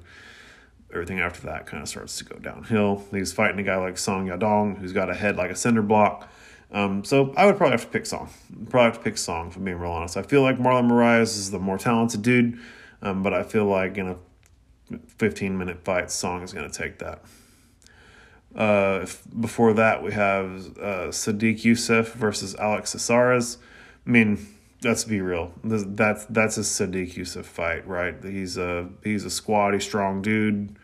everything 0.92 1.20
after 1.20 1.42
that 1.48 1.66
kind 1.66 1.82
of 1.84 1.90
starts 1.90 2.18
to 2.18 2.24
go 2.26 2.38
downhill. 2.38 3.04
He's 3.12 3.34
fighting 3.34 3.60
a 3.60 3.64
guy 3.64 3.78
like 3.78 3.98
Song 3.98 4.28
Yadong, 4.28 4.78
who's 4.78 4.94
got 4.94 5.10
a 5.10 5.16
head 5.16 5.36
like 5.36 5.52
a 5.52 5.56
cinder 5.56 5.82
block. 5.82 6.32
Um, 6.72 7.04
so 7.04 7.34
I 7.38 7.46
would 7.46 7.58
probably 7.58 7.72
have 7.72 7.84
to 7.84 7.88
pick 7.88 8.06
Song. 8.06 8.30
Probably 8.70 8.86
have 8.86 8.98
to 8.98 9.04
pick 9.04 9.18
Song, 9.18 9.50
if 9.50 9.56
I'm 9.56 9.64
being 9.64 9.78
real 9.78 9.92
honest. 9.92 10.18
I 10.18 10.24
feel 10.24 10.42
like 10.42 10.58
Marlon 10.58 10.90
Moraes 10.90 11.38
is 11.38 11.52
the 11.52 11.60
more 11.60 11.78
talented 11.78 12.22
dude, 12.22 12.60
um, 13.02 13.24
but 13.24 13.34
I 13.34 13.44
feel 13.44 13.66
like 13.66 13.98
in 13.98 14.08
a 14.08 14.18
15 15.18 15.58
minute 15.58 15.84
fight, 15.84 16.12
Song 16.12 16.44
is 16.44 16.54
going 16.54 16.70
to 16.70 16.78
take 16.78 17.00
that. 17.00 17.22
Uh, 18.56 19.02
if, 19.04 19.24
before 19.40 19.74
that, 19.74 20.02
we 20.02 20.14
have 20.14 20.78
uh, 20.78 21.10
Sodiq 21.10 21.62
Yusuff 21.62 22.14
versus 22.14 22.56
Alex 22.56 22.94
Caceres. 22.94 23.58
I 24.08 24.10
mean, 24.10 24.48
let's 24.84 25.04
be 25.04 25.22
real. 25.22 25.54
That's 25.64 26.26
that's 26.26 26.58
a 26.58 26.62
Sodiq 26.62 27.16
Yusuff 27.16 27.46
fight, 27.46 27.88
right? 27.88 28.16
He's 28.24 28.58
a 28.58 28.90
he's 29.04 29.26
a 29.26 29.30
squatty, 29.30 29.80
strong 29.80 30.22
dude 30.22 30.76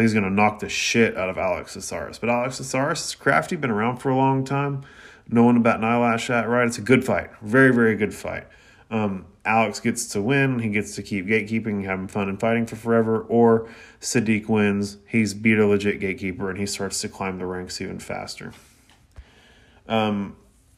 he's 0.00 0.12
to 0.12 0.30
knock 0.30 0.60
the 0.60 0.68
shit 0.68 1.16
out 1.16 1.28
of 1.28 1.38
Alex 1.38 1.74
Caceres. 1.74 2.18
But 2.18 2.30
Alex 2.30 2.58
Caceres 2.58 3.04
is 3.04 3.14
crafty, 3.14 3.56
been 3.56 3.70
around 3.70 3.98
for 3.98 4.10
a 4.10 4.16
long 4.16 4.44
time. 4.44 4.84
No 5.28 5.42
Knowing 5.42 5.56
about 5.56 5.78
an 5.78 5.84
eyelash 5.84 6.24
shot, 6.24 6.48
right? 6.48 6.66
It's 6.66 6.78
a 6.78 6.82
good 6.82 7.04
fight. 7.04 7.30
Very, 7.40 7.72
very 7.72 7.96
good 7.96 8.12
fight. 8.12 8.46
Um, 8.90 9.26
Alex 9.44 9.80
gets 9.80 10.06
to 10.08 10.20
win. 10.20 10.58
He 10.58 10.68
gets 10.68 10.94
to 10.96 11.02
keep 11.02 11.26
gatekeeping, 11.26 11.84
having 11.84 12.08
fun 12.08 12.28
and 12.28 12.38
fighting 12.38 12.66
for 12.66 12.76
forever. 12.76 13.20
Or 13.22 13.68
Sodiq 14.00 14.48
wins. 14.48 14.98
He's 15.08 15.32
beat 15.32 15.58
a 15.58 15.66
legit 15.66 16.00
gatekeeper 16.00 16.50
and 16.50 16.58
he 16.58 16.66
starts 16.66 17.00
to 17.00 17.08
climb 17.08 17.38
the 17.38 17.46
ranks 17.46 17.80
even 17.80 17.98
faster. 17.98 18.52
Um, 19.88 20.36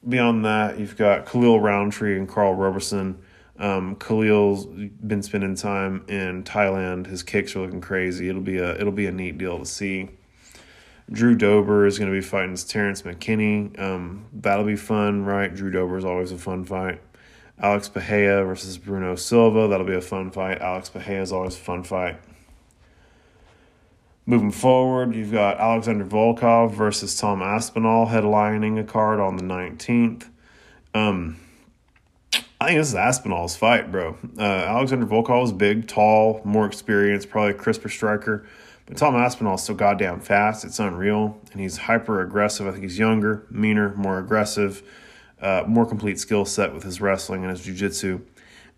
beyond 0.09 0.45
that, 0.45 0.79
you've 0.79 0.97
got 0.97 1.27
Khalil 1.27 1.61
Rountree 1.61 2.17
and 2.17 2.29
Karl 2.29 2.55
Roberson 2.55 3.23
um, 3.59 3.97
Khalil's 3.97 4.67
been 4.67 5.23
spending 5.23 5.55
time 5.55 6.05
in 6.09 6.45
Thailand. 6.45 7.07
His 7.07 7.23
kicks 7.23 7.57
are 7.57 7.61
looking 7.61 7.81
crazy. 7.81 8.29
It'll 8.29 8.43
be 8.43 8.59
a 8.59 8.75
it'll 8.79 8.93
be 8.93 9.07
a 9.07 9.13
neat 9.13 9.39
deal 9.39 9.59
to 9.59 9.67
see. 9.67 10.11
Drew 11.11 11.37
Dober 11.37 11.87
is 11.87 11.99
going 11.99 12.11
to 12.11 12.17
be 12.17 12.21
fighting 12.21 12.57
Terrence 12.57 13.03
McKinney. 13.03 13.79
Um, 13.79 14.27
that'll 14.33 14.65
be 14.65 14.77
fun, 14.77 15.25
right? 15.25 15.55
Drew 15.55 15.71
Dober 15.71 15.97
is 15.97 16.05
always 16.05 16.33
a 16.33 16.39
fun 16.39 16.65
fight. 16.65 17.01
Alex 17.59 17.89
Pereira 17.89 18.45
versus 18.45 18.77
Bruno 18.77 19.15
Silva. 19.15 19.69
That'll 19.69 19.87
be 19.87 19.95
a 19.95 20.01
fun 20.01 20.31
fight. 20.31 20.61
Alex 20.61 20.89
Pereira 20.89 21.23
is 21.23 21.33
always 21.33 21.55
a 21.55 21.61
fun 21.61 21.85
fight. 21.85 22.19
Moving 24.29 24.51
forward, 24.51 25.15
you've 25.15 25.31
got 25.31 25.61
Alexander 25.61 26.05
Volkov 26.05 26.75
versus 26.75 27.15
Tom 27.17 27.41
Aspinall 27.43 28.09
headlining 28.09 28.77
a 28.81 28.83
card 28.83 29.21
on 29.21 29.37
the 29.37 29.45
19th. 29.45 30.25
Um, 30.95 31.37
I 32.61 32.67
think 32.67 32.81
this 32.81 32.89
is 32.89 32.97
Aspinall's 32.97 33.55
fight, 33.55 33.93
bro. 33.93 34.17
Uh, 34.37 34.43
Alexander 34.43 35.07
Volkov 35.07 35.45
is 35.45 35.53
big, 35.53 35.87
tall, 35.87 36.41
more 36.45 36.67
experienced, 36.67 37.31
probably 37.31 37.53
a 37.53 37.55
crisper 37.55 37.89
striker. 37.89 38.45
But 38.87 38.97
Tom 38.97 39.15
Aspinall 39.15 39.55
is 39.55 39.63
so 39.63 39.75
goddamn 39.75 40.19
fast, 40.19 40.65
it's 40.65 40.81
unreal. 40.81 41.41
And 41.53 41.61
he's 41.61 41.77
hyper 41.77 42.21
aggressive. 42.21 42.67
I 42.67 42.73
think 42.73 42.83
he's 42.83 42.99
younger, 42.99 43.47
meaner, 43.49 43.95
more 43.95 44.19
aggressive, 44.19 44.83
uh, 45.41 45.63
more 45.69 45.87
complete 45.87 46.19
skill 46.19 46.45
set 46.45 46.75
with 46.75 46.83
his 46.83 47.01
wrestling 47.01 47.43
and 47.43 47.51
his 47.53 47.61
jiu-jitsu. 47.61 48.21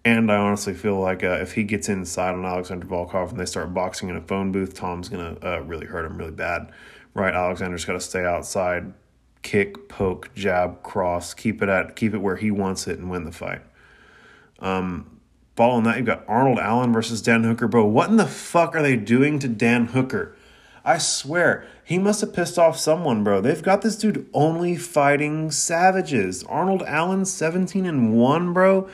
And 0.08 0.32
I 0.32 0.36
honestly 0.36 0.72
feel 0.72 0.98
like 0.98 1.22
uh, 1.22 1.38
if 1.42 1.52
he 1.52 1.64
gets 1.64 1.90
inside 1.90 2.34
on 2.34 2.42
Alexander 2.46 2.86
Volkov 2.86 3.28
and 3.30 3.38
they 3.38 3.44
start 3.44 3.74
boxing 3.74 4.08
in 4.08 4.16
a 4.16 4.22
phone 4.22 4.52
booth, 4.52 4.72
Tom's 4.72 5.10
going 5.10 5.36
to 5.36 5.46
uh, 5.46 5.58
really 5.60 5.84
hurt 5.86 6.06
him 6.06 6.16
really 6.16 6.30
bad. 6.30 6.72
Right? 7.12 7.34
Alexander's 7.34 7.84
got 7.84 7.92
to 7.92 8.00
stay 8.00 8.24
outside, 8.24 8.94
kick, 9.42 9.86
poke, 9.86 10.30
jab, 10.34 10.82
cross, 10.82 11.34
keep 11.34 11.60
it 11.60 11.68
at 11.68 11.94
keep 11.94 12.14
it 12.14 12.18
where 12.18 12.36
he 12.36 12.50
wants 12.50 12.88
it 12.88 12.98
and 12.98 13.10
win 13.10 13.24
the 13.24 13.32
fight. 13.32 13.60
Um, 14.60 15.20
following 15.56 15.84
that, 15.84 15.98
you've 15.98 16.06
got 16.06 16.24
Arnold 16.26 16.58
Allen 16.58 16.90
versus 16.90 17.20
Dan 17.20 17.44
Hooker. 17.44 17.68
Bro, 17.68 17.84
what 17.88 18.08
in 18.08 18.16
the 18.16 18.26
fuck 18.26 18.74
are 18.74 18.82
they 18.82 18.96
doing 18.96 19.38
to 19.40 19.48
Dan 19.48 19.88
Hooker? 19.88 20.34
I 20.86 20.96
swear, 20.96 21.66
he 21.84 21.98
must 21.98 22.22
have 22.22 22.32
pissed 22.32 22.58
off 22.58 22.78
someone, 22.78 23.24
bro. 23.24 23.42
They've 23.42 23.62
got 23.62 23.82
this 23.82 23.96
dude 23.96 24.26
only 24.32 24.74
fighting 24.74 25.50
savages. 25.50 26.44
Arnold 26.44 26.82
Allen, 26.86 27.26
17 27.26 27.84
and 27.84 28.14
1, 28.14 28.52
bro. 28.54 28.88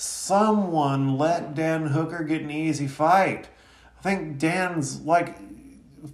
Someone 0.00 1.18
let 1.18 1.56
Dan 1.56 1.86
Hooker 1.86 2.22
get 2.22 2.42
an 2.42 2.52
easy 2.52 2.86
fight. 2.86 3.48
I 3.98 4.00
think 4.00 4.38
Dan's 4.38 5.00
like 5.00 5.34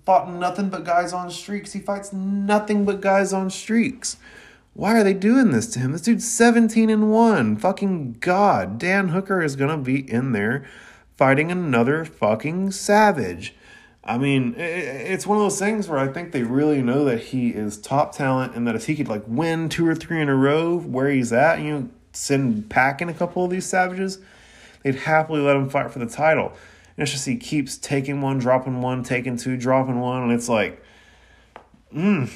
fought 0.06 0.32
nothing 0.32 0.70
but 0.70 0.84
guys 0.84 1.12
on 1.12 1.30
streaks. 1.30 1.74
He 1.74 1.80
fights 1.80 2.10
nothing 2.10 2.86
but 2.86 3.02
guys 3.02 3.34
on 3.34 3.50
streaks. 3.50 4.16
Why 4.72 4.98
are 4.98 5.04
they 5.04 5.12
doing 5.12 5.50
this 5.50 5.66
to 5.72 5.80
him? 5.80 5.92
This 5.92 6.00
dude's 6.00 6.26
17 6.26 6.88
and 6.88 7.12
1. 7.12 7.56
Fucking 7.58 8.16
God. 8.20 8.78
Dan 8.78 9.08
Hooker 9.08 9.42
is 9.42 9.54
going 9.54 9.76
to 9.76 9.76
be 9.76 10.10
in 10.10 10.32
there 10.32 10.64
fighting 11.18 11.52
another 11.52 12.06
fucking 12.06 12.70
savage. 12.70 13.54
I 14.02 14.16
mean, 14.16 14.54
it's 14.56 15.26
one 15.26 15.36
of 15.36 15.44
those 15.44 15.58
things 15.58 15.88
where 15.88 15.98
I 15.98 16.08
think 16.08 16.32
they 16.32 16.42
really 16.42 16.80
know 16.80 17.04
that 17.04 17.20
he 17.20 17.50
is 17.50 17.76
top 17.76 18.16
talent 18.16 18.54
and 18.56 18.66
that 18.66 18.76
if 18.76 18.86
he 18.86 18.96
could 18.96 19.08
like 19.08 19.24
win 19.26 19.68
two 19.68 19.86
or 19.86 19.94
three 19.94 20.22
in 20.22 20.30
a 20.30 20.34
row 20.34 20.78
where 20.78 21.10
he's 21.10 21.34
at, 21.34 21.60
you 21.60 21.70
know, 21.70 21.88
send 22.14 22.70
packing 22.70 23.08
a 23.08 23.14
couple 23.14 23.44
of 23.44 23.50
these 23.50 23.66
savages, 23.66 24.18
they'd 24.82 24.94
happily 24.94 25.40
let 25.40 25.56
him 25.56 25.68
fight 25.68 25.90
for 25.90 25.98
the 25.98 26.06
title. 26.06 26.48
And 26.96 27.02
it's 27.02 27.12
just 27.12 27.26
he 27.26 27.36
keeps 27.36 27.76
taking 27.76 28.20
one, 28.20 28.38
dropping 28.38 28.80
one, 28.80 29.02
taking 29.02 29.36
two, 29.36 29.56
dropping 29.56 30.00
one, 30.00 30.22
and 30.22 30.32
it's 30.32 30.48
like, 30.48 30.82
mm, 31.94 32.30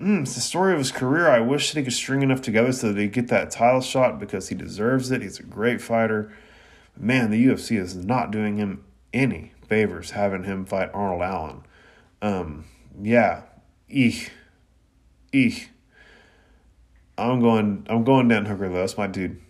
mm, 0.00 0.22
it's 0.22 0.34
the 0.34 0.40
story 0.40 0.72
of 0.72 0.78
his 0.78 0.92
career. 0.92 1.28
I 1.28 1.40
wish 1.40 1.72
that 1.72 1.80
he 1.80 1.84
could 1.84 1.92
string 1.92 2.22
enough 2.22 2.40
together 2.40 2.72
so 2.72 2.92
that 2.92 3.00
he 3.00 3.08
get 3.08 3.28
that 3.28 3.50
title 3.50 3.80
shot 3.80 4.20
because 4.20 4.48
he 4.48 4.54
deserves 4.54 5.10
it. 5.10 5.22
He's 5.22 5.40
a 5.40 5.44
great 5.44 5.80
fighter. 5.80 6.32
Man, 6.96 7.30
the 7.30 7.44
UFC 7.44 7.78
is 7.78 7.96
not 7.96 8.30
doing 8.30 8.56
him 8.56 8.84
any 9.12 9.52
favors 9.68 10.12
having 10.12 10.44
him 10.44 10.64
fight 10.64 10.90
Arnold 10.94 11.22
Allen. 11.22 11.62
Um, 12.22 12.64
yeah, 13.00 13.42
eek, 13.88 14.30
eek. 15.32 15.70
I'm 17.16 17.40
going. 17.40 17.86
I'm 17.88 18.04
going 18.04 18.28
Dan 18.28 18.46
Hooker 18.46 18.68
though. 18.68 18.74
That's 18.74 18.98
my 18.98 19.06
dude. 19.06 19.40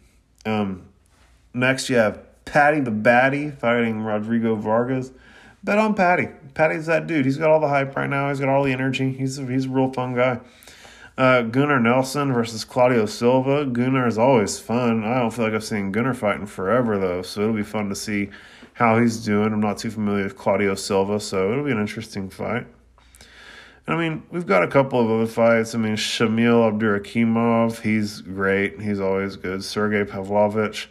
Um, 0.45 0.85
next 1.53 1.89
you 1.89 1.97
have 1.97 2.21
Paddy 2.45 2.81
the 2.81 2.91
Baddy 2.91 3.57
fighting 3.57 4.03
Rodrigo 4.03 4.55
Vargas. 4.55 5.11
Bet 5.63 5.79
on 5.79 5.95
Paddy. 5.95 6.29
Paddy's 6.53 6.87
that 6.87 7.07
dude. 7.07 7.25
He's 7.25 7.39
got 7.39 7.49
all 7.49 7.61
the 7.61 7.69
hype 7.69 7.97
right 7.97 8.09
now. 8.09 8.29
He's 8.29 8.39
got 8.39 8.51
all 8.51 8.65
the 8.65 8.73
energy. 8.73 9.13
He's 9.13 9.39
a, 9.39 9.47
he's 9.47 9.65
a 9.65 9.71
real 9.71 9.91
fun 9.93 10.15
guy. 10.15 10.41
Uh, 11.17 11.43
Gunnar 11.43 11.81
Nelson 11.81 12.33
versus 12.33 12.65
Claudio 12.65 13.07
Silva. 13.07 13.65
Gunnar 13.65 14.07
is 14.07 14.19
always 14.19 14.59
fun. 14.59 15.05
I 15.05 15.21
don't 15.21 15.31
feel 15.31 15.45
like 15.45 15.55
I've 15.55 15.65
seen 15.65 15.93
Gunnar 15.93 16.13
fighting 16.13 16.47
forever 16.47 16.99
though, 16.99 17.23
so 17.23 17.43
it'll 17.43 17.55
be 17.55 17.63
fun 17.63 17.89
to 17.89 17.95
see 17.95 18.31
how 18.75 18.99
he's 18.99 19.25
doing. 19.25 19.53
I'm 19.53 19.61
not 19.61 19.79
too 19.79 19.91
familiar 19.91 20.25
with 20.25 20.37
Claudio 20.37 20.75
Silva, 20.75 21.21
so 21.21 21.53
it'll 21.53 21.65
be 21.65 21.71
an 21.71 21.81
interesting 21.81 22.29
fight. 22.29 22.67
I 23.87 23.97
mean, 23.97 24.23
we've 24.31 24.47
got 24.47 24.63
a 24.63 24.69
couple 24.69 24.99
of 24.99 25.11
other 25.11 25.27
fights. 25.27 25.75
I 25.75 25.79
mean, 25.79 25.97
Shamil 25.97 26.73
Abdurakhimov, 26.73 27.81
he's 27.81 28.23
great. 28.23 28.81
He's 28.81 28.99
always 28.99 29.37
good. 29.37 29.63
Sergey 29.63 30.05
Pavlovich, 30.05 30.89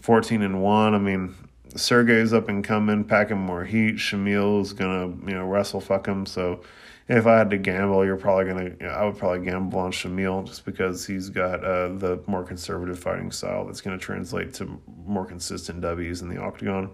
14 0.00 0.42
and 0.42 0.60
1. 0.60 0.94
I 0.94 0.98
mean, 0.98 1.34
Sergey's 1.76 2.32
up 2.32 2.48
and 2.48 2.64
coming, 2.64 3.04
packing 3.04 3.38
more 3.38 3.64
heat. 3.64 3.96
Shamil's 3.96 4.72
gonna, 4.72 5.08
you 5.26 5.34
know, 5.34 5.44
wrestle 5.44 5.80
fuck 5.80 6.06
him. 6.06 6.26
So 6.26 6.62
if 7.08 7.26
I 7.26 7.38
had 7.38 7.50
to 7.50 7.58
gamble, 7.58 8.04
you're 8.04 8.16
probably 8.16 8.46
gonna. 8.46 8.64
You 8.64 8.86
know, 8.86 8.88
I 8.88 9.04
would 9.04 9.18
probably 9.18 9.44
gamble 9.44 9.78
on 9.78 9.92
Shamil 9.92 10.44
just 10.44 10.64
because 10.64 11.06
he's 11.06 11.28
got 11.28 11.64
uh, 11.64 11.88
the 11.88 12.20
more 12.26 12.42
conservative 12.44 12.98
fighting 12.98 13.30
style 13.30 13.66
that's 13.66 13.80
gonna 13.80 13.98
translate 13.98 14.54
to 14.54 14.80
more 15.06 15.26
consistent 15.26 15.80
W's 15.82 16.22
in 16.22 16.28
the 16.28 16.40
octagon. 16.40 16.90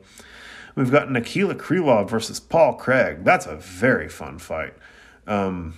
We've 0.74 0.90
got 0.90 1.11
Nikita 1.11 1.55
Krylov 1.55 2.11
versus 2.11 2.40
Paul 2.40 2.74
Craig. 2.74 3.24
That's 3.24 3.46
a 3.46 3.57
very 3.57 4.09
fun 4.09 4.38
fight. 4.38 4.74
Um, 5.30 5.74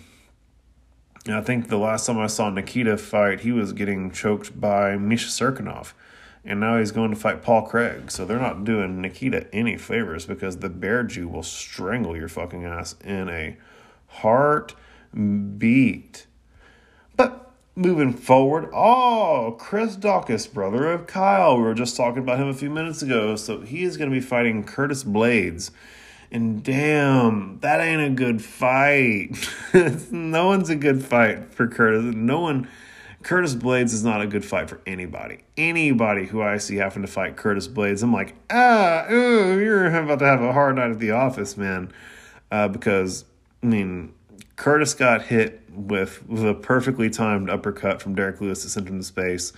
I 1.29 1.43
think 1.43 1.69
the 1.69 1.77
last 1.77 2.07
time 2.07 2.19
I 2.19 2.27
saw 2.27 2.49
Nikita 2.49 2.97
fight, 2.97 3.41
he 3.41 3.53
was 3.53 3.75
getting 3.75 4.11
choked 4.11 4.59
by 4.59 4.97
Misha 4.97 5.29
Cirkunov. 5.29 5.93
and 6.45 6.59
now 6.59 6.79
he's 6.79 6.91
going 6.91 7.11
to 7.11 7.17
fight 7.17 7.43
Paul 7.43 7.63
Craig. 7.63 8.11
So 8.11 8.25
they're 8.25 8.41
not 8.41 8.65
doing 8.65 9.01
Nikita 9.01 9.47
any 9.55 9.77
favors 9.77 10.27
because 10.27 10.57
the 10.57 10.69
Bear 10.69 11.05
Jew 11.05 11.29
will 11.29 11.45
strangle 11.45 12.17
your 12.17 12.29
fucking 12.29 12.65
ass 12.65 12.97
in 13.05 13.29
a 13.29 13.57
heartbeat. 14.09 14.77
But 17.17 17.53
moving 17.77 18.13
forward, 18.15 18.71
oh, 18.73 19.55
Chris 19.61 19.97
Daukaus, 19.97 20.53
brother 20.53 20.91
of 20.91 21.07
Kyle. 21.07 21.59
We 21.59 21.63
were 21.63 21.75
just 21.75 21.97
talking 21.97 22.23
about 22.23 22.41
him 22.41 22.49
a 22.49 22.55
few 22.55 22.71
minutes 22.71 23.03
ago. 23.03 23.37
So 23.37 23.61
he 23.61 23.85
is 23.85 23.97
going 23.97 24.11
to 24.11 24.15
be 24.15 24.21
fighting 24.21 24.65
Curtis 24.65 25.05
Blaydes. 25.05 25.71
And 26.33 26.65
damn, 26.65 27.59
that 27.61 27.83
ain't 27.83 28.01
a 28.01 28.09
good 28.09 28.43
fight. 28.43 29.33
no 30.11 30.47
one's 30.47 30.71
a 30.71 30.77
good 30.77 31.05
fight 31.05 31.53
for 31.53 31.69
Curtis. 31.69 32.15
No 32.15 32.41
one 32.41 32.69
Curtis 33.23 33.55
Blaydes 33.55 33.93
is 33.93 34.03
not 34.03 34.23
a 34.23 34.27
good 34.27 34.43
fight 34.43 34.71
for 34.71 34.81
anybody. 34.87 35.45
Anybody 35.59 36.25
who 36.25 36.41
I 36.41 36.57
see 36.57 36.77
having 36.77 37.03
to 37.03 37.09
fight 37.09 37.37
Curtis 37.37 37.69
Blaydes, 37.69 38.03
I'm 38.03 38.15
like, 38.15 38.35
ah, 38.49 39.07
ooh, 39.11 39.61
you're 39.61 39.87
about 39.95 40.21
to 40.21 40.25
have 40.25 40.41
a 40.41 40.55
hard 40.55 40.77
night 40.77 40.91
at 40.91 40.99
the 40.99 41.11
office, 41.11 41.59
man. 41.59 41.93
Uh, 42.51 42.67
because, 42.67 43.27
I 43.63 43.67
mean, 43.67 44.15
Curtis 44.57 44.95
got 44.95 45.23
hit 45.23 45.63
with, 45.71 46.27
with 46.27 46.49
a 46.49 46.55
perfectly 46.55 47.11
timed 47.11 47.51
uppercut 47.51 48.01
from 48.01 48.15
Derrick 48.15 48.41
Lewis 48.41 48.63
to 48.63 48.71
send 48.71 48.89
him 48.89 48.99
to 48.99 49.05
space 49.05 49.53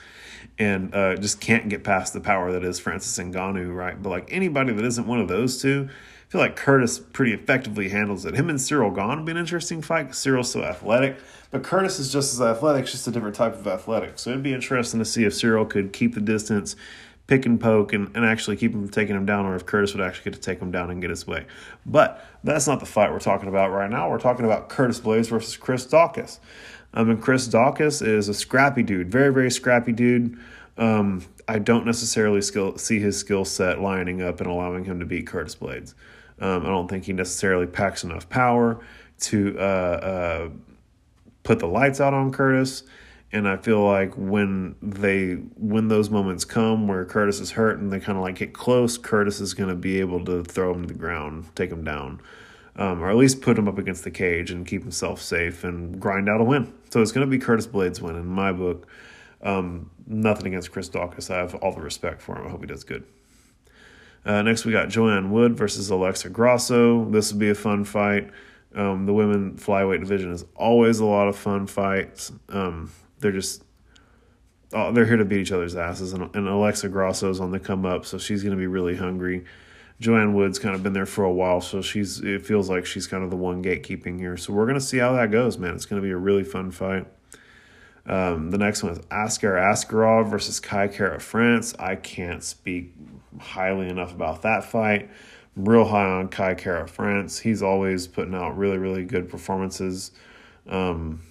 and 0.59 0.95
uh, 0.95 1.15
just 1.17 1.41
can't 1.41 1.69
get 1.69 1.85
past 1.85 2.13
the 2.13 2.21
power 2.21 2.51
that 2.53 2.65
is 2.65 2.81
Francis 2.81 3.17
Ngannou, 3.17 3.75
right? 3.75 4.01
But 4.01 4.11
like 4.11 4.33
anybody 4.33 4.73
that 4.73 4.85
isn't 4.85 5.07
one 5.07 5.21
of 5.21 5.29
those 5.29 5.63
two, 5.63 5.89
feel 6.35 6.41
like 6.41 6.57
Curtis 6.57 6.99
pretty 6.99 7.33
effectively 7.33 7.91
handles 7.91 8.25
it. 8.25 8.35
Him 8.35 8.51
and 8.51 8.59
Ciryl 8.59 8.93
Gane 8.93 9.19
would 9.19 9.25
be 9.25 9.31
an 9.31 9.39
interesting 9.39 9.81
fight. 9.81 10.17
Ciryl's 10.17 10.51
so 10.51 10.65
athletic. 10.65 11.17
But 11.53 11.63
Curtis 11.63 12.01
is 12.01 12.13
just 12.13 12.35
as 12.35 12.41
athletic, 12.41 12.87
just 12.87 13.07
a 13.07 13.13
different 13.13 13.37
type 13.37 13.55
of 13.55 13.65
athletic. 13.69 14.19
So 14.19 14.31
it'd 14.31 14.43
be 14.43 14.53
interesting 14.53 14.99
to 14.99 15.05
see 15.05 15.23
if 15.23 15.33
Cyril 15.33 15.65
could 15.65 15.93
keep 15.93 16.13
the 16.17 16.21
distance, 16.21 16.75
pick 17.29 17.47
and 17.47 17.61
poke, 17.61 17.93
and, 17.93 18.11
and 18.17 18.25
actually 18.25 18.57
keep 18.57 18.73
him 18.73 18.81
from 18.81 18.89
taking 18.89 19.15
him 19.15 19.25
down, 19.25 19.47
or 19.47 19.55
if 19.55 19.65
Curtis 19.65 19.95
would 19.95 20.03
actually 20.03 20.25
get 20.25 20.33
to 20.35 20.41
take 20.41 20.59
him 20.59 20.73
down 20.73 20.91
and 20.91 21.01
get 21.01 21.09
his 21.09 21.25
way. 21.25 21.47
But 21.87 22.27
that's 22.43 22.67
not 22.67 22.81
the 22.81 22.87
fight 22.87 23.13
we're 23.13 23.21
talking 23.21 23.49
about 23.49 23.71
right 23.71 23.89
now. 23.89 24.11
We're 24.11 24.19
talking 24.19 24.45
about 24.45 24.69
Curtis 24.69 24.99
Blaydes 24.99 25.29
versus 25.29 25.57
Chris 25.57 25.87
Daukaus. 25.87 26.41
Um, 26.95 27.11
and 27.11 27.23
Chris 27.23 27.47
Daukaus 27.47 28.05
is 28.05 28.29
a 28.29 28.35
scrappy 28.35 28.83
dude, 28.83 29.09
very, 29.09 29.33
very 29.33 29.53
scrappy 29.53 29.93
dude. 29.93 30.37
Um, 30.79 31.25
I 31.47 31.61
don't 31.61 31.87
necessarily 31.87 32.43
skill, 32.43 32.77
see 32.77 32.99
his 32.99 33.17
skill 33.17 33.45
set 33.45 33.81
lining 33.81 34.21
up 34.21 34.41
and 34.41 34.51
allowing 34.51 34.85
him 34.85 34.99
to 34.99 35.07
beat 35.07 35.29
Curtis 35.29 35.55
Blaydes. 35.55 35.95
Um, 36.41 36.65
I 36.65 36.69
don't 36.69 36.89
think 36.89 37.05
he 37.05 37.13
necessarily 37.13 37.67
packs 37.67 38.05
enough 38.05 38.29
power 38.29 38.81
to 39.21 39.57
uh, 39.59 39.63
uh, 39.63 40.49
put 41.43 41.59
the 41.59 41.67
lights 41.67 42.01
out 42.01 42.15
on 42.15 42.33
Curtis. 42.33 42.83
And 43.33 43.49
I 43.49 43.57
feel 43.57 43.85
like 43.85 44.15
when 44.15 44.77
they 44.81 45.33
when 45.57 45.89
those 45.89 46.09
moments 46.09 46.45
come 46.45 46.87
where 46.87 47.05
Curtis 47.05 47.41
is 47.41 47.51
hurt 47.53 47.81
and 47.81 47.93
they 47.93 47.99
kind 47.99 48.17
of 48.17 48.23
like 48.23 48.37
get 48.37 48.53
close, 48.53 48.97
Curtis 48.97 49.41
is 49.41 49.55
going 49.55 49.71
to 49.71 49.75
be 49.75 49.99
able 49.99 50.25
to 50.27 50.45
throw 50.45 50.73
him 50.73 50.83
to 50.83 50.89
the 50.93 50.99
ground, 50.99 51.47
take 51.57 51.71
him 51.71 51.83
down, 51.83 52.21
um, 52.77 53.03
or 53.03 53.11
at 53.11 53.17
least 53.17 53.41
put 53.41 53.59
him 53.59 53.67
up 53.67 53.77
against 53.77 54.05
the 54.05 54.11
cage 54.13 54.53
and 54.53 54.65
keep 54.65 54.83
himself 54.83 55.21
safe 55.21 55.65
and 55.65 55.99
grind 55.99 56.29
out 56.29 56.41
a 56.41 56.45
win. 56.45 56.73
So 56.91 57.03
it's 57.03 57.11
going 57.11 57.27
to 57.27 57.31
be 57.31 57.39
Curtis 57.39 57.67
Blaydes' 57.67 58.01
win 58.01 58.15
in 58.15 58.27
my 58.27 58.53
book. 58.53 58.87
Um, 59.43 59.91
nothing 60.07 60.47
against 60.47 60.71
Chris 60.71 60.89
Daukaus. 60.89 61.29
I 61.29 61.39
have 61.39 61.57
all 61.57 61.73
the 61.73 61.81
respect 61.81 62.23
for 62.23 62.37
him. 62.39 62.47
I 62.47 62.51
hope 62.51 62.61
he 62.61 62.67
does 62.69 62.85
good. 62.85 63.05
Uh, 64.25 64.43
next, 64.43 64.65
we 64.65 64.73
got 64.73 64.89
Joanne 64.89 65.31
Wood 65.31 65.57
versus 65.57 65.91
Alexa 65.91 66.31
Grasso. 66.31 67.05
This 67.11 67.33
will 67.33 67.39
be 67.39 67.51
a 67.51 67.55
fun 67.55 67.85
fight. 67.85 68.31
Um, 68.75 69.07
the 69.07 69.13
women 69.13 69.55
flyweight 69.55 70.01
division 70.01 70.33
is 70.33 70.45
always 70.57 70.99
a 70.99 71.05
lot 71.05 71.29
of 71.29 71.37
fun 71.37 71.67
fights. 71.67 72.33
Um, 72.49 72.91
they're 73.21 73.33
just 73.33 73.63
oh, 74.73 74.93
they're 74.93 75.07
here 75.07 75.17
to 75.17 75.25
beat 75.25 75.41
each 75.41 75.53
other's 75.53 75.77
asses, 75.77 76.13
and, 76.13 76.35
and 76.35 76.49
Alexa 76.49 76.89
Grasso's 76.89 77.41
on 77.41 77.53
the 77.53 77.61
come 77.61 77.87
up, 77.87 78.05
so 78.05 78.19
she's 78.19 78.43
going 78.43 78.55
to 78.55 78.59
be 78.59 78.67
really 78.67 78.97
hungry. 78.97 79.45
Joanne 80.01 80.35
Wood's 80.35 80.59
kind 80.59 80.75
of 80.75 80.83
been 80.83 80.93
there 80.93 81.07
for 81.07 81.25
a 81.25 81.33
while, 81.33 81.61
so 81.61 81.81
she's 81.81 82.21
it 82.21 82.45
feels 82.45 82.69
like 82.69 82.85
she's 82.85 83.07
kind 83.07 83.23
of 83.23 83.31
the 83.31 83.37
one 83.37 83.63
gatekeeping 83.63 84.19
here. 84.19 84.37
So 84.37 84.53
we're 84.53 84.67
going 84.67 84.79
to 84.79 84.85
see 84.85 84.99
how 84.99 85.13
that 85.13 85.31
goes, 85.31 85.57
man. 85.57 85.75
It's 85.75 85.87
going 85.87 86.03
to 86.03 86.07
be 86.07 86.11
a 86.11 86.17
really 86.17 86.45
fun 86.45 86.71
fight. 86.73 87.07
Um, 88.07 88.51
the 88.51 88.59
next 88.59 88.83
one 88.83 88.93
is 88.93 88.99
Askar 89.11 89.55
Askarov 89.55 90.29
versus 90.29 90.61
Kai 90.61 90.89
Kara 90.89 91.21
France. 91.21 91.75
I 91.79 91.95
can't 91.95 92.43
speak 92.43 92.93
highly 93.39 93.89
enough 93.89 94.13
about 94.13 94.43
that 94.43 94.65
fight. 94.65 95.11
I'm 95.57 95.69
real 95.69 95.85
high 95.85 96.05
on 96.05 96.29
Kai 96.29 96.55
Kara 96.55 96.89
France. 96.89 97.39
He's 97.39 97.63
always 97.63 98.07
putting 98.07 98.35
out 98.35 98.57
really, 98.57 98.79
really 98.79 99.05
good 99.05 99.29
performances. 99.29 100.11
Um, 100.69 101.23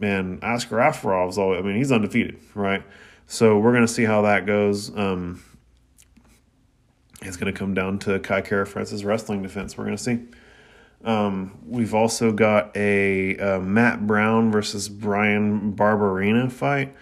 and 0.00 0.40
Askar 0.42 0.76
Askarov's 0.76 1.38
always, 1.38 1.60
I 1.60 1.62
mean, 1.62 1.76
he's 1.76 1.92
undefeated, 1.92 2.38
right? 2.54 2.82
So 3.26 3.58
we're 3.58 3.72
going 3.72 3.86
to 3.86 3.92
see 3.92 4.04
how 4.04 4.22
that 4.22 4.46
goes. 4.46 4.96
Um, 4.96 5.42
it's 7.22 7.36
going 7.36 7.52
to 7.52 7.58
come 7.58 7.74
down 7.74 7.98
to 8.00 8.18
Kai 8.18 8.42
Kara 8.42 8.66
France's 8.66 9.04
wrestling 9.04 9.42
defense. 9.42 9.78
We're 9.78 9.84
going 9.84 9.96
to 9.96 10.02
see. 10.02 10.18
Um, 11.04 11.58
we've 11.66 11.94
also 11.94 12.32
got 12.32 12.76
a, 12.76 13.36
a, 13.36 13.60
Matt 13.60 14.06
Brown 14.06 14.52
versus 14.52 14.88
Bryan 14.88 15.74
Barberena 15.74 16.50
fight, 16.50 16.94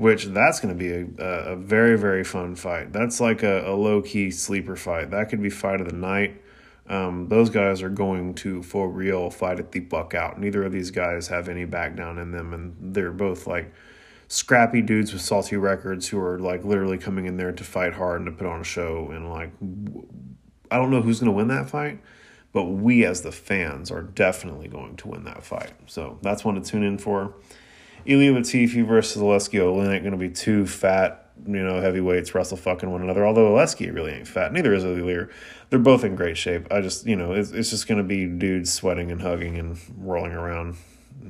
which 0.00 0.24
that's 0.24 0.60
going 0.60 0.72
to 0.72 0.78
be 0.78 0.90
a, 0.90 1.24
a, 1.52 1.56
very, 1.56 1.94
very 1.98 2.24
fun 2.24 2.54
fight. 2.54 2.90
That's 2.90 3.20
like 3.20 3.42
a, 3.42 3.70
a 3.70 3.76
low 3.76 4.00
key 4.00 4.30
sleeper 4.30 4.74
fight. 4.74 5.10
That 5.10 5.28
could 5.28 5.42
be 5.42 5.50
fight 5.50 5.82
of 5.82 5.90
the 5.90 5.94
night. 5.94 6.40
Um, 6.88 7.28
those 7.28 7.50
guys 7.50 7.82
are 7.82 7.90
going 7.90 8.32
to, 8.36 8.62
for 8.62 8.88
real, 8.88 9.28
fight 9.28 9.58
at 9.58 9.72
the 9.72 9.80
buck 9.80 10.14
out. 10.14 10.40
Neither 10.40 10.64
of 10.64 10.72
these 10.72 10.90
guys 10.90 11.28
have 11.28 11.50
any 11.50 11.66
back 11.66 11.96
down 11.96 12.16
in 12.16 12.30
them, 12.30 12.54
and 12.54 12.94
they're 12.94 13.12
both 13.12 13.46
like 13.46 13.74
scrappy 14.26 14.80
dudes 14.80 15.12
with 15.12 15.20
salty 15.20 15.58
records 15.58 16.08
who 16.08 16.18
are 16.18 16.38
like 16.38 16.64
literally 16.64 16.96
coming 16.96 17.26
in 17.26 17.36
there 17.36 17.52
to 17.52 17.62
fight 17.62 17.92
hard 17.92 18.22
and 18.22 18.26
to 18.26 18.32
put 18.32 18.46
on 18.46 18.62
a 18.62 18.64
show. 18.64 19.10
And 19.10 19.28
like, 19.28 19.50
I 20.70 20.78
don't 20.78 20.90
know 20.90 21.02
who's 21.02 21.20
going 21.20 21.30
to 21.30 21.36
win 21.36 21.48
that 21.48 21.68
fight 21.68 22.00
but 22.52 22.64
we 22.64 23.04
as 23.04 23.22
the 23.22 23.30
fans 23.30 23.92
are 23.92 24.02
definitely 24.02 24.66
going 24.66 24.96
to 24.96 25.06
win 25.06 25.22
that 25.22 25.44
fight. 25.44 25.70
So 25.86 26.18
that's 26.20 26.44
one 26.44 26.56
to 26.56 26.60
tune 26.60 26.82
in 26.82 26.98
for. 26.98 27.32
Ilir 28.06 28.32
Latifi 28.32 28.86
versus 28.86 29.22
Aleksei 29.22 29.60
Oleinik 29.60 30.00
going 30.00 30.12
to 30.12 30.16
be 30.16 30.30
two 30.30 30.66
fat, 30.66 31.30
you 31.46 31.62
know, 31.62 31.80
heavyweights 31.80 32.34
wrestle 32.34 32.56
fucking 32.56 32.90
one 32.90 33.02
another. 33.02 33.26
Although 33.26 33.52
Aleksei 33.52 33.92
really 33.92 34.12
ain't 34.12 34.28
fat, 34.28 34.52
neither 34.52 34.74
is 34.74 34.84
Ilia. 34.84 35.28
They're 35.68 35.78
both 35.78 36.04
in 36.04 36.16
great 36.16 36.36
shape. 36.36 36.66
I 36.70 36.80
just, 36.80 37.06
you 37.06 37.16
know, 37.16 37.32
it's, 37.32 37.50
it's 37.50 37.70
just 37.70 37.86
going 37.86 37.98
to 37.98 38.04
be 38.04 38.26
dudes 38.26 38.72
sweating 38.72 39.10
and 39.10 39.20
hugging 39.20 39.58
and 39.58 39.78
rolling 39.98 40.32
around. 40.32 40.76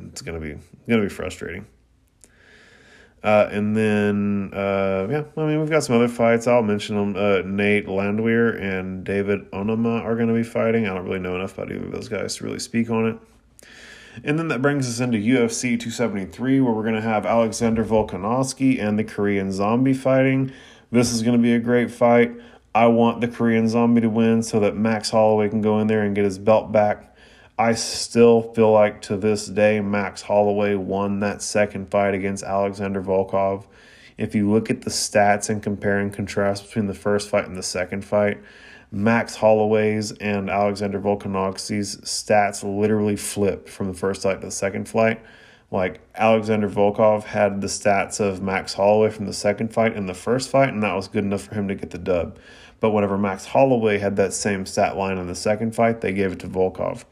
It's 0.08 0.22
going 0.22 0.40
to 0.40 0.46
be 0.46 0.60
going 0.88 1.00
to 1.00 1.08
be 1.08 1.14
frustrating. 1.14 1.66
Uh, 3.22 3.48
and 3.52 3.76
then, 3.76 4.50
uh, 4.54 5.06
yeah, 5.10 5.24
I 5.36 5.46
mean, 5.46 5.60
we've 5.60 5.68
got 5.68 5.84
some 5.84 5.94
other 5.94 6.08
fights. 6.08 6.46
I'll 6.46 6.62
mention 6.62 6.96
them. 6.96 7.16
Uh, 7.16 7.42
Nate 7.44 7.86
Landwehr 7.86 8.58
and 8.58 9.04
David 9.04 9.50
Onama 9.50 10.02
are 10.02 10.14
going 10.14 10.28
to 10.28 10.34
be 10.34 10.42
fighting. 10.42 10.86
I 10.86 10.94
don't 10.94 11.04
really 11.04 11.18
know 11.18 11.36
enough 11.36 11.52
about 11.58 11.70
either 11.70 11.84
of 11.84 11.92
those 11.92 12.08
guys 12.08 12.36
to 12.36 12.44
really 12.44 12.58
speak 12.58 12.88
on 12.88 13.06
it. 13.06 13.18
And 14.24 14.38
then 14.38 14.48
that 14.48 14.60
brings 14.60 14.88
us 14.88 15.00
into 15.00 15.18
UFC 15.18 15.78
273, 15.78 16.60
where 16.60 16.72
we're 16.72 16.82
going 16.82 16.94
to 16.94 17.00
have 17.00 17.24
Alexander 17.24 17.84
Volkanovski 17.84 18.80
and 18.80 18.98
the 18.98 19.04
Korean 19.04 19.52
Zombie 19.52 19.94
fighting. 19.94 20.52
This 20.90 21.12
is 21.12 21.22
going 21.22 21.36
to 21.36 21.42
be 21.42 21.54
a 21.54 21.60
great 21.60 21.90
fight. 21.90 22.32
I 22.74 22.86
want 22.86 23.20
the 23.20 23.28
Korean 23.28 23.68
Zombie 23.68 24.00
to 24.02 24.08
win 24.08 24.42
so 24.42 24.60
that 24.60 24.76
Max 24.76 25.10
Holloway 25.10 25.48
can 25.48 25.60
go 25.60 25.78
in 25.80 25.86
there 25.86 26.02
and 26.02 26.14
get 26.14 26.24
his 26.24 26.38
belt 26.38 26.70
back. 26.72 27.16
I 27.58 27.74
still 27.74 28.54
feel 28.54 28.72
like 28.72 29.02
to 29.02 29.16
this 29.16 29.46
day, 29.46 29.80
Max 29.80 30.22
Holloway 30.22 30.76
won 30.76 31.20
that 31.20 31.42
second 31.42 31.90
fight 31.90 32.14
against 32.14 32.42
Alexander 32.42 33.02
Volkov. 33.02 33.66
If 34.16 34.34
you 34.34 34.50
look 34.50 34.70
at 34.70 34.82
the 34.82 34.90
stats 34.90 35.50
and 35.50 35.62
compare 35.62 35.98
and 35.98 36.12
contrast 36.12 36.66
between 36.66 36.86
the 36.86 36.94
first 36.94 37.28
fight 37.28 37.46
and 37.46 37.56
the 37.56 37.62
second 37.62 38.04
fight, 38.04 38.38
Max 38.92 39.36
Holloway's 39.36 40.12
and 40.12 40.50
Alexander 40.50 41.00
Volkanovski's 41.00 41.96
stats 41.98 42.64
literally 42.64 43.16
flipped 43.16 43.68
from 43.68 43.88
the 43.88 43.94
first 43.94 44.22
fight 44.22 44.40
to 44.40 44.46
the 44.46 44.50
second 44.50 44.88
fight. 44.88 45.22
Like 45.70 46.00
Alexander 46.16 46.68
Volkov 46.68 47.22
had 47.22 47.60
the 47.60 47.68
stats 47.68 48.18
of 48.18 48.42
Max 48.42 48.74
Holloway 48.74 49.10
from 49.10 49.26
the 49.26 49.32
second 49.32 49.72
fight 49.72 49.94
and 49.94 50.08
the 50.08 50.14
first 50.14 50.50
fight, 50.50 50.70
and 50.70 50.82
that 50.82 50.94
was 50.94 51.06
good 51.06 51.22
enough 51.22 51.42
for 51.42 51.54
him 51.54 51.68
to 51.68 51.76
get 51.76 51.90
the 51.90 51.98
dub. 51.98 52.38
But 52.80 52.90
whenever 52.90 53.16
Max 53.16 53.46
Holloway 53.46 53.98
had 53.98 54.16
that 54.16 54.32
same 54.32 54.66
stat 54.66 54.96
line 54.96 55.18
in 55.18 55.28
the 55.28 55.34
second 55.36 55.74
fight, 55.74 56.00
they 56.00 56.12
gave 56.12 56.32
it 56.32 56.40
to 56.40 56.48
Volkov. 56.48 57.04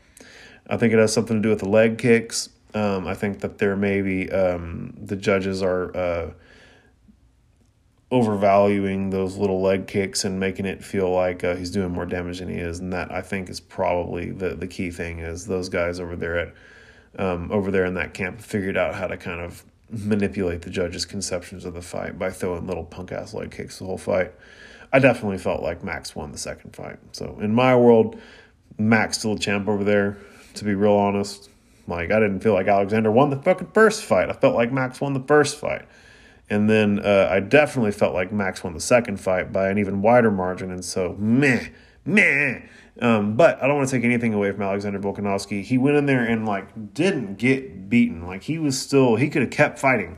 I 0.69 0.77
think 0.77 0.93
it 0.93 0.99
has 0.99 1.13
something 1.13 1.37
to 1.37 1.43
do 1.43 1.51
with 1.51 1.61
the 1.61 1.69
leg 1.69 1.99
kicks. 1.99 2.49
Um, 2.75 3.07
I 3.07 3.15
think 3.15 3.41
that 3.41 3.59
there 3.59 3.77
may 3.77 4.03
be 4.03 4.31
um, 4.33 4.95
the 5.01 5.17
judges 5.17 5.63
are 5.63 5.97
uh, 5.97 6.31
overvaluing 8.11 9.11
those 9.11 9.37
little 9.37 9.61
leg 9.61 9.87
kicks 9.87 10.25
and 10.25 10.41
making 10.41 10.65
it 10.65 10.83
feel 10.83 11.11
like 11.11 11.45
uh, 11.45 11.55
he's 11.55 11.71
doing 11.71 11.91
more 11.91 12.07
damage 12.07 12.39
than 12.39 12.49
he 12.49 12.57
is, 12.57 12.79
and 12.79 12.93
that 12.93 13.13
I 13.13 13.21
think 13.21 13.49
is 13.49 13.61
probably 13.61 14.31
the 14.31 14.55
the 14.55 14.67
key 14.67 14.91
thing 14.91 15.19
is 15.19 15.47
those 15.47 15.69
guys 15.69 16.01
over 16.01 16.17
there 16.17 16.39
at 16.39 16.55
um, 17.19 17.51
over 17.53 17.71
there 17.71 17.85
in 17.85 17.95
that 17.95 18.15
camp 18.15 18.41
figured 18.41 18.77
out 18.77 18.95
how 18.95 19.07
to 19.07 19.17
kind 19.17 19.41
of 19.41 19.65
manipulate 19.91 20.63
the 20.63 20.71
judges' 20.71 21.05
conceptions 21.05 21.65
of 21.65 21.75
the 21.75 21.83
fight 21.83 22.19
by 22.19 22.31
throwing 22.31 22.67
little 22.67 22.85
punk 22.85 23.13
ass 23.13 23.35
leg 23.35 23.51
kicks 23.51 23.79
the 23.79 23.85
whole 23.85 23.99
fight. 23.99 24.33
I 24.93 24.99
definitely 24.99 25.39
felt 25.39 25.63
like 25.63 25.85
Max 25.85 26.15
won 26.17 26.33
the 26.33 26.39
second 26.39 26.75
fight. 26.75 26.99
So 27.13 27.39
in 27.41 27.55
my 27.55 27.77
world, 27.77 28.19
Max 28.79 29.19
still 29.19 29.35
a 29.35 29.39
champ 29.39 29.69
over 29.69 29.85
there 29.85 30.19
to 30.59 30.65
be 30.65 30.75
real 30.75 30.93
honest. 30.93 31.49
Like, 31.87 32.11
I 32.11 32.21
didn't 32.21 32.41
feel 32.41 32.53
like 32.53 32.69
Alexander 32.69 33.11
won 33.11 33.31
the 33.31 33.37
fucking 33.37 33.71
first 33.73 34.05
fight. 34.05 34.29
I 34.29 34.35
felt 34.35 34.55
like 34.55 34.71
Max 34.71 35.01
won 35.01 35.15
the 35.15 35.21
first 35.21 35.59
fight. 35.59 35.87
And 36.51 36.69
then 36.69 36.99
uh, 37.01 37.29
I 37.31 37.41
definitely 37.41 37.93
felt 37.93 38.15
like 38.15 38.33
Max 38.33 38.65
won 38.65 38.75
the 38.75 38.81
second 38.81 39.19
fight 39.21 39.53
by 39.53 39.69
an 39.69 39.79
even 39.79 40.01
wider 40.01 40.31
margin. 40.31 40.71
And 40.71 40.85
so, 40.85 41.15
meh, 41.19 41.69
meh. 42.05 42.63
Um, 43.01 43.37
but 43.37 43.63
I 43.63 43.67
don't 43.67 43.77
want 43.77 43.89
to 43.89 43.97
take 43.97 44.05
anything 44.05 44.35
away 44.35 44.51
from 44.51 44.63
Alexander 44.63 44.99
Volkanovski. 44.99 45.63
He 45.63 45.79
went 45.79 45.97
in 45.97 46.07
there 46.07 46.25
and, 46.25 46.47
like, 46.47 46.95
didn't 46.95 47.37
get 47.37 47.89
beaten. 47.89 48.27
Like, 48.27 48.45
he 48.45 48.59
was 48.59 48.81
still, 48.81 49.17
he 49.17 49.29
could 49.29 49.43
have 49.43 49.51
kept 49.51 49.79
fighting 49.79 50.17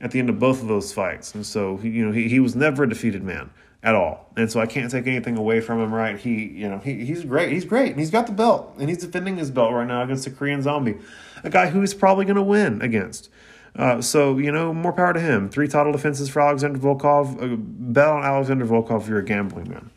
at 0.00 0.10
the 0.10 0.18
end 0.18 0.28
of 0.28 0.38
both 0.38 0.60
of 0.60 0.68
those 0.68 0.92
fights. 0.92 1.34
And 1.34 1.46
so, 1.46 1.78
you 1.80 2.04
know, 2.04 2.12
he, 2.12 2.28
he 2.28 2.40
was 2.40 2.54
never 2.54 2.82
a 2.82 2.88
defeated 2.88 3.22
man 3.22 3.50
at 3.82 3.94
all. 3.94 4.30
And 4.36 4.50
so 4.50 4.60
I 4.60 4.66
can't 4.66 4.90
take 4.90 5.06
anything 5.06 5.36
away 5.36 5.60
from 5.60 5.80
him, 5.80 5.94
right? 5.94 6.18
He, 6.18 6.46
you 6.46 6.68
know, 6.68 6.78
he, 6.78 7.04
he's 7.04 7.24
great. 7.24 7.52
He's 7.52 7.64
great. 7.64 7.92
And 7.92 8.00
he's 8.00 8.10
got 8.10 8.26
the 8.26 8.32
belt. 8.32 8.74
And 8.78 8.88
he's 8.88 8.98
defending 8.98 9.36
his 9.36 9.50
belt 9.50 9.72
right 9.72 9.86
now 9.86 10.02
against 10.02 10.24
the 10.24 10.30
Korean 10.30 10.62
zombie, 10.62 10.96
a 11.44 11.50
guy 11.50 11.68
who 11.68 11.80
he's 11.80 11.94
probably 11.94 12.24
going 12.24 12.36
to 12.36 12.42
win 12.42 12.82
against. 12.82 13.30
Uh, 13.78 14.02
so, 14.02 14.38
you 14.38 14.50
know, 14.50 14.74
more 14.74 14.92
power 14.92 15.12
to 15.12 15.20
him. 15.20 15.48
Three 15.48 15.68
title 15.68 15.92
defenses 15.92 16.28
for 16.28 16.40
Alexander 16.42 16.80
Volkov. 16.80 17.40
Uh, 17.40 17.56
bet 17.56 18.08
on 18.08 18.24
Alexander 18.24 18.66
Volkov 18.66 19.02
if 19.02 19.08
you're 19.08 19.20
a 19.20 19.24
gambling 19.24 19.70
man. 19.70 19.90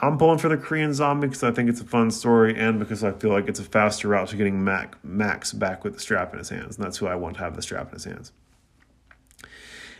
I'm 0.00 0.16
pulling 0.16 0.38
for 0.38 0.48
the 0.48 0.56
Korean 0.56 0.94
zombie 0.94 1.26
because 1.26 1.42
I 1.42 1.50
think 1.50 1.68
it's 1.68 1.80
a 1.80 1.84
fun 1.84 2.12
story 2.12 2.56
and 2.56 2.78
because 2.78 3.02
I 3.02 3.10
feel 3.10 3.30
like 3.30 3.48
it's 3.48 3.58
a 3.58 3.64
faster 3.64 4.06
route 4.06 4.28
to 4.28 4.36
getting 4.36 4.62
Mac, 4.62 4.96
Max 5.04 5.52
back 5.52 5.82
with 5.82 5.94
the 5.94 6.00
strap 6.00 6.32
in 6.32 6.38
his 6.38 6.50
hands. 6.50 6.76
And 6.76 6.84
that's 6.84 6.98
who 6.98 7.08
I 7.08 7.16
want 7.16 7.34
to 7.38 7.40
have 7.40 7.56
the 7.56 7.62
strap 7.62 7.88
in 7.88 7.94
his 7.94 8.04
hands. 8.04 8.30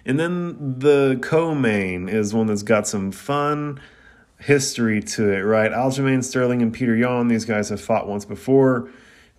And 0.06 0.20
then 0.20 0.78
the 0.78 1.18
co-main 1.20 2.08
is 2.08 2.32
one 2.32 2.46
that's 2.46 2.62
got 2.62 2.86
some 2.86 3.10
fun 3.10 3.80
history 4.38 5.02
to 5.02 5.32
it, 5.32 5.40
right? 5.40 5.72
Aljamain 5.72 6.22
Sterling 6.22 6.62
and 6.62 6.72
Peter 6.72 6.94
Yan, 6.94 7.26
these 7.26 7.44
guys 7.44 7.70
have 7.70 7.80
fought 7.80 8.06
once 8.06 8.24
before. 8.24 8.88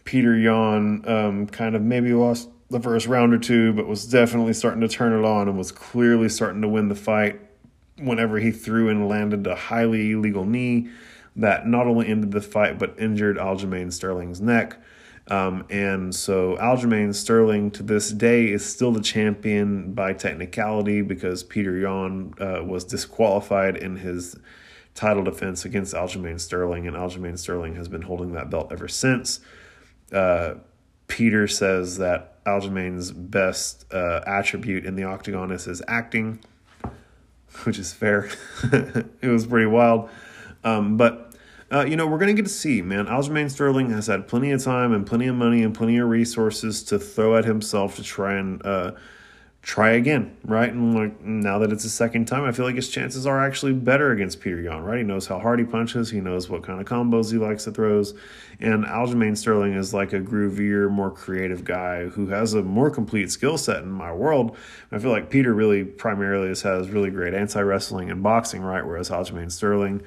Peter 0.04 0.38
Yan 0.38 1.04
um, 1.08 1.48
kind 1.48 1.78
of 1.78 1.82
maybe 1.82 2.14
lost 2.14 2.50
the 2.70 2.80
first 2.80 3.08
round 3.08 3.34
or 3.34 3.40
two, 3.40 3.74
but 3.74 3.88
was 3.88 4.06
definitely 4.06 4.54
starting 4.54 4.82
to 4.82 4.88
turn 4.88 5.14
it 5.14 5.26
on 5.26 5.48
and 5.48 5.58
was 5.58 5.72
clearly 5.72 6.30
starting 6.30 6.62
to 6.62 6.68
win 6.68 6.88
the 6.88 6.96
fight 6.96 7.40
whenever 7.98 8.40
he 8.40 8.52
threw 8.52 8.90
and 8.90 9.10
landed 9.10 9.46
a 9.48 9.56
highly 9.56 10.12
illegal 10.12 10.46
knee 10.46 10.90
that 11.36 11.68
not 11.68 11.88
only 11.88 12.08
ended 12.08 12.32
the 12.32 12.42
fight 12.42 12.78
but 12.78 12.96
injured 13.00 13.38
Aljamain 13.38 13.92
Sterling's 13.92 14.42
neck. 14.42 14.78
Um, 15.28 15.66
and 15.70 16.14
so 16.14 16.58
Aljamain 16.58 17.14
Sterling 17.14 17.70
to 17.72 17.84
this 17.84 18.10
day 18.12 18.48
is 18.48 18.66
still 18.66 18.92
the 18.92 19.02
champion 19.02 19.94
by 19.94 20.14
technicality 20.14 21.02
because 21.02 21.44
Peter 21.44 21.78
Yan 21.78 22.34
uh, 22.40 22.64
was 22.64 22.84
disqualified 22.84 23.78
in 23.78 23.98
his 23.98 24.36
title 24.96 25.24
defense 25.24 25.66
against 25.66 25.94
Aljamain 25.94 26.40
Sterling, 26.40 26.88
and 26.88 26.96
Aljamain 26.96 27.38
Sterling 27.38 27.76
has 27.76 27.88
been 27.88 28.02
holding 28.02 28.34
that 28.34 28.50
belt 28.50 28.72
ever 28.72 28.88
since. 28.88 29.40
Uh, 30.12 30.56
Peter 31.08 31.48
says 31.48 32.00
that 32.00 32.39
Aljamain's 32.50 33.12
best 33.12 33.86
uh, 33.94 34.22
attribute 34.26 34.86
in 34.86 34.96
the 34.96 35.04
octagon 35.04 35.52
is 35.52 35.66
his 35.66 35.82
acting, 35.88 36.40
which 37.64 37.80
is 37.80 37.94
fair. 37.94 38.30
it 38.64 39.28
was 39.28 39.46
pretty 39.46 39.68
wild. 39.68 40.10
Um, 40.64 40.98
but 40.98 41.34
uh, 41.72 41.86
you 41.86 41.96
know, 41.96 42.08
we're 42.08 42.18
going 42.18 42.36
to 42.36 42.42
get 42.42 42.48
to 42.48 42.54
see, 42.54 42.82
man. 42.82 43.06
Aljamain 43.06 43.50
Sterling 43.50 43.92
has 43.92 44.08
had 44.08 44.28
plenty 44.28 44.52
of 44.52 44.64
time 44.64 44.92
and 44.92 45.06
plenty 45.06 45.28
of 45.28 45.36
money 45.36 45.62
and 45.62 45.74
plenty 45.76 45.98
of 45.98 46.10
resources 46.10 46.84
to 46.86 46.98
throw 46.98 47.38
at 47.38 47.46
himself 47.46 47.96
to 47.98 48.04
try 48.04 48.34
and 48.34 48.66
uh, 48.66 48.92
try 49.62 49.92
again, 49.92 50.36
right? 50.46 50.72
And 50.72 50.96
like 50.96 51.22
now 51.22 51.60
that 51.60 51.72
it's 51.72 51.84
the 51.84 51.90
second 51.90 52.26
time, 52.26 52.46
I 52.46 52.52
feel 52.52 52.66
like 52.66 52.76
his 52.76 52.90
chances 52.90 53.28
are 53.28 53.46
actually 53.46 53.74
better 53.74 54.12
against 54.12 54.40
Peter 54.40 54.62
Yan, 54.62 54.84
right? 54.84 55.00
He 55.00 55.04
knows 55.04 55.28
how 55.28 55.38
hard 55.38 55.60
he 55.60 55.66
punches, 55.66 56.10
he 56.10 56.22
knows 56.22 56.50
what 56.50 56.64
kind 56.64 56.80
of 56.80 56.88
combos 56.88 57.32
he 57.32 57.38
likes 57.38 57.66
to 57.66 57.72
throws, 57.72 58.14
and 58.62 58.86
Aljamain 58.86 59.38
Sterling 59.38 59.74
is 59.74 59.94
like 59.94 60.14
a 60.14 60.20
groovier, 60.20 60.90
more 60.90 61.12
creative 61.12 61.66
guy 61.66 62.06
who 62.06 62.28
has 62.28 62.54
a 62.54 62.64
more 62.64 62.90
complete 62.90 63.32
skill 63.32 63.58
set 63.58 63.84
in 63.84 63.92
my 63.92 64.14
world. 64.14 64.56
I 64.92 65.00
feel 65.00 65.12
like 65.12 65.30
Peter 65.30 65.54
really 65.54 65.84
primarily 65.84 66.48
has 66.48 66.90
really 66.90 67.12
great 67.12 67.34
anti 67.34 67.62
wrestling 67.62 68.10
and 68.10 68.24
boxing, 68.24 68.62
right? 68.62 68.86
Whereas 68.86 69.10
Aljamain 69.10 69.52
Sterling 69.52 70.02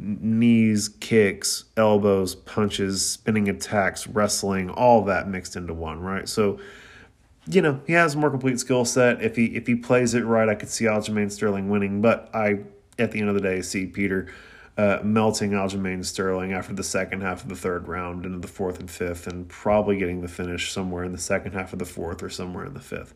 knees, 0.00 0.88
kicks, 1.00 1.64
elbows, 1.76 2.34
punches, 2.34 3.04
spinning 3.04 3.48
attacks, 3.48 4.06
wrestling, 4.06 4.70
all 4.70 5.04
that 5.04 5.28
mixed 5.28 5.56
into 5.56 5.74
one, 5.74 6.00
right? 6.00 6.28
So 6.28 6.60
you 7.48 7.62
know, 7.62 7.80
he 7.86 7.94
has 7.94 8.14
a 8.14 8.18
more 8.18 8.30
complete 8.30 8.60
skill 8.60 8.84
set. 8.84 9.22
If 9.22 9.36
he 9.36 9.46
if 9.46 9.66
he 9.66 9.74
plays 9.74 10.14
it 10.14 10.24
right, 10.24 10.48
I 10.48 10.54
could 10.54 10.68
see 10.68 10.84
Aljamain 10.84 11.32
Sterling 11.32 11.68
winning. 11.68 12.00
But 12.02 12.30
I, 12.34 12.60
at 12.98 13.12
the 13.12 13.20
end 13.20 13.28
of 13.28 13.34
the 13.34 13.40
day, 13.40 13.62
see 13.62 13.86
Peter 13.86 14.28
uh, 14.76 14.98
melting 15.02 15.52
Aljamain 15.52 16.04
Sterling 16.04 16.52
after 16.52 16.74
the 16.74 16.84
second 16.84 17.22
half 17.22 17.42
of 17.42 17.48
the 17.48 17.56
third 17.56 17.88
round 17.88 18.26
into 18.26 18.38
the 18.38 18.48
fourth 18.48 18.80
and 18.80 18.90
fifth, 18.90 19.26
and 19.26 19.48
probably 19.48 19.96
getting 19.96 20.20
the 20.20 20.28
finish 20.28 20.72
somewhere 20.72 21.04
in 21.04 21.12
the 21.12 21.18
second 21.18 21.52
half 21.52 21.72
of 21.72 21.78
the 21.78 21.86
fourth 21.86 22.22
or 22.22 22.28
somewhere 22.28 22.66
in 22.66 22.74
the 22.74 22.80
fifth. 22.80 23.14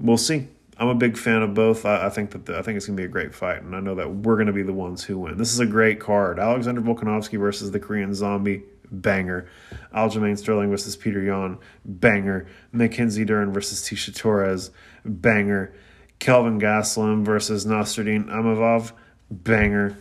We'll 0.00 0.16
see. 0.16 0.48
I'm 0.76 0.88
a 0.88 0.94
big 0.94 1.16
fan 1.16 1.42
of 1.42 1.54
both. 1.54 1.84
I, 1.84 2.06
I 2.06 2.10
think 2.10 2.30
that 2.32 2.46
the, 2.46 2.58
I 2.58 2.62
think 2.62 2.76
it's 2.76 2.86
gonna 2.86 2.96
be 2.96 3.04
a 3.04 3.08
great 3.08 3.34
fight, 3.34 3.62
and 3.62 3.76
I 3.76 3.80
know 3.80 3.94
that 3.96 4.10
we're 4.10 4.36
gonna 4.36 4.52
be 4.52 4.62
the 4.62 4.72
ones 4.72 5.04
who 5.04 5.18
win. 5.18 5.36
This 5.36 5.52
is 5.52 5.60
a 5.60 5.66
great 5.66 6.00
card. 6.00 6.38
Alexander 6.38 6.80
Volkanovski 6.80 7.38
versus 7.38 7.70
the 7.70 7.78
Korean 7.78 8.14
Zombie 8.14 8.62
banger. 9.00 9.48
Aljamain 9.94 10.38
Sterling 10.38 10.70
versus 10.70 10.96
Peter 10.96 11.22
Yan, 11.22 11.58
banger. 11.84 12.46
Mackenzie 12.72 13.24
Dern 13.24 13.52
versus 13.52 13.82
Tecia 13.82 14.14
Torres, 14.14 14.70
banger. 15.04 15.74
Kelvin 16.18 16.60
Gastelum 16.60 17.24
versus 17.24 17.66
Nassourdine 17.66 18.26
Imavov, 18.26 18.92
banger. 19.30 19.96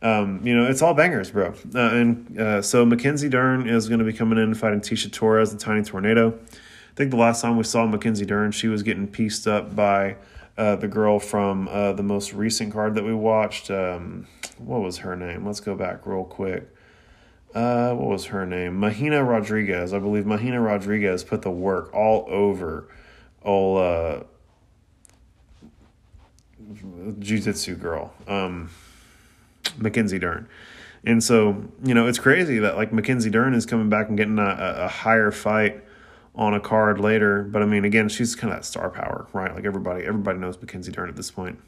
Um, 0.00 0.46
you 0.46 0.56
know, 0.56 0.66
it's 0.66 0.82
all 0.82 0.94
bangers, 0.94 1.30
bro. 1.32 1.52
Uh, 1.74 1.78
and 1.78 2.40
uh, 2.40 2.62
so 2.62 2.86
Mackenzie 2.86 3.28
Dern 3.28 3.68
is 3.68 3.88
going 3.88 3.98
to 3.98 4.04
be 4.04 4.12
coming 4.12 4.38
in 4.38 4.54
fighting 4.54 4.80
Tecia 4.80 5.12
Torres, 5.12 5.52
the 5.52 5.58
Tiny 5.58 5.82
Tornado. 5.82 6.30
I 6.30 6.94
think 6.94 7.10
the 7.10 7.16
last 7.16 7.42
time 7.42 7.56
we 7.56 7.64
saw 7.64 7.86
Mackenzie 7.86 8.24
Dern, 8.24 8.52
she 8.52 8.68
was 8.68 8.82
getting 8.82 9.08
pieced 9.08 9.48
up 9.48 9.74
by 9.74 10.16
uh, 10.56 10.76
the 10.76 10.88
girl 10.88 11.18
from 11.18 11.68
uh, 11.68 11.92
the 11.92 12.02
most 12.02 12.32
recent 12.32 12.72
card 12.72 12.94
that 12.94 13.04
we 13.04 13.14
watched. 13.14 13.70
Um, 13.70 14.26
what 14.58 14.80
was 14.80 14.98
her 14.98 15.16
name? 15.16 15.44
Let's 15.44 15.60
go 15.60 15.74
back 15.74 16.06
real 16.06 16.24
quick 16.24 16.68
uh, 17.54 17.94
what 17.94 18.08
was 18.08 18.26
her 18.26 18.44
name? 18.46 18.78
Marina 18.78 19.24
Rodriguez. 19.24 19.92
I 19.92 19.98
believe 19.98 20.26
Marina 20.26 20.60
Rodriguez 20.60 21.24
put 21.24 21.42
the 21.42 21.50
work 21.50 21.92
all 21.94 22.26
over 22.28 22.88
all 23.42 23.78
uh, 23.78 24.22
jiu-jitsu 27.18 27.76
girl, 27.76 28.12
um, 28.26 28.70
Mackenzie 29.78 30.18
Dern. 30.18 30.48
And 31.04 31.22
so, 31.22 31.64
you 31.84 31.94
know, 31.94 32.06
it's 32.06 32.18
crazy 32.18 32.58
that 32.58 32.76
like 32.76 32.92
Mackenzie 32.92 33.30
Dern 33.30 33.54
is 33.54 33.64
coming 33.64 33.88
back 33.88 34.08
and 34.08 34.16
getting 34.16 34.38
a, 34.38 34.56
a 34.84 34.88
higher 34.88 35.30
fight 35.30 35.82
on 36.34 36.54
a 36.54 36.60
card 36.60 37.00
later. 37.00 37.44
But 37.44 37.62
I 37.62 37.66
mean, 37.66 37.84
again, 37.84 38.08
she's 38.08 38.34
kind 38.34 38.52
of 38.52 38.58
that 38.58 38.64
star 38.64 38.90
power, 38.90 39.26
right? 39.32 39.54
Like 39.54 39.64
everybody, 39.64 40.04
everybody 40.04 40.38
knows 40.38 40.60
Mackenzie 40.60 40.92
Dern 40.92 41.08
at 41.08 41.16
this 41.16 41.30
point. 41.30 41.60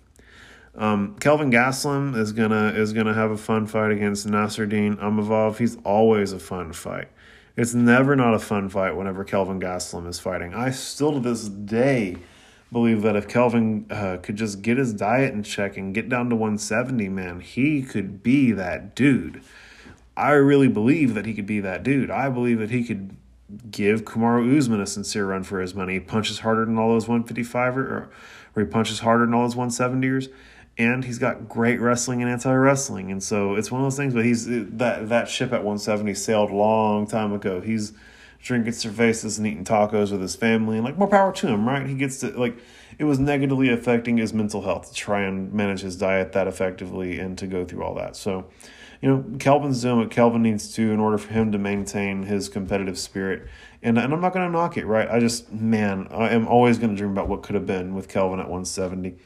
Um, 0.75 1.17
Kelvin 1.19 1.51
Gastelum 1.51 2.17
is 2.17 2.33
gonna 2.33 2.69
is 2.69 2.93
gonna 2.93 3.15
have 3.15 3.31
a 3.31 3.37
fun 3.37 3.67
fight 3.67 3.91
against 3.91 4.27
Nassourdine 4.27 4.97
Imavov. 4.99 5.59
He's 5.59 5.77
always 5.85 6.33
a 6.33 6.39
fun 6.39 6.73
fight. 6.73 7.09
It's 7.57 7.75
never 7.75 8.15
not 8.15 8.35
a 8.35 8.39
fun 8.39 8.69
fight 8.69 8.97
whenever 8.97 9.25
Kelvin 9.25 9.61
Gastelum 9.61 10.07
is 10.09 10.21
fighting. 10.21 10.55
I 10.55 10.71
still 10.71 11.13
to 11.13 11.21
this 11.21 11.49
day 11.49 12.17
believe 12.71 13.03
that 13.03 13.17
if 13.17 13.27
Kelvin 13.27 13.87
uh, 13.91 14.19
could 14.23 14.37
just 14.37 14.63
get 14.63 14.79
his 14.79 14.95
diet 14.95 15.35
in 15.35 15.43
check 15.43 15.77
and 15.77 15.93
get 15.93 16.09
down 16.09 16.31
to 16.31 16.37
170, 16.37 17.09
man, 17.09 17.41
he 17.41 17.83
could 17.83 18.23
be 18.23 18.53
that 18.53 18.95
dude. 18.95 19.43
I 20.17 20.33
really 20.33 20.69
believe 20.69 21.15
that 21.15 21.27
he 21.27 21.35
could 21.35 21.47
be 21.47 21.61
that 21.61 21.83
dude. 21.83 22.11
I 22.11 22.29
believe 22.29 22.61
that 22.61 22.71
he 22.71 22.85
could 22.85 23.17
give 23.71 24.05
Kamaru 24.05 24.57
Usman 24.57 24.81
a 24.81 24.87
sincere 24.87 25.27
run 25.27 25.43
for 25.43 25.61
his 25.61 25.75
money. 25.75 25.95
He 25.95 26.01
punches 26.01 26.41
harder 26.41 26.65
than 26.65 26.79
all 26.79 26.91
those 26.91 27.09
155 27.09 27.77
or, 27.77 28.11
or 28.55 28.63
he 28.63 28.69
punches 28.69 29.01
harder 29.01 29.27
than 29.27 29.35
all 29.35 29.43
those 29.43 29.57
170ers 29.57 30.29
and 30.79 31.05
he's 31.05 31.19
got 31.19 31.49
great 31.49 31.81
wrestling 31.81 32.23
and 32.23 32.31
anti 32.31 32.53
wrestling, 32.53 33.11
and 33.11 33.23
so 33.23 33.55
it's 33.55 33.71
one 33.71 33.81
of 33.81 33.87
those 33.87 33.97
things. 33.97 34.15
But 34.15 34.25
he's 34.25 34.47
that 34.47 35.09
that 35.09 35.29
ship 35.29 35.53
at 35.53 35.65
170 35.65 36.15
sailed 36.15 36.51
a 36.51 36.55
long 36.55 37.07
time 37.07 37.33
ago. 37.33 37.61
He's 37.61 37.93
drinking 38.43 38.73
cervezas 38.73 39.37
and 39.37 39.47
eating 39.47 39.65
tacos 39.65 40.11
with 40.11 40.23
his 40.23 40.37
family, 40.37 40.77
and 40.77 40.85
like 40.85 40.97
more 40.97 41.09
power 41.09 41.33
to 41.33 41.49
him, 41.49 41.69
right? 41.69 41.87
He 41.87 41.95
gets 41.95 42.21
to 42.21 42.29
like 42.39 42.57
it 43.01 43.05
was 43.05 43.19
negatively 43.19 43.71
affecting 43.71 44.19
his 44.19 44.35
mental 44.35 44.61
health 44.61 44.89
to 44.89 44.95
try 44.95 45.23
and 45.23 45.53
manage 45.55 45.81
his 45.81 45.97
diet 45.97 46.33
that 46.33 46.47
effectively 46.47 47.19
and 47.19 47.39
to 47.39 47.47
go 47.47 47.65
through 47.65 47.83
all 47.83 47.95
that. 47.95 48.15
So, 48.15 48.45
you 49.01 49.09
know, 49.09 49.25
Kelvin's 49.39 49.81
doing 49.81 49.97
what 49.97 50.11
Kelvin 50.11 50.43
needs 50.43 50.75
to 50.75 50.93
in 50.93 51.01
order 51.01 51.17
for 51.17 51.33
him 51.33 51.51
to 51.53 51.59
maintain 51.59 52.25
his 52.25 52.51
competitive 52.51 52.99
spirit. 52.99 53.49
And, 53.83 53.97
and 53.97 54.13
I'm 54.13 54.21
not 54.21 54.35
going 54.35 54.47
to 54.47 54.53
knock 54.53 54.77
it, 54.77 54.85
right? 54.85 55.09
I 55.09 55.19
just, 55.19 55.51
man, 55.51 56.09
I 56.11 56.29
am 56.29 56.47
always 56.47 56.77
going 56.77 56.91
to 56.91 56.97
dream 56.97 57.13
about 57.13 57.27
what 57.27 57.43
could 57.43 57.55
have 57.55 57.65
been 57.65 57.95
with 57.95 58.07
Kelvin 58.07 58.39
at 58.39 58.47
170. 58.47 59.17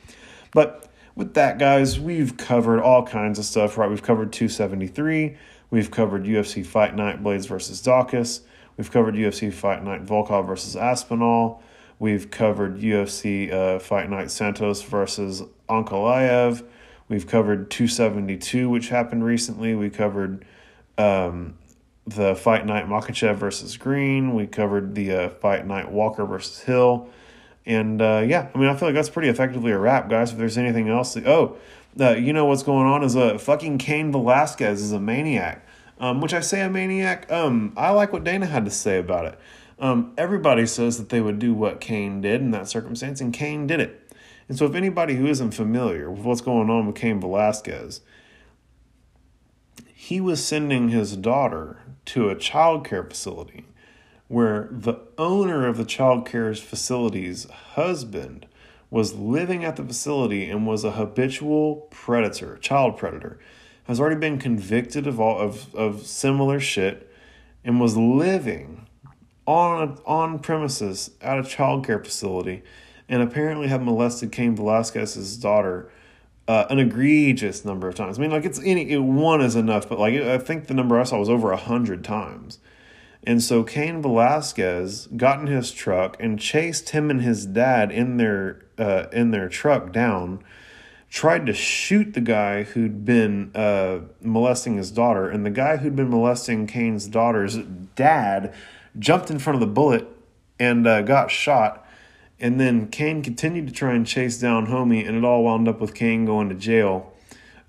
But 0.52 0.88
with 1.14 1.34
that, 1.34 1.58
guys, 1.58 2.00
we've 2.00 2.36
covered 2.36 2.80
all 2.80 3.06
kinds 3.06 3.38
of 3.38 3.44
stuff, 3.44 3.78
right? 3.78 3.88
We've 3.88 4.02
covered 4.02 4.32
273. 4.32 5.36
We've 5.70 5.90
covered 5.90 6.24
UFC 6.24 6.64
Fight 6.64 6.94
Night 6.96 7.22
Blaydes 7.22 7.46
versus 7.46 7.80
Daukaus. 7.82 8.40
We've 8.76 8.90
covered 8.90 9.14
UFC 9.14 9.52
Fight 9.52 9.84
Night 9.84 10.04
Volkov 10.04 10.46
versus 10.46 10.74
Aspinall. 10.76 11.62
We've 11.98 12.30
covered 12.30 12.80
UFC 12.80 13.52
uh, 13.52 13.78
Fight 13.78 14.10
Night 14.10 14.30
Santos 14.30 14.82
versus 14.82 15.42
Ankalaev. 15.68 16.64
We've 17.08 17.26
covered 17.26 17.70
272, 17.70 18.68
which 18.68 18.88
happened 18.88 19.24
recently. 19.24 19.74
We 19.74 19.90
covered 19.90 20.44
um, 20.98 21.56
the 22.06 22.34
Fight 22.34 22.66
Night 22.66 22.86
Makhachev 22.86 23.36
versus 23.36 23.76
Green. 23.76 24.34
We 24.34 24.46
covered 24.46 24.94
the 24.94 25.12
uh, 25.12 25.28
Fight 25.28 25.66
Night 25.66 25.90
Walker 25.90 26.24
versus 26.24 26.60
Hill. 26.60 27.08
And 27.66 28.02
uh, 28.02 28.24
yeah, 28.26 28.50
I 28.54 28.58
mean, 28.58 28.68
I 28.68 28.76
feel 28.76 28.88
like 28.88 28.94
that's 28.94 29.08
pretty 29.08 29.28
effectively 29.28 29.72
a 29.72 29.78
wrap, 29.78 30.10
guys. 30.10 30.32
If 30.32 30.38
there's 30.38 30.58
anything 30.58 30.88
else, 30.88 31.16
oh, 31.16 31.56
uh, 31.98 32.10
you 32.10 32.32
know 32.32 32.44
what's 32.44 32.62
going 32.62 32.86
on 32.86 33.02
is 33.02 33.14
a 33.14 33.34
uh, 33.34 33.38
fucking 33.38 33.78
Cain 33.78 34.12
Velasquez 34.12 34.82
is 34.82 34.92
a 34.92 35.00
maniac. 35.00 35.66
Um, 35.96 36.20
which 36.20 36.34
I 36.34 36.40
say 36.40 36.60
a 36.60 36.68
maniac. 36.68 37.30
Um, 37.30 37.72
I 37.76 37.90
like 37.90 38.12
what 38.12 38.24
Dana 38.24 38.46
had 38.46 38.64
to 38.64 38.70
say 38.70 38.98
about 38.98 39.26
it. 39.26 39.38
Um, 39.78 40.12
everybody 40.18 40.66
says 40.66 40.98
that 40.98 41.08
they 41.08 41.20
would 41.20 41.38
do 41.38 41.54
what 41.54 41.80
Cain 41.80 42.20
did 42.20 42.40
in 42.40 42.50
that 42.50 42.68
circumstance, 42.68 43.20
and 43.20 43.32
Cain 43.32 43.68
did 43.68 43.78
it. 43.80 44.12
And 44.48 44.58
so, 44.58 44.66
if 44.66 44.74
anybody 44.74 45.14
who 45.14 45.26
isn't 45.26 45.52
familiar 45.52 46.10
with 46.10 46.24
what's 46.24 46.40
going 46.40 46.68
on 46.68 46.86
with 46.86 46.96
Cain 46.96 47.20
Velasquez, 47.20 48.00
he 49.94 50.20
was 50.20 50.44
sending 50.44 50.88
his 50.88 51.16
daughter 51.16 51.78
to 52.06 52.28
a 52.28 52.34
child 52.34 52.84
care 52.84 53.04
facility 53.04 53.64
where 54.28 54.68
the 54.70 54.94
owner 55.18 55.66
of 55.66 55.76
the 55.76 55.84
child 55.84 56.26
care 56.26 56.54
facility's 56.54 57.48
husband 57.50 58.46
was 58.90 59.14
living 59.14 59.64
at 59.64 59.76
the 59.76 59.84
facility 59.84 60.48
and 60.48 60.66
was 60.66 60.84
a 60.84 60.92
habitual 60.92 61.88
predator, 61.90 62.56
child 62.58 62.96
predator, 62.96 63.38
has 63.84 64.00
already 64.00 64.16
been 64.16 64.38
convicted 64.38 65.06
of 65.06 65.20
all 65.20 65.38
of, 65.38 65.74
of 65.74 66.06
similar 66.06 66.58
shit 66.60 67.10
and 67.64 67.80
was 67.80 67.96
living 67.96 68.86
on 69.46 69.98
on 70.06 70.38
premises 70.38 71.10
at 71.20 71.38
a 71.38 71.42
child 71.42 71.84
care 71.84 72.02
facility 72.02 72.62
and 73.08 73.22
apparently 73.22 73.68
had 73.68 73.82
molested 73.82 74.32
Cain 74.32 74.56
Velasquez's 74.56 75.36
daughter 75.36 75.90
uh, 76.46 76.66
an 76.70 76.78
egregious 76.78 77.64
number 77.64 77.88
of 77.88 77.94
times. 77.94 78.18
I 78.18 78.22
mean, 78.22 78.30
like 78.30 78.44
it's 78.44 78.60
any 78.64 78.90
it, 78.90 78.98
one 78.98 79.40
is 79.40 79.56
enough, 79.56 79.88
but 79.88 79.98
like 79.98 80.14
I 80.14 80.38
think 80.38 80.66
the 80.66 80.74
number 80.74 80.98
I 80.98 81.04
saw 81.04 81.18
was 81.18 81.30
over 81.30 81.52
a 81.52 81.56
hundred 81.56 82.04
times. 82.04 82.58
And 83.26 83.42
so 83.42 83.62
Cain 83.64 84.02
Velasquez 84.02 85.08
got 85.16 85.40
in 85.40 85.46
his 85.46 85.72
truck 85.72 86.16
and 86.20 86.38
chased 86.38 86.90
him 86.90 87.10
and 87.10 87.22
his 87.22 87.46
dad 87.46 87.90
in 87.90 88.18
their 88.18 88.62
uh, 88.78 89.06
in 89.12 89.30
their 89.30 89.48
truck 89.48 89.92
down. 89.92 90.44
Tried 91.08 91.46
to 91.46 91.52
shoot 91.52 92.12
the 92.12 92.20
guy 92.20 92.64
who'd 92.64 93.04
been 93.04 93.52
uh, 93.54 94.00
molesting 94.20 94.76
his 94.76 94.90
daughter, 94.90 95.28
and 95.28 95.46
the 95.46 95.50
guy 95.50 95.76
who'd 95.76 95.94
been 95.94 96.10
molesting 96.10 96.66
Cain's 96.66 97.06
daughter's 97.06 97.56
dad 97.94 98.52
jumped 98.98 99.30
in 99.30 99.38
front 99.38 99.54
of 99.54 99.60
the 99.60 99.72
bullet 99.72 100.08
and 100.58 100.86
uh, 100.86 101.02
got 101.02 101.30
shot. 101.30 101.86
And 102.40 102.60
then 102.60 102.88
Cain 102.88 103.22
continued 103.22 103.68
to 103.68 103.72
try 103.72 103.94
and 103.94 104.04
chase 104.04 104.38
down 104.38 104.66
Homie, 104.66 105.06
and 105.06 105.16
it 105.16 105.24
all 105.24 105.44
wound 105.44 105.68
up 105.68 105.80
with 105.80 105.94
Cain 105.94 106.24
going 106.24 106.48
to 106.48 106.54
jail 106.56 107.12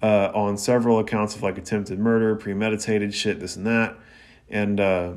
uh, 0.02 0.32
on 0.34 0.58
several 0.58 0.98
accounts 0.98 1.36
of 1.36 1.44
like 1.44 1.58
attempted 1.58 2.00
murder, 2.00 2.36
premeditated 2.36 3.14
shit, 3.14 3.40
this 3.40 3.56
and 3.56 3.68
that. 3.68 3.96
And 4.50 4.80
uh, 4.80 5.12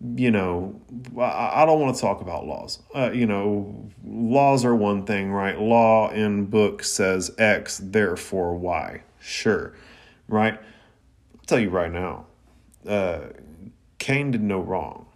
you 0.00 0.30
know, 0.30 0.78
I 1.18 1.64
don't 1.64 1.80
want 1.80 1.94
to 1.94 2.00
talk 2.00 2.20
about 2.20 2.46
laws. 2.46 2.80
Uh, 2.94 3.10
you 3.12 3.26
know, 3.26 3.88
laws 4.04 4.64
are 4.64 4.74
one 4.74 5.06
thing, 5.06 5.32
right? 5.32 5.58
Law 5.58 6.10
in 6.10 6.46
book 6.46 6.84
says 6.84 7.30
X, 7.38 7.80
therefore 7.82 8.56
Y. 8.56 9.02
Sure, 9.20 9.72
right? 10.28 10.54
I'll 11.34 11.44
tell 11.46 11.58
you 11.58 11.70
right 11.70 11.90
now, 11.90 12.26
uh, 12.86 13.20
Cain 13.98 14.30
did 14.30 14.42
no 14.42 14.60
wrong. 14.60 15.06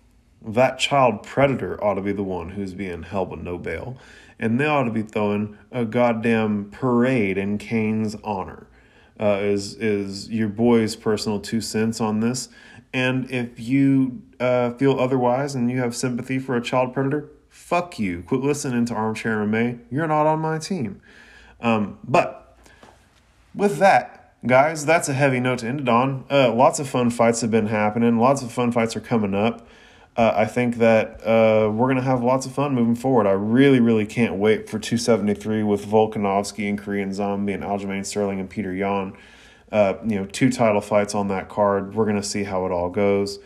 That 0.43 0.78
child 0.78 1.22
predator 1.22 1.83
ought 1.85 1.95
to 1.95 2.01
be 2.01 2.12
the 2.12 2.22
one 2.22 2.51
who's 2.51 2.72
being 2.72 3.03
held 3.03 3.31
with 3.31 3.41
no 3.41 3.59
bail, 3.59 3.99
and 4.39 4.59
they 4.59 4.64
ought 4.64 4.85
to 4.85 4.91
be 4.91 5.03
throwing 5.03 5.59
a 5.70 5.85
goddamn 5.85 6.70
parade 6.70 7.37
in 7.37 7.59
Cain's 7.59 8.16
honor. 8.24 8.66
Uh, 9.20 9.39
is 9.43 9.74
is 9.74 10.31
your 10.31 10.49
boy's 10.49 10.97
personal 10.97 11.39
two 11.39 11.61
cents 11.61 12.01
on 12.01 12.20
this? 12.20 12.49
And 12.93 13.30
if 13.30 13.61
you 13.61 14.22
uh, 14.41 14.70
feel 14.72 14.99
otherwise 14.99 15.55
and 15.55 15.70
you 15.70 15.78
have 15.78 15.95
sympathy 15.95 16.38
for 16.38 16.57
a 16.57 16.61
child 16.61 16.93
predator, 16.93 17.28
fuck 17.49 17.99
you. 17.99 18.22
Quit 18.22 18.41
listening 18.41 18.84
to 18.86 18.95
Armchair 18.95 19.38
MMA. 19.38 19.80
You're 19.91 20.09
not 20.09 20.26
on 20.26 20.41
my 20.41 20.59
team. 20.59 21.01
Um, 21.61 21.99
but 22.03 22.59
with 23.55 23.78
that, 23.78 24.34
guys, 24.47 24.84
that's 24.86 25.09
a 25.09 25.12
heavy 25.12 25.41
note 25.41 25.61
to 25.61 25.68
end 25.68 25.80
it 25.80 25.88
on. 25.88 26.24
Uh, 26.30 26.53
lots 26.53 26.80
of 26.80 26.88
fun 26.88 27.11
fights 27.11 27.43
have 27.43 27.51
been 27.51 27.66
happening. 27.66 28.18
Lots 28.18 28.43
of 28.43 28.51
fun 28.51 28.72
fights 28.72 28.97
are 28.97 29.01
coming 29.01 29.34
up. 29.34 29.66
uh, 30.16 30.32
I 30.34 30.45
think 30.45 30.76
that 30.76 31.24
uh, 31.24 31.70
we're 31.70 31.86
going 31.86 31.97
to 31.97 32.03
have 32.03 32.22
lots 32.22 32.45
of 32.45 32.53
fun 32.53 32.74
moving 32.74 32.95
forward. 32.97 33.26
I 33.26 33.32
really, 33.32 33.80
really 33.80 34.07
can't 34.07 34.34
wait 34.34 34.68
for 34.68 34.78
273 34.78 35.62
with 35.62 35.86
Volkanovski 35.86 36.68
and 36.68 36.78
Korean 36.78 37.12
Zombie 37.14 37.53
and 37.53 37.62
Aljamain 37.62 38.05
Sterling 38.05 38.41
and 38.41 38.51
Peter 38.51 38.74
Yan. 38.74 39.14
Uh, 39.72 39.94
you 40.04 40.16
know, 40.16 40.24
two 40.26 40.50
title 40.50 40.80
fights 40.80 41.14
on 41.14 41.28
that 41.28 41.48
card. 41.48 41.94
We're 41.94 42.04
to 42.16 42.22
see 42.22 42.44
how 42.44 42.66
it 42.66 42.72
all 42.72 42.90
goes. 42.90 43.38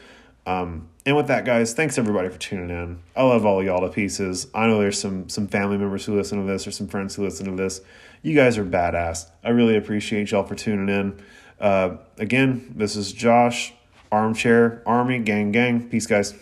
Um, 0.46 0.88
and 1.06 1.16
with 1.16 1.26
that, 1.26 1.44
guys, 1.44 1.74
thanks 1.74 1.98
everybody 1.98 2.28
for 2.28 2.38
tuning 2.38 2.70
in. 2.70 2.98
I 3.14 3.22
love 3.24 3.44
all 3.44 3.62
y'all 3.62 3.80
to 3.82 3.88
pieces. 3.88 4.46
I 4.54 4.66
know 4.66 4.78
there's 4.78 4.98
some 4.98 5.28
some 5.28 5.48
family 5.48 5.76
members 5.76 6.04
who 6.04 6.16
listen 6.16 6.40
to 6.40 6.50
this 6.50 6.66
or 6.66 6.70
some 6.70 6.88
friends 6.88 7.14
who 7.14 7.24
listen 7.24 7.46
to 7.46 7.52
this. 7.52 7.80
You 8.22 8.34
guys 8.34 8.56
are 8.56 8.64
badass. 8.64 9.28
I 9.42 9.50
really 9.50 9.76
appreciate 9.76 10.30
y'all 10.30 10.44
for 10.44 10.54
tuning 10.54 10.88
in. 10.88 11.22
Uh, 11.60 11.96
again, 12.18 12.72
this 12.74 12.96
is 12.96 13.12
Josh, 13.12 13.74
Armchair 14.10 14.82
Army, 14.86 15.18
gang, 15.18 15.52
gang. 15.52 15.88
Peace, 15.88 16.06
guys. 16.06 16.34